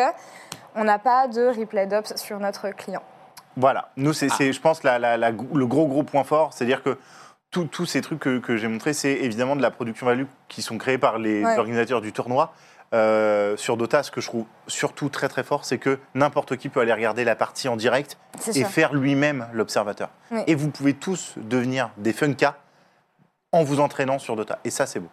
on 0.75 0.85
n'a 0.85 0.99
pas 0.99 1.29
de 1.29 1.47
replay 1.47 1.87
d'ops 1.87 2.15
sur 2.17 2.39
notre 2.41 2.71
client. 2.71 3.03
Voilà, 3.57 3.91
nous, 3.97 4.13
c'est, 4.13 4.29
Ah. 4.33 4.51
je 4.51 4.61
pense, 4.61 4.83
la- 4.83 4.99
la- 4.99 5.17
la- 5.17 5.31
le 5.31 5.67
gros, 5.67 5.87
gros 5.87 6.03
point 6.03 6.25
fort. 6.25 6.53
C'est-à-dire 6.53 6.83
que 6.83 6.99
tous- 7.51 7.87
ces 7.87 8.01
trucs 8.01 8.19
que, 8.19 8.39
que 8.41 8.57
j'ai 8.57 8.67
montrés, 8.67 8.93
c'est 8.93 9.13
évidemment 9.13 9.55
de 9.55 9.63
la 9.63 9.71
production 9.71 10.07
value 10.07 10.25
qui 10.49 10.61
sont 10.61 10.77
créés 10.77 10.99
par 10.99 11.19
les 11.19 11.45
Ouais. 11.45 11.57
organisateurs 11.57 12.01
du 12.01 12.13
tournoi. 12.13 12.53
Euh, 12.93 13.57
sur 13.57 13.77
Dota, 13.77 14.03
ce 14.03 14.11
que 14.11 14.21
je 14.21 14.27
trouve 14.29 14.45
surtout 14.69 15.09
très 15.09 15.29
très 15.29 15.43
fort, 15.43 15.65
c'est 15.65 15.79
que 15.79 15.99
n'importe 16.15 16.57
qui 16.57 16.69
peut 16.69 16.81
aller 16.81 16.93
regarder 16.93 17.25
la 17.25 17.35
partie 17.37 17.69
en 17.69 17.77
direct 17.77 18.19
et 18.49 18.53
sûr. 18.53 18.69
faire 18.69 18.93
lui-même 18.95 19.47
l'observateur. 19.53 20.11
Oui. 20.31 20.43
Et 20.47 20.55
vous 20.55 20.71
pouvez 20.71 20.95
tous 20.95 21.35
devenir 21.37 21.91
des 21.97 22.13
funkas 22.13 22.55
en 23.55 23.63
vous 23.65 23.81
entraînant 23.81 24.19
sur 24.19 24.37
Dota. 24.37 24.59
Et 24.65 24.71
ça, 24.71 24.87
c'est 24.87 25.01
beau. 25.01 25.09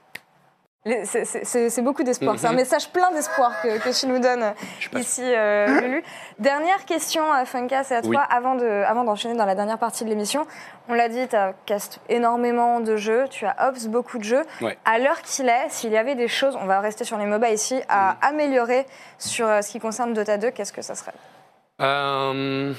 C'est- 1.05 1.81
beaucoup 1.83 2.01
d'espoir. 2.01 2.39
C'est 2.39 2.47
un 2.47 2.51
Mhm. 2.51 2.55
message 2.55 2.89
plein 2.89 3.11
d'espoir 3.11 3.51
que, 3.61 3.77
que 3.77 3.99
tu 3.99 4.07
nous 4.07 4.17
donnes 4.17 4.55
ici, 4.95 5.21
euh, 5.23 5.79
Lulu. 5.79 6.03
Dernière 6.39 6.85
question, 6.85 7.21
euh, 7.35 7.45
Funka, 7.45 7.83
c'est 7.83 7.95
à 7.97 8.01
toi. 8.01 8.09
Oui. 8.09 8.17
Avant 8.31 8.55
de- 8.55 8.65
avant 8.65 9.03
d'enchaîner 9.03 9.35
dans 9.35 9.45
la 9.45 9.53
dernière 9.53 9.77
partie 9.77 10.03
de 10.05 10.09
l'émission, 10.09 10.43
on 10.89 10.95
l'a 10.95 11.07
dit, 11.07 11.27
tu 11.27 11.35
as 11.35 11.53
cast 11.67 11.99
énormément 12.09 12.79
de 12.79 12.95
jeux, 12.95 13.27
tu 13.29 13.45
as 13.45 13.55
ops 13.69 13.85
beaucoup 13.89 14.17
de 14.17 14.23
jeux. 14.23 14.43
Ouais. 14.59 14.75
À 14.83 14.97
l'heure 14.97 15.21
qu'il 15.21 15.47
est, 15.47 15.69
s'il 15.69 15.91
y 15.91 15.97
avait 15.97 16.15
des 16.15 16.27
choses, 16.27 16.57
on 16.59 16.65
va 16.65 16.79
rester 16.79 17.03
sur 17.03 17.19
les 17.19 17.25
MOBA 17.27 17.51
ici, 17.51 17.79
à 17.87 18.15
améliorer 18.25 18.87
sur 19.19 19.47
euh, 19.47 19.61
ce 19.61 19.69
qui 19.69 19.79
concerne 19.79 20.13
Dota 20.15 20.37
2, 20.39 20.49
qu'est-ce 20.49 20.73
que 20.73 20.81
ça 20.81 20.95
serait? 20.95 21.13
Euh, 21.79 22.73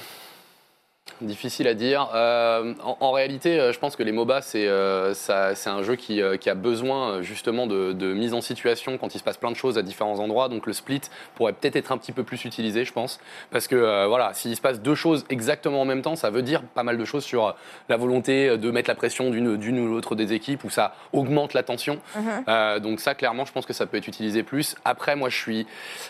difficile 1.21 1.67
à 1.67 1.73
dire. 1.73 2.09
Euh, 2.13 2.73
en, 2.83 2.97
en 2.99 3.11
réalité, 3.11 3.59
euh, 3.59 3.71
je 3.71 3.79
pense 3.79 3.95
que 3.95 4.03
les 4.03 4.11
MOBA, 4.11 4.41
c'est 4.41 4.67
euh, 4.67 5.13
un 5.29 5.83
jeu 5.83 5.95
qui, 5.95 6.21
euh, 6.21 6.37
qui 6.37 6.49
a 6.49 6.55
besoin 6.55 7.21
justement 7.21 7.67
de, 7.67 7.93
de 7.93 8.13
mise 8.13 8.33
en 8.33 8.41
situation 8.41 8.97
quand 8.97 9.15
il 9.15 9.19
se 9.19 9.23
passe 9.23 9.37
plein 9.37 9.51
de 9.51 9.55
choses 9.55 9.77
à 9.77 9.81
différents 9.81 10.19
endroits. 10.19 10.49
Donc 10.49 10.65
le 10.67 10.73
split 10.73 11.01
pourrait 11.35 11.53
peut-être 11.53 11.75
être 11.75 11.91
un 11.91 11.97
petit 11.97 12.11
peu 12.11 12.23
plus 12.23 12.45
utilisé, 12.45 12.85
je 12.85 12.93
pense. 12.93 13.19
Parce 13.51 13.67
que 13.67 14.07
voilà, 14.07 14.33
s'il 14.33 14.55
se 14.55 14.61
passe 14.61 14.81
deux 14.81 14.95
choses 14.95 15.25
exactement 15.29 15.81
en 15.81 15.85
même 15.85 16.01
temps, 16.01 16.15
ça 16.15 16.29
veut 16.29 16.41
dire 16.41 16.61
pas 16.61 16.83
mal 16.83 16.97
de 16.97 17.05
choses 17.05 17.23
sur 17.23 17.55
la 17.89 17.97
volonté 17.97 18.57
de 18.57 18.71
mettre 18.71 18.89
la 18.89 18.95
pression 18.95 19.29
d'une 19.29 19.79
ou 19.79 19.87
l'autre 19.87 20.15
des 20.15 20.33
équipes, 20.33 20.63
où 20.63 20.69
ça 20.69 20.95
augmente 21.11 21.53
la 21.53 21.63
tension. 21.63 21.99
Mhm. 22.15 22.79
Donc 22.79 22.99
ça, 22.99 23.15
clairement, 23.15 23.45
je 23.45 23.51
pense 23.51 23.65
que 23.65 23.73
ça 23.73 23.85
peut 23.85 23.97
être 23.97 24.07
utilisé 24.07 24.43
plus. 24.43 24.75
Après, 24.85 25.15
moi, 25.15 25.29
je 25.29 25.37
suis, 25.37 25.67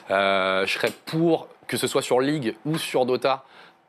je 0.10 0.66
serais 0.68 0.92
pour 1.06 1.48
que 1.68 1.78
ce 1.78 1.88
soit 1.88 2.02
sur 2.02 2.20
League 2.20 2.56
ou 2.66 2.78
sur 2.78 3.06
Dota, 3.06 3.44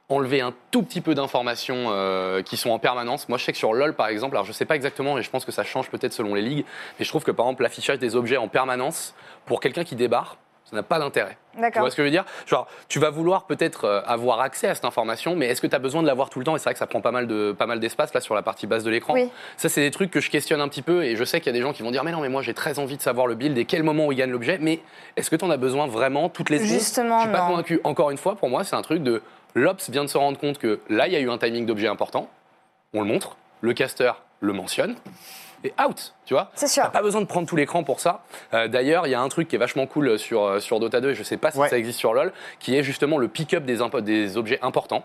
enlever 0.08 0.40
un 0.40 0.52
tout 0.70 0.82
petit 0.82 1.00
peu 1.00 1.14
d'informations 1.14 1.86
euh, 1.88 2.42
qui 2.42 2.56
sont 2.56 2.70
en 2.70 2.78
permanence. 2.78 3.28
Moi, 3.28 3.38
je 3.38 3.44
sais 3.44 3.52
que 3.52 3.58
sur 3.58 3.72
LoL, 3.72 3.94
par 3.94 4.08
exemple, 4.08 4.36
alors 4.36 4.44
je 4.44 4.52
sais 4.52 4.66
pas 4.66 4.76
exactement, 4.76 5.16
et 5.18 5.22
je 5.22 5.30
pense 5.30 5.44
que 5.44 5.52
ça 5.52 5.64
change 5.64 5.88
peut-être 5.88 6.12
selon 6.12 6.34
les 6.34 6.42
ligues, 6.42 6.64
mais 6.98 7.04
je 7.04 7.08
trouve 7.10 7.24
que 7.24 7.30
par 7.30 7.46
exemple 7.46 7.62
l'affichage 7.62 7.98
des 7.98 8.14
objets 8.14 8.36
en 8.36 8.48
permanence 8.48 9.14
pour 9.46 9.60
quelqu'un 9.60 9.84
qui 9.84 9.96
débarre, 9.96 10.36
ça 10.64 10.76
n'a 10.76 10.82
pas 10.82 10.98
d'intérêt. 10.98 11.36
Tu 11.72 11.78
vois 11.78 11.90
ce 11.90 11.96
que 11.96 12.02
je 12.02 12.06
veux 12.06 12.10
dire? 12.10 12.24
Genre, 12.46 12.66
tu 12.88 12.98
vas 12.98 13.10
vouloir 13.10 13.44
peut-être 13.46 13.84
euh, 13.84 14.00
avoir 14.06 14.40
accès 14.40 14.66
à 14.66 14.74
cette 14.74 14.84
information, 14.84 15.36
mais 15.36 15.46
est-ce 15.46 15.60
que 15.60 15.66
tu 15.66 15.76
as 15.76 15.78
besoin 15.78 16.02
de 16.02 16.06
l'avoir 16.06 16.30
tout 16.30 16.38
le 16.38 16.44
temps? 16.44 16.56
Et 16.56 16.58
c'est 16.58 16.64
vrai 16.64 16.72
que 16.72 16.78
ça 16.78 16.86
prend 16.86 17.00
pas 17.02 17.10
mal 17.10 17.26
de 17.26 17.52
pas 17.52 17.66
mal 17.66 17.80
d'espace 17.80 18.12
là 18.12 18.20
sur 18.20 18.34
la 18.34 18.42
partie 18.42 18.66
basse 18.66 18.82
de 18.82 18.90
l'écran. 18.90 19.14
Oui. 19.14 19.30
Ça, 19.56 19.68
c'est 19.68 19.82
des 19.82 19.90
trucs 19.90 20.10
que 20.10 20.20
je 20.20 20.30
questionne 20.30 20.60
un 20.60 20.68
petit 20.68 20.82
peu, 20.82 21.04
et 21.04 21.16
je 21.16 21.24
sais 21.24 21.40
qu'il 21.40 21.46
y 21.46 21.50
a 21.50 21.58
des 21.58 21.62
gens 21.62 21.72
qui 21.72 21.82
vont 21.82 21.90
dire, 21.90 22.02
mais 22.04 22.12
non, 22.12 22.20
mais 22.20 22.28
moi 22.30 22.42
j'ai 22.42 22.54
très 22.54 22.78
envie 22.78 22.96
de 22.96 23.02
savoir 23.02 23.26
le 23.26 23.34
build 23.34 23.56
et 23.56 23.64
quel 23.66 23.82
moment 23.82 24.06
où 24.06 24.12
il 24.12 24.16
gagne 24.16 24.30
l'objet, 24.30 24.58
mais 24.60 24.80
est-ce 25.16 25.30
que 25.30 25.36
tu 25.36 25.44
en 25.44 25.50
as 25.50 25.56
besoin 25.58 25.86
vraiment 25.86 26.28
toutes 26.28 26.50
les 26.50 26.58
secondes? 26.58 26.72
Justement, 26.78 27.18
Je 27.18 27.24
suis 27.24 27.32
pas 27.32 27.42
non. 27.42 27.48
convaincu. 27.48 27.80
Encore 27.84 28.10
une 28.10 28.18
fois, 28.18 28.34
pour 28.34 28.48
moi, 28.48 28.64
c'est 28.64 28.74
un 28.76 28.82
truc 28.82 29.02
de 29.02 29.22
l'Ops 29.54 29.90
vient 29.90 30.04
de 30.04 30.08
se 30.08 30.18
rendre 30.18 30.38
compte 30.38 30.58
que 30.58 30.80
là, 30.88 31.06
il 31.06 31.12
y 31.12 31.16
a 31.16 31.20
eu 31.20 31.30
un 31.30 31.38
timing 31.38 31.66
d'objet 31.66 31.88
important. 31.88 32.28
On 32.92 33.00
le 33.00 33.06
montre. 33.06 33.36
Le 33.60 33.72
caster 33.72 34.12
le 34.40 34.52
mentionne. 34.52 34.96
Et 35.66 35.72
out, 35.82 36.14
tu 36.26 36.34
vois 36.34 36.50
C'est 36.54 36.66
sûr. 36.68 36.82
T'as 36.82 36.90
pas 36.90 37.00
besoin 37.02 37.22
de 37.22 37.26
prendre 37.26 37.48
tout 37.48 37.56
l'écran 37.56 37.84
pour 37.84 37.98
ça. 38.00 38.22
Euh, 38.52 38.68
D'ailleurs, 38.68 39.06
il 39.06 39.10
y 39.10 39.14
a 39.14 39.20
un 39.22 39.28
truc 39.30 39.48
qui 39.48 39.56
est 39.56 39.58
vachement 39.58 39.86
cool 39.86 40.18
sur, 40.18 40.44
euh, 40.44 40.60
sur 40.60 40.78
Dota 40.78 41.00
2, 41.00 41.10
et 41.10 41.14
je 41.14 41.22
sais 41.22 41.38
pas 41.38 41.50
si 41.50 41.58
Ouais. 41.58 41.68
ça 41.70 41.78
existe 41.78 41.98
sur 41.98 42.12
LoL, 42.12 42.32
qui 42.58 42.76
est 42.76 42.82
justement 42.82 43.16
le 43.16 43.28
pick-up 43.28 43.64
des 43.64 44.36
objets 44.36 44.58
importants. 44.60 45.04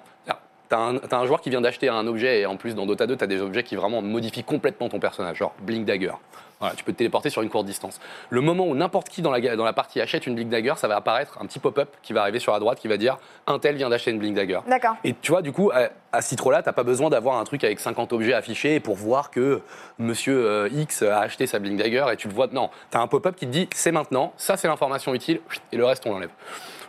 T'as 0.70 0.78
un, 1.18 1.26
joueur 1.26 1.42
qui 1.42 1.50
vient 1.50 1.62
d'acheter 1.62 1.90
un 1.90 2.06
objet, 2.06 2.42
et 2.42 2.46
en 2.46 2.56
plus, 2.56 2.76
dans 2.76 2.86
Dota 2.86 3.08
2, 3.08 3.16
t'as 3.16 3.26
des 3.26 3.42
objets 3.42 3.64
qui 3.64 3.76
vraiment 3.76 4.04
modifient 4.04 4.44
complètement 4.44 4.88
ton 4.88 5.00
personnage, 5.00 5.38
genre 5.38 5.54
Blink 5.62 5.86
Dagger. 5.86 6.14
Voilà, 6.60 6.76
tu 6.76 6.84
peux 6.84 6.92
te 6.92 6.98
téléporter 6.98 7.30
sur 7.30 7.42
une 7.42 7.50
courte 7.50 7.66
distance. 7.66 8.00
Le 8.30 8.42
moment 8.42 8.68
où 8.68 8.76
n'importe 8.76 9.10
qui 9.10 9.22
dans 9.22 9.32
la, 9.32 9.56
dans 9.56 9.64
la 9.64 9.74
partie 9.74 10.02
achète 10.02 10.28
une 10.28 10.36
Blink 10.36 10.50
Dagger, 10.50 10.74
ça 10.76 10.88
va 10.88 10.98
apparaître 10.98 11.38
un 11.42 11.46
petit 11.46 11.58
pop-up 11.58 11.90
qui 12.04 12.14
va 12.14 12.22
arriver 12.22 12.40
sur 12.40 12.52
la 12.52 12.60
droite 12.60 12.80
qui 12.80 12.88
va 12.88 12.98
dire 12.98 13.18
un 13.48 13.60
tel 13.60 13.78
vient 13.78 13.90
d'acheter 13.90 14.12
une 14.12 14.20
Blink 14.20 14.36
Dagger. 14.36 14.60
D'accord. 14.68 14.96
Et 15.04 15.16
tu 15.20 15.32
vois, 15.32 15.42
du 15.42 15.52
coup, 15.54 15.72
à, 15.74 15.90
à 16.12 16.22
t'as 16.22 16.74
pas 16.74 16.84
besoin 16.84 17.10
d'avoir 17.10 17.38
un 17.38 17.46
truc 17.46 17.64
avec 17.64 17.80
50 17.80 18.12
objets 18.14 18.34
affichés 18.34 18.80
pour 18.80 18.96
voir 18.96 19.32
que 19.32 19.62
monsieur 19.98 20.46
euh, 20.46 20.70
X 20.72 21.02
a 21.02 21.22
acheté 21.22 21.48
sa 21.48 21.60
Blink 21.60 21.80
Dagger 21.80 22.06
et 22.12 22.18
tu 22.18 22.28
le 22.28 22.34
vois. 22.34 22.48
Non, 22.52 22.70
t'as 22.92 23.00
un 23.00 23.08
pop-up 23.08 23.36
qui 23.36 23.48
te 23.48 23.52
dit 23.52 23.70
c'est 23.74 23.94
maintenant, 23.94 24.34
ça 24.36 24.58
c'est 24.58 24.68
l'information 24.68 25.14
utile, 25.14 25.40
et 25.72 25.78
le 25.78 25.86
reste 25.86 26.06
on 26.06 26.12
l'enlève. 26.12 26.32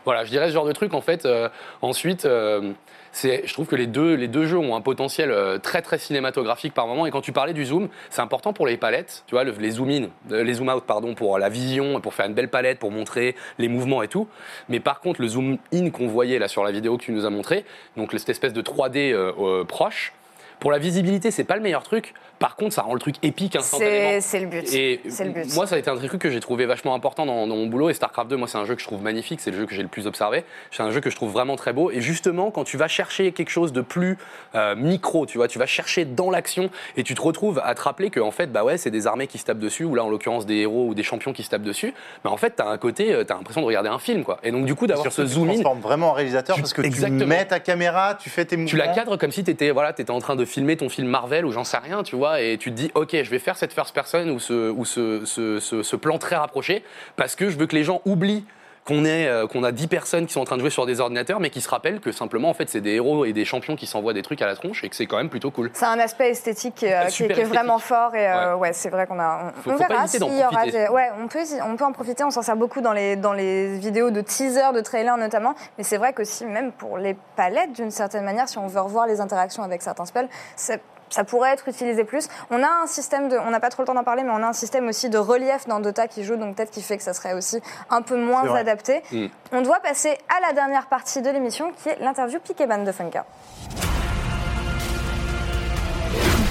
Voilà, 0.04 0.24
je 0.24 0.30
dirais 0.30 0.48
ce 0.48 0.52
genre 0.52 0.66
de 0.66 0.72
truc 0.72 0.94
en 0.94 1.00
fait. 1.00 1.26
euh, 1.26 1.48
ensuite, 1.82 2.24
euh, 2.24 2.72
je 3.12 3.52
trouve 3.52 3.66
que 3.66 3.76
les 3.76 3.86
deux, 3.86 4.14
les 4.14 4.28
deux 4.28 4.46
jeux 4.46 4.58
ont 4.58 4.74
un 4.76 4.80
potentiel 4.80 5.30
euh, 5.30 5.58
très 5.58 5.82
très 5.82 5.98
cinématographique 5.98 6.74
par 6.74 6.86
moment. 6.86 7.06
Et 7.06 7.10
quand 7.10 7.20
tu 7.20 7.32
parlais 7.32 7.52
du 7.52 7.64
zoom, 7.64 7.88
c'est 8.08 8.22
important 8.22 8.52
pour 8.52 8.66
les 8.66 8.76
palettes, 8.76 9.24
tu 9.26 9.34
vois, 9.34 9.44
le- 9.44 9.52
les 9.58 9.70
zoom 9.72 9.90
in, 9.90 10.02
euh, 10.32 10.42
les 10.44 10.54
zoom 10.54 10.68
out, 10.68 10.84
pardon, 10.86 11.14
pour 11.14 11.38
la 11.38 11.48
vision, 11.48 12.00
pour 12.00 12.14
faire 12.14 12.26
une 12.26 12.34
belle 12.34 12.48
palette, 12.50 12.78
pour 12.78 12.90
montrer 12.90 13.34
les 13.58 13.68
mouvements 13.68 14.02
et 14.02 14.08
tout. 14.08 14.28
Mais 14.68 14.80
par 14.80 15.00
contre, 15.00 15.20
le 15.20 15.28
zoom 15.28 15.58
in 15.72 15.90
qu'on 15.90 16.06
voyait 16.08 16.38
là 16.38 16.48
sur 16.48 16.64
la 16.64 16.70
vidéo 16.72 16.96
que 16.98 17.04
tu 17.04 17.12
nous 17.12 17.26
as 17.26 17.30
montré, 17.30 17.64
donc 17.96 18.12
cette 18.12 18.28
espèce 18.28 18.52
de 18.52 18.62
3D 18.62 19.12
euh, 19.12 19.32
euh, 19.40 19.64
proche, 19.64 20.12
pour 20.60 20.70
la 20.70 20.78
visibilité, 20.78 21.30
c'est 21.30 21.44
pas 21.44 21.56
le 21.56 21.62
meilleur 21.62 21.82
truc. 21.82 22.14
Par 22.38 22.56
contre, 22.56 22.72
ça 22.74 22.80
rend 22.82 22.94
le 22.94 23.00
truc 23.00 23.16
épique 23.22 23.54
instantanément. 23.56 24.08
C'est 24.12 24.20
c'est 24.22 24.40
le 24.40 24.46
but. 24.46 24.72
Et 24.72 25.00
C'est 25.10 25.24
le 25.24 25.30
but. 25.32 25.54
moi, 25.54 25.66
ça 25.66 25.74
a 25.74 25.78
été 25.78 25.90
un 25.90 25.96
truc 25.96 26.18
que 26.18 26.30
j'ai 26.30 26.40
trouvé 26.40 26.64
vachement 26.64 26.94
important 26.94 27.26
dans, 27.26 27.46
dans 27.46 27.56
mon 27.56 27.66
boulot. 27.66 27.90
Et 27.90 27.94
StarCraft 27.94 28.30
2, 28.30 28.36
moi, 28.36 28.48
c'est 28.48 28.56
un 28.56 28.64
jeu 28.64 28.74
que 28.74 28.80
je 28.80 28.86
trouve 28.86 29.02
magnifique. 29.02 29.40
C'est 29.40 29.50
le 29.50 29.58
jeu 29.58 29.66
que 29.66 29.74
j'ai 29.74 29.82
le 29.82 29.88
plus 29.88 30.06
observé. 30.06 30.44
C'est 30.70 30.82
un 30.82 30.90
jeu 30.90 31.00
que 31.00 31.10
je 31.10 31.16
trouve 31.16 31.32
vraiment 31.32 31.56
très 31.56 31.74
beau. 31.74 31.90
Et 31.90 32.00
justement, 32.00 32.50
quand 32.50 32.64
tu 32.64 32.78
vas 32.78 32.88
chercher 32.88 33.32
quelque 33.32 33.50
chose 33.50 33.72
de 33.74 33.82
plus 33.82 34.16
euh, 34.54 34.74
micro, 34.74 35.26
tu 35.26 35.36
vois, 35.36 35.48
tu 35.48 35.58
vas 35.58 35.66
chercher 35.66 36.06
dans 36.06 36.30
l'action 36.30 36.70
et 36.96 37.02
tu 37.02 37.14
te 37.14 37.20
retrouves 37.20 37.60
à 37.62 37.74
te 37.74 37.82
rappeler 37.82 38.08
que, 38.08 38.20
en 38.20 38.30
fait, 38.30 38.46
bah 38.50 38.64
ouais, 38.64 38.78
c'est 38.78 38.90
des 38.90 39.06
armées 39.06 39.26
qui 39.26 39.36
se 39.36 39.44
tapent 39.44 39.58
dessus, 39.58 39.84
ou 39.84 39.94
là, 39.94 40.02
en 40.04 40.08
l'occurrence, 40.08 40.46
des 40.46 40.56
héros 40.56 40.86
ou 40.86 40.94
des 40.94 41.02
champions 41.02 41.34
qui 41.34 41.42
se 41.42 41.50
tapent 41.50 41.60
dessus. 41.62 41.92
Mais 42.24 42.30
en 42.30 42.36
fait, 42.38 42.54
t'as 42.56 42.68
un 42.68 42.78
côté, 42.78 43.12
euh, 43.12 43.24
t'as 43.24 43.34
l'impression 43.34 43.60
de 43.60 43.66
regarder 43.66 43.90
un 43.90 43.98
film, 43.98 44.24
quoi. 44.24 44.38
Et 44.42 44.50
donc, 44.50 44.64
du 44.64 44.74
coup, 44.74 44.86
d'avoir 44.86 45.12
ce 45.12 45.20
tu 45.22 45.28
te 45.28 45.32
zoom 45.34 45.50
in, 45.50 45.52
transformes 45.54 45.80
vraiment 45.80 46.08
en 46.10 46.12
réalisateur 46.14 46.56
Tu- 46.56 46.62
parce 46.62 46.72
que 46.72 46.80
exactement. 46.82 47.20
tu 47.20 47.26
mets 47.26 47.44
ta 47.44 47.60
caméra, 47.60 48.14
tu 48.14 48.30
fais 48.30 48.46
tes 48.46 48.56
mouvements. 48.56 48.70
tu 48.70 48.76
la 48.76 48.88
cadres 48.88 49.18
comme 49.18 49.30
si 49.32 49.44
tu 49.44 49.50
étais 49.50 49.70
voilà, 49.72 49.90
étais 49.90 50.10
en 50.10 50.20
train 50.20 50.36
de 50.36 50.44
filmer 50.50 50.76
ton 50.76 50.88
film 50.88 51.08
Marvel 51.08 51.46
ou 51.46 51.52
j'en 51.52 51.64
sais 51.64 51.78
rien, 51.78 52.02
tu 52.02 52.16
vois, 52.16 52.40
et 52.40 52.58
tu 52.58 52.70
te 52.70 52.76
dis, 52.76 52.90
ok, 52.94 53.10
je 53.12 53.30
vais 53.30 53.38
faire 53.38 53.56
cette 53.56 53.72
first 53.72 53.94
person 53.94 54.28
ou 54.30 54.38
ce, 54.38 54.70
ou 54.70 54.84
ce, 54.84 55.24
ce, 55.24 55.58
ce- 55.60 55.82
ce 55.82 55.96
plan 55.96 56.18
très 56.18 56.36
rapproché 56.36 56.82
parce 57.16 57.36
que 57.36 57.48
je 57.50 57.56
veux 57.56 57.66
que 57.66 57.76
les 57.76 57.84
gens 57.84 58.02
oublient 58.04 58.44
qu'on 58.90 59.04
euh, 59.04 59.46
qu'on 59.46 59.64
a 59.64 59.72
10 59.72 59.86
personnes 59.88 60.26
qui 60.26 60.32
sont 60.32 60.40
en 60.40 60.44
train 60.44 60.56
de 60.56 60.60
jouer 60.60 60.70
sur 60.70 60.86
des 60.86 61.00
ordinateurs, 61.00 61.40
mais 61.40 61.50
qui 61.50 61.60
se 61.60 61.68
rappellent 61.68 62.00
que 62.00 62.12
simplement, 62.12 62.50
en 62.50 62.54
fait, 62.54 62.68
c'est 62.68 62.80
des 62.80 62.94
héros 62.94 63.24
et 63.24 63.32
des 63.32 63.44
champions 63.44 63.76
qui 63.76 63.86
s'envoient 63.86 64.12
des 64.12 64.22
trucs 64.22 64.42
à 64.42 64.46
la 64.46 64.54
tronche 64.56 64.84
et 64.84 64.88
que 64.88 64.96
c'est 64.96 65.06
quand 65.06 65.16
même 65.16 65.28
plutôt 65.30 65.50
cool. 65.50 65.70
C'est 65.74 65.84
un 65.86 65.98
aspect 65.98 66.30
esthétique 66.30 66.74
qui, 66.74 66.86
est- 66.86 67.08
qui 67.10 67.22
est- 67.24 67.44
vraiment 67.44 67.78
fort 67.78 68.14
et 68.14 68.26
euh, 68.28 68.56
ouais, 68.56 68.72
c'est 68.72 68.90
vrai 68.90 69.06
qu'on 69.06 69.18
a. 69.18 69.52
On, 69.56 69.62
Faut- 69.62 69.70
on 69.70 69.72
faut 69.74 69.78
pas 69.78 69.88
verra 69.88 70.06
s'il 70.06 70.22
y 70.22 70.44
aura 70.44 70.66
des- 70.66 70.88
Ouais, 70.88 71.08
on 71.22 71.28
peut, 71.28 71.38
on 71.64 71.76
peut 71.76 71.84
en 71.84 71.92
profiter. 71.92 72.24
On 72.24 72.30
s'en 72.30 72.42
sert 72.42 72.56
beaucoup 72.56 72.80
dans 72.80 72.92
les 72.92 73.16
dans 73.16 73.32
les 73.32 73.78
vidéos 73.78 74.10
de 74.10 74.20
teaser, 74.20 74.72
de 74.74 74.80
trailer 74.80 75.16
notamment. 75.16 75.54
Mais 75.78 75.84
c'est 75.84 75.96
vrai 75.96 76.12
qu'aussi 76.12 76.44
même 76.46 76.72
pour 76.72 76.98
les 76.98 77.16
palettes 77.36 77.72
d'une 77.72 77.90
certaine 77.90 78.24
manière, 78.24 78.48
si 78.48 78.58
on 78.58 78.66
veut 78.66 78.80
revoir 78.80 79.06
les 79.06 79.20
interactions 79.20 79.62
avec 79.62 79.82
certains 79.82 80.04
spells, 80.06 80.28
c'est- 80.56 80.80
ça 81.10 81.24
pourrait 81.24 81.52
être 81.52 81.68
utilisé 81.68 82.04
plus. 82.04 82.28
On 82.50 82.62
a 82.62 82.68
un 82.82 82.86
système 82.86 83.28
de, 83.28 83.36
on 83.36 83.50
n'a 83.50 83.60
pas 83.60 83.68
trop 83.68 83.82
le 83.82 83.86
temps 83.86 83.94
d'en 83.94 84.04
parler, 84.04 84.22
mais 84.22 84.32
on 84.32 84.42
a 84.42 84.46
un 84.46 84.52
système 84.52 84.88
aussi 84.88 85.10
de 85.10 85.18
relief 85.18 85.66
dans 85.66 85.80
Dota 85.80 86.08
qui 86.08 86.24
joue, 86.24 86.36
donc 86.36 86.56
peut-être 86.56 86.70
qui 86.70 86.82
fait 86.82 86.96
que 86.96 87.02
ça 87.02 87.12
serait 87.12 87.34
aussi 87.34 87.60
un 87.90 88.02
peu 88.02 88.16
moins 88.16 88.54
adapté. 88.54 89.02
Mm. 89.12 89.26
On 89.52 89.62
doit 89.62 89.80
passer 89.80 90.16
à 90.28 90.46
la 90.46 90.52
dernière 90.52 90.86
partie 90.86 91.20
de 91.22 91.30
l'émission, 91.30 91.72
qui 91.72 91.88
est 91.88 91.98
l'interview 92.00 92.40
Piquet-Ban 92.40 92.84
de 92.84 92.92
Funka. 92.92 93.26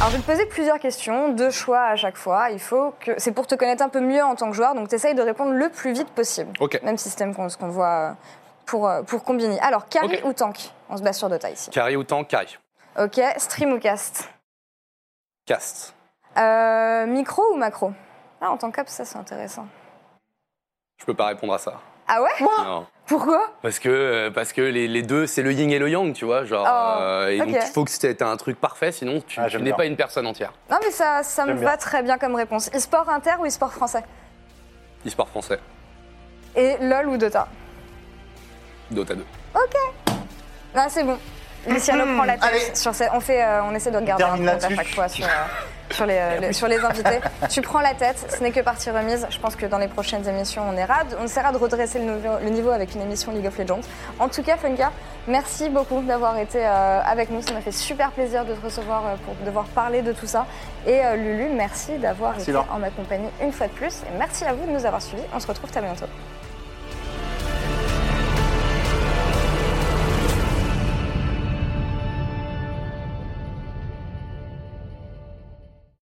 Alors, 0.02 0.12
je 0.12 0.16
vais 0.16 0.22
te 0.22 0.28
poser 0.28 0.46
plusieurs 0.46 0.80
questions, 0.80 1.28
deux 1.28 1.50
choix 1.50 1.82
à 1.82 1.98
chaque 1.98 2.16
fois. 2.16 2.52
Il 2.52 2.60
faut 2.60 2.94
que 3.02 3.12
c'est 3.18 3.34
pour 3.34 3.48
te 3.48 3.56
connaître 3.56 3.84
un 3.84 3.90
peu 3.90 4.00
mieux 4.00 4.24
en 4.24 4.36
tant 4.36 4.50
que 4.50 4.56
joueur, 4.56 4.74
donc 4.74 4.88
tu 4.88 4.96
essayes 4.96 5.14
de 5.14 5.22
répondre 5.22 5.52
le 5.52 5.68
plus 5.68 5.92
vite 5.92 6.08
possible. 6.08 6.54
Ok. 6.62 6.80
Même 6.84 6.98
système 6.98 7.36
qu'on 7.36 7.50
qu'on 7.50 7.68
voit 7.68 7.88
euh, 7.88 8.12
pour, 8.66 8.88
euh, 8.88 9.02
pour 9.02 9.26
combiner. 9.26 9.60
Alors, 9.60 9.90
carry 9.90 10.22
ou 10.24 10.32
tank? 10.32 10.72
On 10.90 10.96
se 10.96 11.04
base 11.04 11.18
sur 11.18 11.28
Dota 11.28 11.50
ici. 11.50 11.70
Carré 11.70 11.98
ou 11.98 12.04
tank, 12.04 12.30
carré. 12.30 12.48
Ok, 12.98 13.20
stream 13.38 13.74
ou 13.74 13.80
cast? 13.80 14.30
Cast. 15.50 15.96
Euh, 16.38 17.08
Micro 17.08 17.42
ou 17.54 17.58
macro? 17.58 17.92
Ah, 18.40 18.52
en 18.52 18.58
tant 18.58 18.70
qu'up, 18.70 18.88
ça 18.88 19.04
c'est 19.04 19.18
intéressant. 19.18 19.66
Je 20.98 21.06
peux 21.06 21.16
pas 21.16 21.26
répondre 21.26 21.56
à 21.56 21.58
ça. 21.58 21.80
Ah 22.08 22.22
ouais? 22.22 22.30
Non. 22.40 22.86
Pourquoi? 23.08 23.42
Parce 23.64 23.80
que, 23.80 23.90
euh, 23.90 24.30
parce 24.30 24.54
que 24.54 24.62
les, 24.62 24.88
les 24.88 25.02
deux, 25.02 25.26
c'est 25.26 25.42
le 25.42 25.52
yin 25.52 25.72
et 25.72 25.80
le 25.80 25.90
yang, 25.90 26.14
tu 26.14 26.26
vois. 26.26 26.44
Genre, 26.46 26.68
Oh, 26.70 27.02
euh, 27.02 27.30
et 27.30 27.40
donc 27.40 27.48
ok. 27.50 27.56
il 27.66 27.74
faut 27.74 27.84
que 27.84 27.90
c'était 27.90 28.22
un 28.22 28.38
truc 28.38 28.62
parfait, 28.62 28.92
sinon 28.92 29.22
tu, 29.26 29.40
Ah, 29.40 29.46
tu 29.46 29.50
j'aime 29.54 29.62
n'es 29.62 29.70
bien. 29.72 29.78
pas 29.78 29.86
une 29.88 29.96
personne 29.96 30.28
entière. 30.28 30.54
Non, 30.70 30.78
mais 30.84 30.92
ça, 30.92 31.24
ça 31.24 31.46
me 31.46 31.48
J'aime 31.48 31.60
bien. 31.62 31.70
va 31.70 31.78
très 31.78 32.04
bien 32.04 32.20
comme 32.20 32.36
réponse. 32.36 32.70
E-sport 32.76 33.10
inter 33.10 33.34
ou 33.40 33.46
e-sport 33.48 33.74
français? 33.74 34.04
E-sport 35.08 35.30
français, 35.30 35.60
Et 36.56 36.78
LOL 36.80 37.08
ou 37.08 37.18
Dota? 37.18 37.48
Dota 38.92 39.16
2. 39.16 39.26
Ah, 40.76 40.88
c'est 40.90 41.04
bon. 41.04 41.18
Luciano 41.68 42.06
prend 42.16 42.24
la 42.26 42.34
tête. 42.34 42.44
Allez. 42.44 42.76
Sur 42.76 42.94
ces- 42.96 43.10
on, 43.14 43.20
fait, 43.20 43.44
euh, 43.44 43.62
on 43.64 43.76
essaie 43.76 43.92
de 43.92 43.98
regarder 43.98 44.24
un 44.24 44.38
compte 44.38 44.64
à 44.64 44.70
chaque 44.76 44.88
fois 44.96 45.08
sur, 45.10 45.26
euh, 45.26 45.30
sur, 45.92 46.06
les, 46.06 46.18
euh, 46.18 46.40
les- 46.40 46.54
sur 46.54 46.68
les 46.68 46.80
invités. 46.80 47.20
tu 47.50 47.62
prends 47.62 47.82
la 47.82 47.94
tête, 47.94 48.34
ce 48.38 48.42
n'est 48.44 48.52
que 48.52 48.62
partie 48.62 48.90
remise. 48.90 49.28
Je 49.30 49.38
pense 49.40 49.56
que 49.56 49.66
dans 49.66 49.78
les 49.78 49.88
prochaines 49.88 50.28
émissions, 50.28 50.64
on, 50.70 50.78
ira, 50.78 51.00
on 51.20 51.26
essaiera 51.26 51.52
de 51.52 51.58
redresser 51.58 52.00
le 52.00 52.06
niveau, 52.06 52.30
le 52.42 52.50
niveau 52.50 52.70
avec 52.72 52.96
une 52.96 53.02
émission 53.02 53.32
League 53.32 53.46
of 53.48 53.58
Legends. 53.58 53.82
En 54.20 54.30
tout 54.30 54.42
cas, 54.42 54.56
Funka, 54.58 54.92
merci 55.28 55.70
beaucoup 55.70 56.02
d'avoir 56.02 56.38
été 56.38 56.66
avec 56.66 57.30
nous. 57.30 57.42
Ça 57.42 57.54
m'a 57.54 57.62
fait 57.62 57.72
super 57.72 58.12
plaisir 58.12 58.46
de 58.46 58.54
te 58.54 58.64
recevoir 58.66 59.04
pour 59.26 59.36
devoir 59.46 59.66
parler 59.66 60.02
de 60.02 60.14
tout 60.14 60.28
ça. 60.28 60.46
Et 60.88 61.02
Lulu, 61.18 61.50
merci 61.54 61.98
d'avoir 61.98 62.40
été 62.40 62.56
en 62.56 62.80
ma 62.80 62.90
compagnie 62.90 63.30
une 63.42 63.52
fois 63.52 63.68
de 63.68 63.74
plus. 63.74 63.98
Et 64.04 64.18
merci 64.18 64.46
à 64.46 64.54
vous 64.54 64.66
de 64.66 64.72
nous 64.72 64.86
avoir 64.86 65.02
suivis. 65.02 65.24
On 65.36 65.40
se 65.40 65.48
retrouve 65.48 65.70
très 65.70 65.82
bientôt. 65.82 66.06